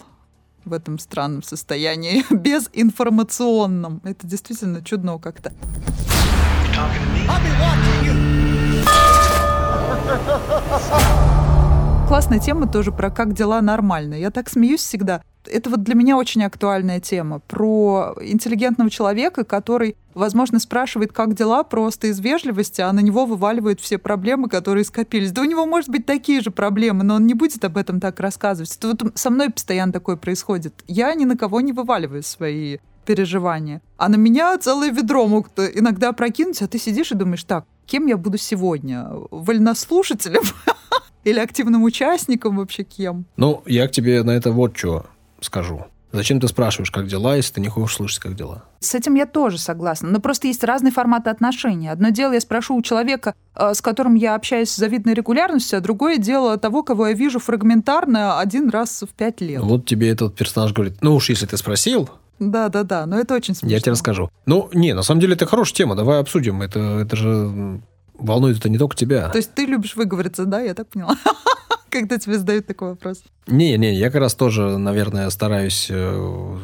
в 0.63 0.73
этом 0.73 0.97
странном 0.97 1.43
состоянии, 1.43 2.25
безинформационном. 2.33 4.01
Это 4.03 4.25
действительно 4.25 4.83
чудно 4.83 5.19
как-то. 5.19 5.53
Классная 12.07 12.39
тема 12.39 12.67
тоже 12.67 12.91
про 12.91 13.09
как 13.09 13.33
дела 13.33 13.61
нормально. 13.61 14.15
Я 14.15 14.31
так 14.31 14.49
смеюсь 14.49 14.81
всегда 14.81 15.21
это 15.47 15.69
вот 15.69 15.83
для 15.83 15.95
меня 15.95 16.17
очень 16.17 16.43
актуальная 16.43 16.99
тема 16.99 17.39
про 17.39 18.15
интеллигентного 18.21 18.89
человека, 18.89 19.43
который, 19.43 19.95
возможно, 20.13 20.59
спрашивает, 20.59 21.11
как 21.13 21.33
дела, 21.33 21.63
просто 21.63 22.07
из 22.07 22.19
вежливости, 22.19 22.81
а 22.81 22.91
на 22.93 22.99
него 22.99 23.25
вываливают 23.25 23.79
все 23.79 23.97
проблемы, 23.97 24.49
которые 24.49 24.85
скопились. 24.85 25.31
Да 25.31 25.41
у 25.41 25.45
него, 25.45 25.65
может 25.65 25.89
быть, 25.89 26.05
такие 26.05 26.41
же 26.41 26.51
проблемы, 26.51 27.03
но 27.03 27.15
он 27.15 27.27
не 27.27 27.33
будет 27.33 27.63
об 27.63 27.77
этом 27.77 27.99
так 27.99 28.19
рассказывать. 28.19 28.75
Это 28.75 28.87
вот 28.87 29.11
со 29.15 29.29
мной 29.29 29.49
постоянно 29.49 29.93
такое 29.93 30.15
происходит. 30.15 30.83
Я 30.87 31.13
ни 31.13 31.25
на 31.25 31.37
кого 31.37 31.61
не 31.61 31.73
вываливаю 31.73 32.23
свои 32.23 32.77
переживания. 33.05 33.81
А 33.97 34.09
на 34.09 34.15
меня 34.15 34.57
целое 34.57 34.89
ведро 34.89 35.27
могут 35.27 35.59
иногда 35.59 36.11
прокинуть, 36.11 36.61
а 36.61 36.67
ты 36.67 36.79
сидишь 36.79 37.11
и 37.11 37.15
думаешь, 37.15 37.43
так, 37.43 37.65
кем 37.85 38.07
я 38.07 38.17
буду 38.17 38.37
сегодня? 38.37 39.09
Вольнослушателем? 39.29 40.41
Или 41.25 41.39
активным 41.39 41.83
участником 41.83 42.57
вообще 42.57 42.83
кем? 42.83 43.25
Ну, 43.35 43.63
я 43.65 43.87
к 43.87 43.91
тебе 43.91 44.23
на 44.23 44.31
это 44.31 44.51
вот 44.51 44.77
что 44.77 45.05
скажу. 45.41 45.85
Зачем 46.11 46.39
ты 46.39 46.47
спрашиваешь, 46.47 46.91
как 46.91 47.07
дела, 47.07 47.35
если 47.35 47.55
ты 47.55 47.61
не 47.61 47.67
хочешь 47.67 47.97
слышать, 47.97 48.19
как 48.19 48.35
дела? 48.35 48.63
С 48.79 48.95
этим 48.95 49.15
я 49.15 49.25
тоже 49.25 49.57
согласна. 49.57 50.09
Но 50.09 50.21
просто 50.21 50.47
есть 50.47 50.63
разные 50.63 50.93
форматы 50.93 51.29
отношений. 51.29 51.89
Одно 51.89 52.09
дело, 52.09 52.31
я 52.31 52.39
спрошу 52.39 52.75
у 52.77 52.81
человека, 52.81 53.33
э, 53.53 53.73
с 53.73 53.81
которым 53.81 54.15
я 54.15 54.35
общаюсь 54.35 54.69
с 54.69 54.77
завидной 54.77 55.13
регулярностью, 55.13 55.77
а 55.77 55.81
другое 55.81 56.17
дело 56.17 56.55
того, 56.57 56.83
кого 56.83 57.07
я 57.07 57.13
вижу 57.13 57.39
фрагментарно 57.39 58.39
один 58.39 58.69
раз 58.69 59.01
в 59.03 59.13
пять 59.13 59.41
лет. 59.41 59.61
Вот 59.61 59.85
тебе 59.85 60.09
этот 60.09 60.35
персонаж 60.35 60.71
говорит, 60.71 60.99
ну 61.01 61.15
уж 61.15 61.29
если 61.29 61.47
ты 61.47 61.57
спросил, 61.57 62.09
да, 62.39 62.69
да, 62.69 62.83
да, 62.83 63.05
но 63.05 63.17
это 63.17 63.33
очень 63.33 63.55
смешно. 63.55 63.69
Я 63.75 63.79
тебе 63.79 63.93
расскажу. 63.93 64.29
Ну, 64.45 64.69
не, 64.73 64.93
на 64.93 65.03
самом 65.03 65.21
деле 65.21 65.35
это 65.35 65.45
хорошая 65.45 65.75
тема, 65.75 65.95
давай 65.95 66.19
обсудим. 66.19 66.61
Это, 66.61 66.79
это 66.99 67.15
же 67.15 67.81
волнует 68.17 68.57
это 68.57 68.69
не 68.69 68.77
только 68.77 68.95
тебя. 68.95 69.29
То 69.29 69.37
есть 69.37 69.53
ты 69.53 69.65
любишь 69.65 69.95
выговориться, 69.95 70.45
да, 70.45 70.61
я 70.61 70.73
так 70.73 70.89
поняла? 70.89 71.15
когда 71.95 72.17
тебе 72.17 72.37
задают 72.37 72.67
такой 72.67 72.89
вопрос? 72.89 73.23
Не, 73.47 73.77
не, 73.77 73.95
я 73.95 74.09
как 74.09 74.19
раз 74.19 74.35
тоже, 74.35 74.77
наверное, 74.77 75.29
стараюсь 75.29 75.87
э, 75.89 76.57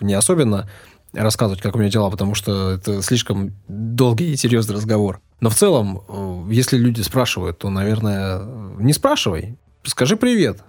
не 0.00 0.14
особенно 0.14 0.68
рассказывать, 1.12 1.60
как 1.60 1.74
у 1.74 1.78
меня 1.78 1.90
дела, 1.90 2.08
потому 2.08 2.36
что 2.36 2.70
это 2.70 3.02
слишком 3.02 3.52
долгий 3.66 4.32
и 4.32 4.36
серьезный 4.36 4.76
разговор. 4.76 5.20
Но 5.40 5.50
в 5.50 5.56
целом, 5.56 6.02
э, 6.08 6.52
если 6.52 6.76
люди 6.76 7.00
спрашивают, 7.00 7.58
то, 7.58 7.68
наверное, 7.68 8.40
не 8.78 8.92
спрашивай. 8.92 9.58
Скажи 9.82 10.16
привет. 10.16 10.62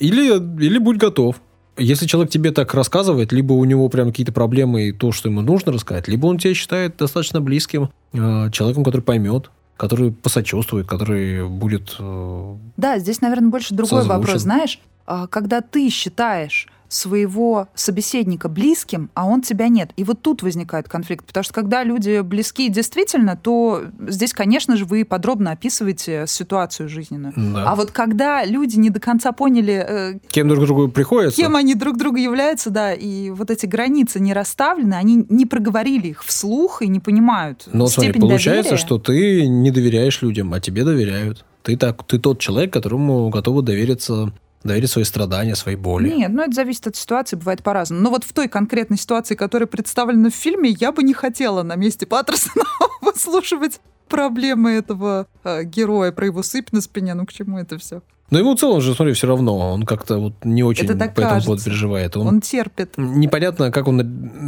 Или, 0.00 0.36
или 0.64 0.78
будь 0.78 0.96
готов. 0.96 1.36
Если 1.78 2.06
человек 2.06 2.30
тебе 2.30 2.50
так 2.50 2.74
рассказывает, 2.74 3.32
либо 3.32 3.54
у 3.54 3.64
него 3.64 3.88
прям 3.88 4.08
какие-то 4.08 4.32
проблемы 4.32 4.88
и 4.88 4.92
то, 4.92 5.10
что 5.12 5.28
ему 5.28 5.40
нужно 5.40 5.72
рассказать, 5.72 6.06
либо 6.06 6.26
он 6.26 6.38
тебя 6.38 6.54
считает 6.54 6.96
достаточно 6.96 7.40
близким 7.40 7.90
э, 8.12 8.50
человеком, 8.50 8.84
который 8.84 9.00
поймет, 9.00 9.50
который 9.76 10.12
посочувствует, 10.12 10.86
который 10.86 11.48
будет... 11.48 11.96
Э, 11.98 12.56
да, 12.76 12.98
здесь, 12.98 13.20
наверное, 13.20 13.48
больше 13.48 13.74
другой 13.74 14.00
созвучен. 14.00 14.20
вопрос. 14.20 14.42
Знаешь, 14.42 14.80
а, 15.06 15.26
когда 15.26 15.60
ты 15.60 15.88
считаешь 15.88 16.68
своего 16.92 17.68
собеседника 17.74 18.48
близким, 18.48 19.10
а 19.14 19.26
он 19.26 19.42
тебя 19.42 19.68
нет. 19.68 19.90
И 19.96 20.04
вот 20.04 20.20
тут 20.20 20.42
возникает 20.42 20.88
конфликт, 20.88 21.24
потому 21.24 21.44
что 21.44 21.54
когда 21.54 21.84
люди 21.84 22.20
близки 22.20 22.68
действительно, 22.68 23.36
то 23.36 23.84
здесь, 24.06 24.32
конечно 24.32 24.76
же, 24.76 24.84
вы 24.84 25.04
подробно 25.04 25.52
описываете 25.52 26.24
ситуацию 26.26 26.88
жизненную. 26.88 27.32
Да. 27.36 27.70
А 27.70 27.74
вот 27.74 27.90
когда 27.90 28.44
люди 28.44 28.76
не 28.76 28.90
до 28.90 29.00
конца 29.00 29.32
поняли... 29.32 29.84
Э, 29.88 30.18
кем 30.28 30.48
друг 30.48 30.64
другу 30.64 30.88
приходится. 30.88 31.40
Кем 31.40 31.56
они 31.56 31.74
друг 31.74 31.96
другу 31.96 32.16
являются, 32.16 32.70
да, 32.70 32.92
и 32.92 33.30
вот 33.30 33.50
эти 33.50 33.66
границы 33.66 34.20
не 34.20 34.32
расставлены, 34.32 34.94
они 34.94 35.24
не 35.28 35.46
проговорили 35.46 36.08
их 36.08 36.24
вслух 36.24 36.82
и 36.82 36.88
не 36.88 37.00
понимают 37.00 37.68
Но 37.72 37.86
смотри, 37.86 38.20
получается, 38.20 38.72
доверия. 38.72 38.86
что 38.86 38.98
ты 38.98 39.46
не 39.46 39.70
доверяешь 39.70 40.20
людям, 40.22 40.52
а 40.52 40.60
тебе 40.60 40.84
доверяют. 40.84 41.44
Ты, 41.62 41.76
так, 41.76 42.04
ты 42.04 42.18
тот 42.18 42.38
человек, 42.40 42.72
которому 42.72 43.28
готовы 43.30 43.62
довериться 43.62 44.32
доверить 44.68 44.90
свои 44.90 45.04
страдания, 45.04 45.54
свои 45.54 45.76
боли. 45.76 46.10
Нет, 46.10 46.32
ну 46.32 46.42
это 46.42 46.52
зависит 46.52 46.86
от 46.86 46.96
ситуации, 46.96 47.36
бывает 47.36 47.62
по-разному. 47.62 48.02
Но 48.02 48.10
вот 48.10 48.24
в 48.24 48.32
той 48.32 48.48
конкретной 48.48 48.98
ситуации, 48.98 49.34
которая 49.34 49.66
представлена 49.66 50.30
в 50.30 50.34
фильме, 50.34 50.70
я 50.70 50.92
бы 50.92 51.02
не 51.02 51.14
хотела 51.14 51.62
на 51.62 51.76
месте 51.76 52.06
Паттерсона 52.06 52.64
выслушивать 53.00 53.80
проблемы 54.08 54.72
этого 54.72 55.26
э, 55.44 55.64
героя, 55.64 56.12
про 56.12 56.26
его 56.26 56.42
сыпь 56.42 56.72
на 56.72 56.80
спине, 56.80 57.14
ну 57.14 57.26
к 57.26 57.32
чему 57.32 57.58
это 57.58 57.78
все? 57.78 58.02
Но 58.32 58.38
ему 58.38 58.56
в 58.56 58.58
целом 58.58 58.80
же, 58.80 58.94
смотри, 58.94 59.12
все 59.12 59.26
равно. 59.26 59.56
Он 59.74 59.84
как-то 59.84 60.16
вот 60.18 60.32
не 60.42 60.62
очень 60.64 60.88
по 60.88 60.92
этому 60.92 61.10
поводу 61.14 61.44
кажется. 61.46 61.64
переживает. 61.66 62.16
Он, 62.16 62.26
Он 62.26 62.40
терпит. 62.40 62.94
Непонятно, 62.96 63.70
как 63.70 63.86
он 63.86 64.00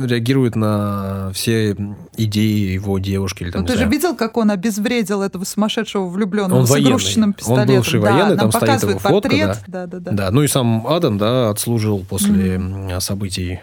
реагирует 0.06 0.56
на 0.56 1.30
все 1.34 1.76
идеи 2.16 2.72
его 2.72 2.98
девушки. 2.98 3.42
Или, 3.42 3.50
там, 3.50 3.60
Ну, 3.60 3.66
ты 3.66 3.74
же 3.74 3.78
знаю. 3.80 3.92
видел, 3.92 4.16
как 4.16 4.38
он 4.38 4.50
обезвредил 4.50 5.20
этого 5.22 5.44
сумасшедшего 5.44 6.06
влюбленного 6.08 6.60
Он 6.60 6.66
с 6.66 6.70
военный. 6.70 6.88
игрушечным 6.88 7.28
Он 7.28 7.32
пистолетом? 7.34 7.76
бывший 7.76 8.00
да, 8.00 8.10
военный, 8.12 8.36
там 8.38 8.50
стоит 8.52 8.82
его 8.82 8.92
фотка, 8.98 9.08
портрет. 9.10 9.58
Да, 9.66 9.86
да, 9.86 9.98
да. 10.00 10.10
Да, 10.12 10.30
ну 10.30 10.42
и 10.42 10.48
сам 10.48 10.86
Адам, 10.86 11.18
да, 11.18 11.50
отслужил 11.50 12.04
после 12.08 12.54
м, 12.54 13.00
событий, 13.02 13.60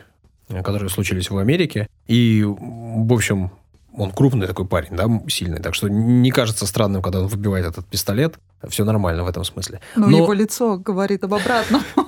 которые 0.63 0.89
случились 0.91 1.31
в 1.31 1.37
Америке. 1.39 1.87
И, 2.07 2.45
в 2.47 3.11
общем, 3.11 3.49
он 3.93 4.11
крупный 4.11 4.47
такой 4.47 4.65
парень, 4.65 4.95
да, 4.95 5.07
сильный. 5.27 5.59
Так 5.59 5.75
что 5.75 5.89
не 5.89 6.31
кажется 6.31 6.65
странным, 6.65 7.01
когда 7.01 7.19
он 7.19 7.27
выбивает 7.27 7.65
этот 7.65 7.85
пистолет. 7.85 8.35
Все 8.69 8.85
нормально 8.85 9.23
в 9.23 9.27
этом 9.27 9.43
смысле. 9.43 9.79
Но, 9.95 10.07
Но- 10.07 10.17
его 10.17 10.33
лицо 10.33 10.77
говорит 10.77 11.23
об 11.23 11.33
обратном. 11.33 11.81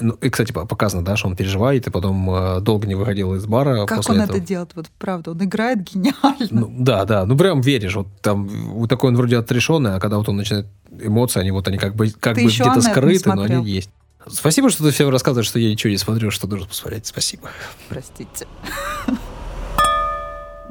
Ну, 0.00 0.12
и, 0.14 0.30
кстати, 0.30 0.52
по- 0.52 0.66
показано, 0.66 1.04
да, 1.04 1.16
что 1.16 1.26
он 1.28 1.34
переживает, 1.36 1.86
и 1.86 1.90
потом 1.90 2.30
э, 2.30 2.60
долго 2.60 2.86
не 2.86 2.94
выходил 2.94 3.34
из 3.34 3.44
бара 3.46 3.86
Как 3.86 4.08
он 4.08 4.20
этого. 4.20 4.36
это 4.36 4.40
делает? 4.40 4.70
Вот 4.76 4.86
правда, 4.98 5.32
он 5.32 5.42
играет 5.42 5.80
гениально. 5.82 6.46
Ну, 6.50 6.74
да, 6.78 7.04
да, 7.04 7.26
ну 7.26 7.36
прям 7.36 7.60
веришь, 7.60 7.94
вот 7.96 8.06
там 8.20 8.46
вот 8.46 8.88
такой 8.88 9.10
он 9.10 9.16
вроде 9.16 9.38
отрешенный, 9.38 9.96
а 9.96 10.00
когда 10.00 10.18
вот 10.18 10.28
он 10.28 10.36
начинает 10.36 10.66
эмоции, 10.90 11.40
они 11.40 11.50
вот 11.50 11.66
они 11.66 11.78
как 11.78 11.96
бы 11.96 12.10
как 12.10 12.36
Ты 12.36 12.44
бы 12.44 12.50
где-то 12.50 12.80
скрыты, 12.82 13.32
но 13.32 13.42
они 13.42 13.64
есть. 13.68 13.90
Спасибо, 14.28 14.70
что 14.70 14.84
ты 14.84 14.90
всем 14.90 15.08
рассказываешь, 15.08 15.48
что 15.48 15.58
я 15.58 15.70
ничего 15.70 15.90
не 15.90 15.98
смотрю, 15.98 16.30
что 16.30 16.46
должен 16.46 16.68
посмотреть. 16.68 17.06
Спасибо. 17.06 17.50
Простите. 17.88 18.46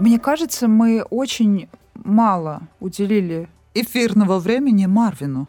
Мне 0.02 0.18
кажется, 0.18 0.68
мы 0.68 1.04
очень 1.12 1.70
мало 1.94 2.64
уделили 2.80 3.48
эфирного 3.76 4.40
времени 4.40 4.88
Марвину. 4.88 5.48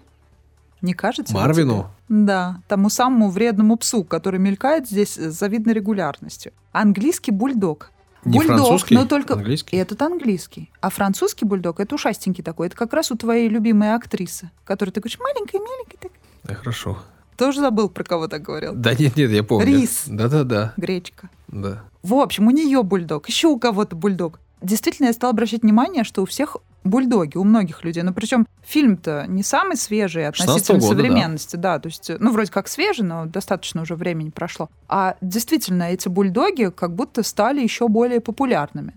Не 0.82 0.92
кажется? 0.92 1.32
Марвину? 1.32 1.90
Да, 2.10 2.60
тому 2.68 2.90
самому 2.90 3.30
вредному 3.30 3.78
псу, 3.78 4.04
который 4.04 4.38
мелькает 4.38 4.86
здесь 4.86 5.16
с 5.16 5.38
завидной 5.38 5.72
регулярностью. 5.72 6.52
Английский 6.72 7.30
бульдог. 7.30 7.92
Не 8.26 8.40
бульдог, 8.40 8.56
французский, 8.58 8.94
но 8.94 9.06
только 9.06 9.34
английский. 9.34 9.76
этот 9.78 10.02
английский. 10.02 10.70
А 10.82 10.90
французский 10.90 11.46
бульдог 11.46 11.80
это 11.80 11.94
ушастенький 11.94 12.44
такой. 12.44 12.66
Это 12.66 12.76
как 12.76 12.92
раз 12.92 13.10
у 13.10 13.16
твоей 13.16 13.48
любимой 13.48 13.94
актрисы, 13.94 14.50
которой 14.64 14.90
ты 14.90 15.00
говоришь, 15.00 15.18
маленькая, 15.18 15.60
маленькая, 15.60 15.96
так. 15.98 16.12
Да, 16.44 16.54
хорошо. 16.56 16.98
Тоже 17.38 17.60
забыл, 17.60 17.88
про 17.88 18.04
кого 18.04 18.28
так 18.28 18.42
говорил. 18.42 18.74
Да 18.74 18.94
нет, 18.94 19.16
нет, 19.16 19.30
я 19.30 19.42
помню. 19.42 19.66
Рис. 19.66 20.04
Да-да-да. 20.06 20.74
Гречка. 20.76 21.30
Да. 21.48 21.82
В 22.02 22.14
общем, 22.14 22.48
у 22.48 22.50
нее 22.50 22.82
бульдог, 22.82 23.28
еще 23.28 23.48
у 23.48 23.58
кого-то 23.58 23.96
бульдог. 23.96 24.40
Действительно, 24.62 25.06
я 25.06 25.12
стала 25.12 25.32
обращать 25.32 25.62
внимание, 25.62 26.04
что 26.04 26.22
у 26.22 26.26
всех 26.26 26.56
бульдоги, 26.84 27.36
у 27.36 27.44
многих 27.44 27.84
людей. 27.84 28.02
Ну, 28.02 28.12
причем 28.12 28.46
фильм-то 28.64 29.26
не 29.28 29.42
самый 29.42 29.76
свежий 29.76 30.22
16-го 30.22 30.42
относительно 30.42 30.78
года, 30.78 30.94
современности, 30.94 31.56
да. 31.56 31.78
То 31.78 31.88
есть, 31.88 32.10
ну, 32.18 32.32
вроде 32.32 32.50
как 32.50 32.68
свежий, 32.68 33.04
но 33.04 33.26
достаточно 33.26 33.82
уже 33.82 33.94
времени 33.94 34.30
прошло. 34.30 34.68
А 34.88 35.16
действительно, 35.20 35.84
эти 35.84 36.08
бульдоги 36.08 36.70
как 36.74 36.94
будто 36.94 37.22
стали 37.22 37.60
еще 37.60 37.88
более 37.88 38.20
популярными. 38.20 38.94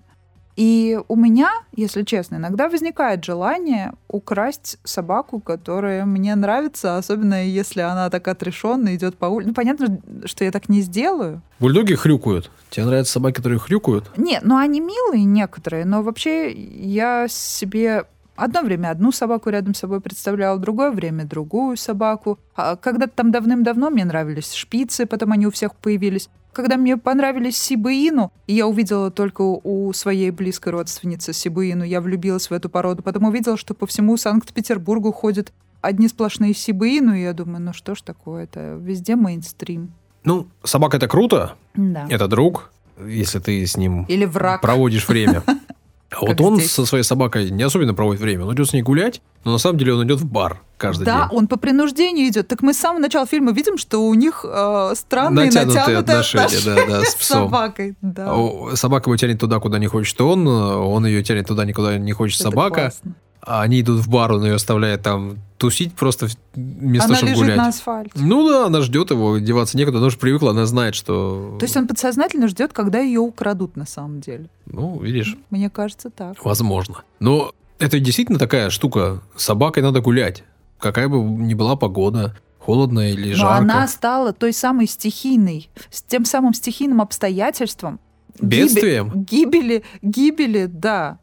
И 0.56 0.98
у 1.08 1.16
меня, 1.16 1.52
если 1.76 2.04
честно, 2.04 2.36
иногда 2.36 2.70
возникает 2.70 3.24
желание 3.26 3.94
украсть 4.08 4.78
собаку, 4.84 5.40
которая 5.40 6.06
мне 6.06 6.34
нравится, 6.36 6.98
особенно 6.98 7.46
если 7.46 7.82
она 7.82 8.10
так 8.10 8.28
отрешенно 8.28 8.96
идет 8.96 9.18
по 9.18 9.26
улице. 9.26 9.50
Ну, 9.50 9.54
понятно, 9.54 10.00
что 10.24 10.46
я 10.46 10.52
так 10.52 10.70
не 10.70 10.82
сделаю, 10.82 11.42
Бульдоги 11.60 11.96
хрюкают. 11.96 12.52
Тебе 12.70 12.86
нравятся 12.86 13.14
собаки, 13.14 13.36
которые 13.36 13.60
хрюкают? 13.60 14.12
нет, 14.18 14.44
ну 14.44 14.58
они 14.58 14.82
милые 14.82 15.24
некоторые, 15.24 15.86
но 15.86 16.02
вообще 16.02 16.52
я 16.52 17.28
себе 17.30 18.06
одно 18.36 18.62
время 18.62 18.90
одну 18.90 19.12
собаку 19.12 19.50
рядом 19.50 19.74
с 19.74 19.80
собой 19.80 20.02
представляла, 20.02 20.60
другое 20.60 20.92
время 20.92 21.26
другую 21.26 21.78
собаку. 21.78 22.40
А 22.56 22.76
когда-то 22.76 23.14
там 23.16 23.32
давным-давно 23.32 23.90
мне 23.90 24.06
нравились 24.06 24.54
шпицы, 24.54 25.06
потом 25.06 25.32
они 25.32 25.48
у 25.48 25.52
всех 25.52 25.76
появились. 25.76 26.30
Когда 26.56 26.78
мне 26.78 26.96
понравились 26.96 27.58
сибуину, 27.58 28.32
и 28.48 28.54
я 28.54 28.66
увидела 28.66 29.12
только 29.12 29.42
у 29.42 29.92
своей 29.92 30.32
близкой 30.32 30.70
родственницы 30.70 31.34
сибуину, 31.34 31.84
я 31.84 32.00
влюбилась 32.00 32.50
в 32.50 32.54
эту 32.54 32.70
породу. 32.70 33.04
Потом 33.04 33.26
увидела, 33.26 33.58
что 33.58 33.74
по 33.74 33.86
всему 33.86 34.16
Санкт-Петербургу 34.16 35.12
ходят 35.12 35.52
одни 35.82 36.08
сплошные 36.08 36.54
сибуину, 36.54 37.14
и 37.14 37.24
я 37.24 37.34
думаю, 37.34 37.60
ну 37.62 37.74
что 37.74 37.94
ж 37.94 38.02
такое-то, 38.02 38.80
везде 38.82 39.18
мейнстрим. 39.18 39.92
Ну, 40.24 40.48
собака 40.64 40.96
это 40.96 41.10
круто, 41.10 41.56
Да. 41.74 42.08
это 42.10 42.30
друг, 42.30 42.72
если 43.06 43.40
ты 43.40 43.66
с 43.68 43.76
ним 43.76 44.06
Или 44.06 44.24
враг. 44.24 44.62
проводишь 44.62 45.10
время. 45.10 45.44
А 46.22 46.26
вот 46.26 46.40
он 46.42 46.56
здесь. 46.58 46.72
со 46.72 46.86
своей 46.86 47.04
собакой 47.04 47.50
не 47.52 47.64
особенно 47.64 47.94
проводит 47.94 48.22
время. 48.22 48.46
Он 48.46 48.54
идет 48.54 48.70
с 48.70 48.74
ней 48.74 48.82
гулять, 48.82 49.22
но 49.44 49.52
на 49.52 49.58
самом 49.58 49.78
деле 49.78 49.94
он 49.94 50.06
идет 50.06 50.20
в 50.20 50.26
бар 50.26 50.62
каждый 50.78 51.04
Да, 51.06 51.28
день. 51.30 51.38
он 51.38 51.48
по 51.48 51.58
принуждению 51.58 52.28
идет. 52.28 52.48
Так 52.48 52.62
мы 52.62 52.74
с 52.74 52.78
самого 52.78 53.00
начала 53.02 53.26
фильма 53.26 53.52
видим, 53.52 53.78
что 53.78 54.00
у 54.00 54.14
них 54.14 54.46
э, 54.48 54.94
странные 54.96 55.48
Натянутые 55.48 55.80
натянутые, 55.80 55.98
отношения, 55.98 56.60
да, 56.66 56.86
да, 57.00 57.06
с 57.06 57.16
псом. 57.16 57.46
собакой. 57.46 57.96
Да. 58.02 58.34
Собака 58.76 59.10
его 59.10 59.18
тянет 59.18 59.40
туда, 59.40 59.60
куда 59.60 59.78
не 59.80 59.88
хочет 59.88 60.20
он, 60.22 60.48
он 60.48 61.06
ее 61.06 61.24
тянет 61.24 61.48
туда, 61.48 61.66
никуда 61.66 61.98
не 61.98 62.12
хочет 62.14 62.40
Это 62.40 62.50
собака. 62.52 62.82
классно. 62.82 63.16
А 63.46 63.62
они 63.62 63.82
идут 63.82 64.00
в 64.02 64.10
бар, 64.10 64.32
он 64.34 64.44
ее 64.44 64.56
оставляет 64.56 65.04
там 65.04 65.38
тусить 65.58 65.94
просто 65.94 66.28
вместо 66.56 67.08
Она 67.08 67.16
чтобы 67.16 67.30
лежит 67.32 67.44
гулять. 67.44 67.58
на 67.58 67.68
асфальте. 67.68 68.12
Ну 68.16 68.50
да, 68.50 68.66
она 68.66 68.82
ждет 68.82 69.12
его, 69.12 69.38
деваться 69.38 69.78
некуда, 69.78 70.00
она 70.00 70.08
уже 70.08 70.18
привыкла, 70.18 70.52
она 70.52 70.66
знает, 70.66 70.96
что... 70.96 71.56
То 71.60 71.66
есть 71.66 71.78
он 71.78 71.88
подсознательно 71.88 72.48
ждет, 72.48 72.74
когда 72.74 73.00
ее 73.00 73.20
украдут 73.20 73.76
на 73.78 73.86
самом 73.86 74.20
деле. 74.20 74.50
Ну, 74.66 75.00
видишь, 75.00 75.38
Мне 75.52 75.70
кажется, 75.70 76.10
так. 76.10 76.44
возможно. 76.44 77.04
Но 77.20 77.52
это 77.80 78.00
действительно 78.00 78.40
такая 78.40 78.70
штука. 78.70 79.22
С 79.36 79.44
собакой 79.46 79.84
надо 79.84 80.02
гулять. 80.02 80.44
Какая 80.80 81.08
бы 81.08 81.20
ни 81.20 81.54
была 81.54 81.76
погода, 81.76 82.36
холодно 82.60 83.12
или 83.12 83.30
Но 83.32 83.36
жарко. 83.38 83.58
она 83.58 83.88
стала 83.88 84.34
той 84.34 84.54
самой 84.54 84.88
стихийной, 84.88 85.70
с 85.92 86.02
тем 86.02 86.26
самым 86.26 86.54
стихийным 86.54 87.00
обстоятельством. 87.02 88.00
Бедствием? 88.42 89.12
Гибели, 89.24 89.84
гибели, 90.02 90.66
да. 90.66 91.20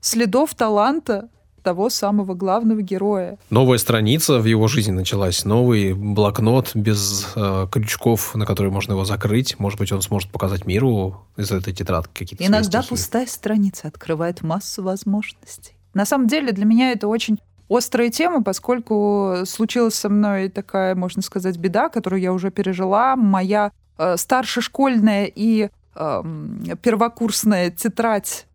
Следов 0.00 0.54
таланта 0.54 1.28
того 1.68 1.90
самого 1.90 2.32
главного 2.32 2.80
героя. 2.80 3.36
Новая 3.50 3.76
страница 3.76 4.38
в 4.38 4.46
его 4.46 4.68
жизни 4.68 4.90
началась. 4.90 5.44
Новый 5.44 5.92
блокнот 5.92 6.70
без 6.74 7.28
э, 7.36 7.66
крючков, 7.70 8.34
на 8.34 8.46
которые 8.46 8.72
можно 8.72 8.92
его 8.92 9.04
закрыть. 9.04 9.58
Может 9.58 9.78
быть, 9.78 9.92
он 9.92 10.00
сможет 10.00 10.30
показать 10.30 10.64
миру 10.64 11.26
из 11.36 11.52
этой 11.52 11.74
тетрадки 11.74 12.20
какие-то 12.20 12.42
Иногда 12.42 12.80
стихи. 12.80 12.88
пустая 12.88 13.26
страница 13.26 13.88
открывает 13.88 14.40
массу 14.40 14.82
возможностей. 14.82 15.74
На 15.92 16.06
самом 16.06 16.26
деле 16.26 16.52
для 16.52 16.64
меня 16.64 16.92
это 16.92 17.06
очень 17.06 17.38
острая 17.68 18.08
тема, 18.08 18.42
поскольку 18.42 19.40
случилась 19.44 19.94
со 19.94 20.08
мной 20.08 20.48
такая, 20.48 20.94
можно 20.94 21.20
сказать, 21.20 21.58
беда, 21.58 21.90
которую 21.90 22.22
я 22.22 22.32
уже 22.32 22.50
пережила. 22.50 23.14
Моя 23.14 23.72
э, 23.98 24.16
старшешкольная 24.16 25.26
и 25.26 25.68
эм, 25.96 26.62
первокурсная 26.80 27.70
тетрадь 27.70 28.46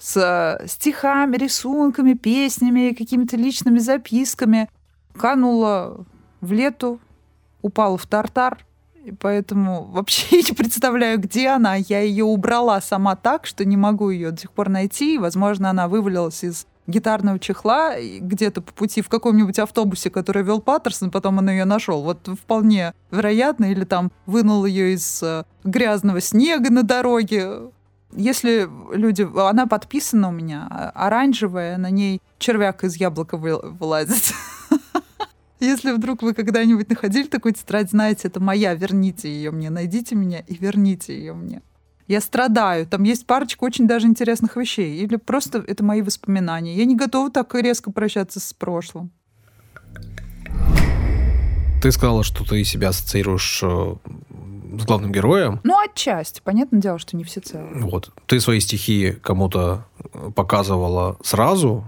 с 0.00 0.16
э, 0.16 0.66
стихами, 0.66 1.36
рисунками, 1.36 2.14
песнями, 2.14 2.94
какими-то 2.94 3.36
личными 3.36 3.78
записками 3.78 4.68
канула 5.16 6.06
в 6.40 6.52
лету, 6.52 6.98
упала 7.60 7.98
в 7.98 8.06
тартар, 8.06 8.64
и 9.04 9.12
поэтому 9.12 9.84
вообще 9.92 10.38
не 10.38 10.52
представляю, 10.52 11.18
где 11.20 11.48
она. 11.48 11.76
Я 11.76 12.00
ее 12.00 12.24
убрала 12.24 12.80
сама 12.80 13.14
так, 13.14 13.46
что 13.46 13.64
не 13.64 13.76
могу 13.76 14.10
ее 14.10 14.30
до 14.30 14.40
сих 14.40 14.52
пор 14.52 14.70
найти. 14.70 15.18
Возможно, 15.18 15.70
она 15.70 15.86
вывалилась 15.86 16.42
из 16.42 16.66
гитарного 16.86 17.38
чехла 17.38 17.94
где-то 18.00 18.62
по 18.62 18.72
пути 18.72 19.02
в 19.02 19.08
каком-нибудь 19.08 19.58
автобусе, 19.58 20.10
который 20.10 20.42
вел 20.42 20.60
Паттерсон, 20.60 21.10
потом 21.10 21.38
он 21.38 21.50
ее 21.50 21.64
нашел. 21.64 22.02
Вот 22.02 22.26
вполне 22.42 22.94
вероятно. 23.10 23.66
Или 23.66 23.84
там 23.84 24.10
вынул 24.26 24.64
ее 24.64 24.94
из 24.94 25.22
э, 25.22 25.44
грязного 25.62 26.20
снега 26.20 26.70
на 26.70 26.82
дороге. 26.82 27.70
Если 28.12 28.68
люди... 28.94 29.28
Она 29.36 29.66
подписана 29.66 30.28
у 30.28 30.32
меня, 30.32 30.66
а- 30.70 30.90
оранжевая, 30.90 31.78
на 31.78 31.90
ней 31.90 32.20
червяк 32.38 32.84
из 32.84 32.96
яблока 32.96 33.36
вы- 33.36 33.60
вылазит. 33.60 34.34
Если 35.60 35.92
вдруг 35.92 36.22
вы 36.22 36.34
когда-нибудь 36.34 36.88
находили 36.88 37.26
такую 37.26 37.52
тетрадь, 37.52 37.90
знаете, 37.90 38.28
это 38.28 38.40
моя, 38.40 38.74
верните 38.74 39.30
ее 39.30 39.50
мне, 39.50 39.70
найдите 39.70 40.14
меня 40.14 40.40
и 40.40 40.54
верните 40.54 41.16
ее 41.16 41.34
мне. 41.34 41.62
Я 42.08 42.20
страдаю, 42.20 42.86
там 42.86 43.04
есть 43.04 43.24
парочка 43.26 43.62
очень 43.62 43.86
даже 43.86 44.08
интересных 44.08 44.56
вещей. 44.56 44.98
Или 44.98 45.14
просто 45.14 45.62
это 45.64 45.84
мои 45.84 46.02
воспоминания. 46.02 46.74
Я 46.74 46.84
не 46.84 46.96
готова 46.96 47.30
так 47.30 47.54
резко 47.54 47.92
прощаться 47.92 48.40
с 48.40 48.52
прошлым. 48.52 49.12
Ты 51.80 51.92
сказала, 51.92 52.24
что 52.24 52.44
ты 52.44 52.64
себя 52.64 52.88
ассоциируешь 52.88 53.60
э, 53.62 53.94
с 54.80 54.86
главным 54.86 55.12
героем. 55.12 55.60
Ну, 55.62 55.78
отчасти. 55.78 56.40
Понятное 56.42 56.80
дело, 56.80 56.98
что 56.98 57.16
не 57.16 57.24
всецело. 57.24 57.68
Вот. 57.74 58.10
Ты 58.26 58.40
свои 58.40 58.60
стихи 58.60 59.12
кому-то 59.12 59.84
показывала 60.34 61.16
сразу 61.22 61.84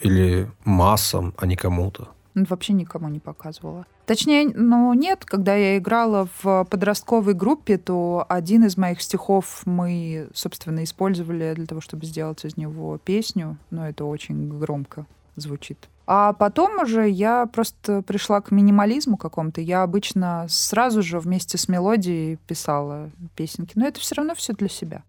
или 0.00 0.50
массам, 0.64 1.34
а 1.36 1.46
не 1.46 1.56
кому-то? 1.56 2.08
Ну, 2.34 2.44
Вообще 2.48 2.72
никому 2.72 3.08
не 3.08 3.20
показывала. 3.20 3.86
Точнее, 4.06 4.50
ну 4.54 4.92
нет, 4.92 5.24
когда 5.24 5.54
я 5.54 5.78
играла 5.78 6.28
в 6.42 6.66
подростковой 6.68 7.32
группе, 7.34 7.78
то 7.78 8.26
один 8.28 8.64
из 8.64 8.76
моих 8.76 9.00
стихов 9.00 9.62
мы, 9.64 10.28
собственно, 10.34 10.84
использовали 10.84 11.54
для 11.54 11.66
того, 11.66 11.80
чтобы 11.80 12.04
сделать 12.04 12.44
из 12.44 12.56
него 12.56 12.98
песню, 12.98 13.56
но 13.70 13.88
это 13.88 14.04
очень 14.04 14.58
громко 14.58 15.06
звучит. 15.36 15.88
А 16.06 16.34
потом 16.34 16.82
уже 16.82 17.08
я 17.08 17.46
просто 17.46 18.02
пришла 18.02 18.40
к 18.40 18.50
минимализму 18.50 19.16
какому-то. 19.16 19.60
Я 19.60 19.82
обычно 19.82 20.46
сразу 20.48 21.02
же 21.02 21.18
вместе 21.18 21.56
с 21.56 21.68
мелодией 21.68 22.36
писала 22.46 23.10
песенки. 23.34 23.72
Но 23.74 23.86
это 23.86 24.00
все 24.00 24.14
равно 24.16 24.34
все 24.34 24.52
для 24.52 24.68
себя. 24.68 25.02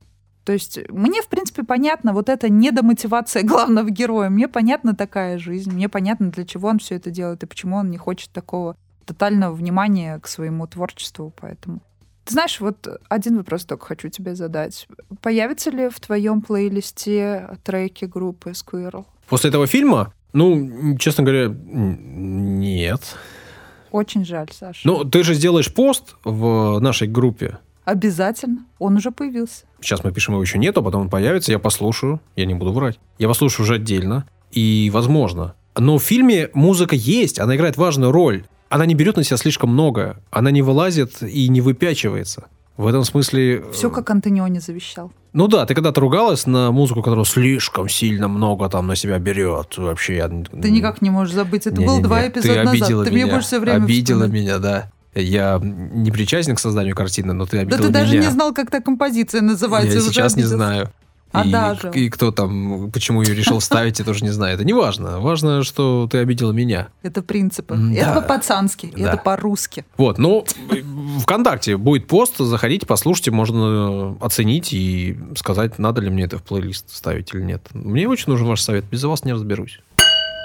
То 0.45 0.53
есть 0.53 0.79
мне, 0.89 1.21
в 1.21 1.27
принципе, 1.27 1.63
понятно 1.63 2.13
вот 2.13 2.29
эта 2.29 2.49
недомотивация 2.49 3.43
главного 3.47 3.89
героя. 3.89 4.29
Мне 4.29 4.47
понятна 4.47 4.95
такая 4.95 5.37
жизнь. 5.37 5.71
Мне 5.71 5.89
понятно, 5.89 6.31
для 6.31 6.45
чего 6.45 6.69
он 6.69 6.79
все 6.79 6.95
это 6.95 7.09
делает 7.09 7.43
и 7.43 7.47
почему 7.47 7.77
он 7.77 7.89
не 7.89 7.97
хочет 7.97 8.29
такого 8.31 8.77
тотального 9.05 9.53
внимания 9.53 10.19
к 10.19 10.27
своему 10.27 10.65
творчеству. 10.67 11.33
Поэтому 11.35 11.81
ты 12.25 12.33
знаешь, 12.33 12.59
вот 12.59 12.87
один 13.07 13.37
вопрос 13.37 13.65
только 13.65 13.85
хочу 13.85 14.09
тебе 14.09 14.35
задать. 14.35 14.87
Появятся 15.21 15.69
ли 15.69 15.89
в 15.89 15.99
твоем 15.99 16.41
плейлисте 16.41 17.57
треки 17.63 18.05
группы 18.05 18.51
Squirrel? 18.51 19.05
После 19.27 19.49
этого 19.49 19.67
фильма 19.67 20.13
ну, 20.35 20.97
честно 20.97 21.23
говоря, 21.23 21.47
нет. 21.47 23.01
Очень 23.89 24.25
жаль, 24.25 24.49
Саша. 24.51 24.81
Ну, 24.83 25.05
ты 25.05 25.23
же 25.23 25.33
сделаешь 25.33 25.73
пост 25.73 26.17
в 26.25 26.79
нашей 26.79 27.07
группе. 27.07 27.59
Обязательно. 27.85 28.65
Он 28.77 28.97
уже 28.97 29.11
появился. 29.11 29.63
Сейчас 29.79 30.03
мы 30.03 30.11
пишем, 30.11 30.33
его 30.33 30.43
еще 30.43 30.57
нет, 30.57 30.77
а 30.77 30.81
потом 30.81 31.03
он 31.03 31.09
появится, 31.09 31.53
я 31.53 31.59
послушаю. 31.59 32.19
Я 32.35 32.45
не 32.45 32.53
буду 32.53 32.73
врать. 32.73 32.99
Я 33.17 33.29
послушаю 33.29 33.63
уже 33.63 33.75
отдельно. 33.75 34.27
И, 34.51 34.89
возможно. 34.93 35.55
Но 35.77 35.97
в 35.97 36.03
фильме 36.03 36.49
музыка 36.53 36.97
есть, 36.97 37.39
она 37.39 37.55
играет 37.55 37.77
важную 37.77 38.11
роль. 38.11 38.45
Она 38.75 38.85
не 38.85 38.93
берет 38.93 39.15
на 39.15 39.23
себя 39.23 39.37
слишком 39.37 39.69
много. 39.69 40.17
Она 40.31 40.51
не 40.51 40.61
вылазит 40.61 41.23
и 41.23 41.47
не 41.47 41.61
выпячивается. 41.61 42.47
В 42.75 42.87
этом 42.87 43.05
смысле... 43.05 43.63
Все, 43.71 43.89
как 43.89 44.09
Антониони 44.09 44.59
завещал. 44.59 45.13
Ну 45.31 45.47
да, 45.47 45.65
ты 45.65 45.73
когда-то 45.73 46.01
ругалась 46.01 46.45
на 46.45 46.73
музыку, 46.73 47.01
которая 47.01 47.23
слишком 47.23 47.87
сильно 47.87 48.27
много 48.27 48.67
там 48.67 48.87
на 48.87 48.97
себя 48.97 49.17
берет. 49.17 49.77
Вообще 49.77 50.17
я... 50.17 50.27
Ты 50.27 50.71
никак 50.71 51.01
не 51.01 51.09
можешь 51.09 51.33
забыть. 51.33 51.67
Это 51.67 51.79
не, 51.79 51.85
был 51.85 51.99
не, 51.99 52.03
два 52.03 52.27
эпизода 52.27 52.53
ты 52.53 52.59
обидела 52.59 52.89
назад. 52.89 53.05
Ты 53.05 53.11
меня, 53.11 53.25
мне 53.25 53.33
будешь 53.33 53.45
все 53.45 53.59
время 53.61 53.75
Обидела 53.85 54.23
вспоминать. 54.23 54.43
меня, 54.43 54.57
да. 54.59 54.91
Я 55.13 55.61
не 55.63 56.11
причастен 56.11 56.57
к 56.57 56.59
созданию 56.59 56.97
картины, 56.97 57.31
но 57.31 57.45
ты 57.45 57.59
обидела 57.59 57.77
меня. 57.77 57.87
Да 57.87 57.97
ты 57.99 58.05
даже 58.05 58.17
не 58.17 58.29
знал, 58.29 58.53
как 58.53 58.69
та 58.71 58.81
композиция 58.81 59.39
называется. 59.39 59.99
Я 59.99 60.01
сейчас 60.01 60.35
не 60.35 60.43
знаю. 60.43 60.91
А 61.31 61.45
и, 61.45 61.51
даже. 61.51 61.91
И 61.93 62.09
кто 62.09 62.31
там, 62.31 62.91
почему 62.91 63.21
ее 63.21 63.35
решил 63.35 63.59
ставить, 63.59 63.99
я 63.99 64.05
тоже 64.05 64.23
не 64.23 64.29
знаю. 64.29 64.55
Это 64.55 64.63
не 64.63 64.73
важно. 64.73 65.19
Важно, 65.19 65.63
что 65.63 66.07
ты 66.09 66.19
обидела 66.19 66.51
меня. 66.51 66.87
Это 67.03 67.21
принципы. 67.21 67.75
Да. 67.75 67.93
Это 67.93 68.21
по-пацански, 68.21 68.93
да. 68.95 69.09
это 69.09 69.17
по-русски. 69.17 69.85
Вот, 69.97 70.17
ну, 70.17 70.45
ВКонтакте 71.21 71.77
будет 71.77 72.07
пост, 72.07 72.37
заходите, 72.37 72.85
послушайте, 72.85 73.31
можно 73.31 74.17
оценить 74.21 74.71
и 74.71 75.17
сказать, 75.35 75.77
надо 75.77 76.01
ли 76.01 76.09
мне 76.09 76.23
это 76.23 76.37
в 76.37 76.43
плейлист 76.43 76.89
ставить 76.89 77.33
или 77.33 77.41
нет. 77.41 77.67
Мне 77.73 78.07
очень 78.07 78.25
нужен 78.27 78.47
ваш 78.47 78.61
совет, 78.61 78.85
без 78.85 79.03
вас 79.03 79.25
не 79.25 79.33
разберусь. 79.33 79.81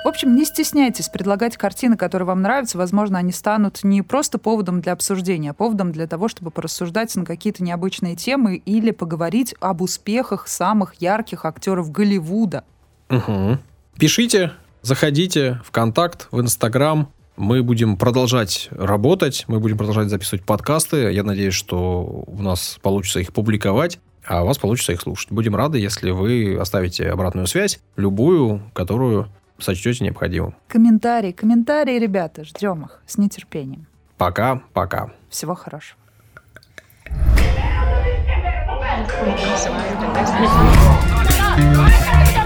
В 0.03 0.09
общем, 0.09 0.35
не 0.35 0.47
стесняйтесь 0.47 1.11
предлагать 1.11 1.59
картины, 1.59 1.97
которые 1.97 2.27
вам 2.27 2.41
нравятся. 2.41 2.79
Возможно, 2.79 3.19
они 3.19 3.33
станут 3.33 3.81
не 3.85 4.01
просто 4.01 4.39
поводом 4.39 4.81
для 4.81 4.95
обсуждения, 4.95 5.51
а 5.51 5.55
поводом 5.55 5.93
для 5.93 6.07
того, 6.07 6.29
чтобы 6.29 6.51
порассуждать 6.51 7.15
на 7.17 7.27
какие-то 7.27 7.63
необычные 7.63 8.17
темы 8.17 8.57
или 8.57 8.93
поговорить 8.93 9.55
об 9.61 9.83
успехах 9.83 10.49
самых 10.49 10.95
ярких 11.01 11.45
актеров 11.45 11.93
Голливуда. 11.93 12.65
Угу. 13.11 13.59
Пишите, 13.99 14.53
заходите 14.81 15.61
в 15.65 15.71
контакт, 15.71 16.29
в 16.31 16.41
Инстаграм. 16.41 17.13
Мы 17.37 17.63
будем 17.63 17.99
продолжать 17.99 18.69
работать, 18.71 19.45
мы 19.49 19.61
будем 19.61 19.77
продолжать 19.77 20.09
записывать 20.09 20.45
подкасты. 20.45 21.13
Я 21.13 21.25
надеюсь, 21.25 21.55
что 21.55 22.25
у 22.27 22.43
нас 22.43 22.79
получится 22.83 23.21
их 23.21 23.35
публиковать 23.35 23.99
а 24.27 24.43
у 24.43 24.47
вас 24.47 24.59
получится 24.59 24.93
их 24.93 25.01
слушать. 25.01 25.33
Будем 25.33 25.57
рады, 25.57 25.79
если 25.79 26.11
вы 26.11 26.57
оставите 26.61 27.11
обратную 27.11 27.47
связь, 27.47 27.81
любую, 27.97 28.63
которую 28.75 29.29
сочтете 29.63 30.05
необходимым. 30.05 30.55
Комментарии, 30.69 31.33
комментарии, 31.33 31.99
ребята, 31.99 32.45
ждем 32.45 32.85
их 32.85 33.03
с 33.07 33.19
нетерпением. 33.19 33.87
Пока, 34.17 34.63
пока. 34.73 35.13
Всего 35.29 35.55
хорошего. 35.55 35.99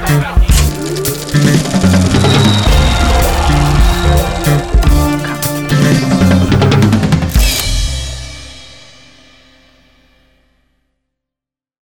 Thank 0.07 0.39
you. 0.39 0.44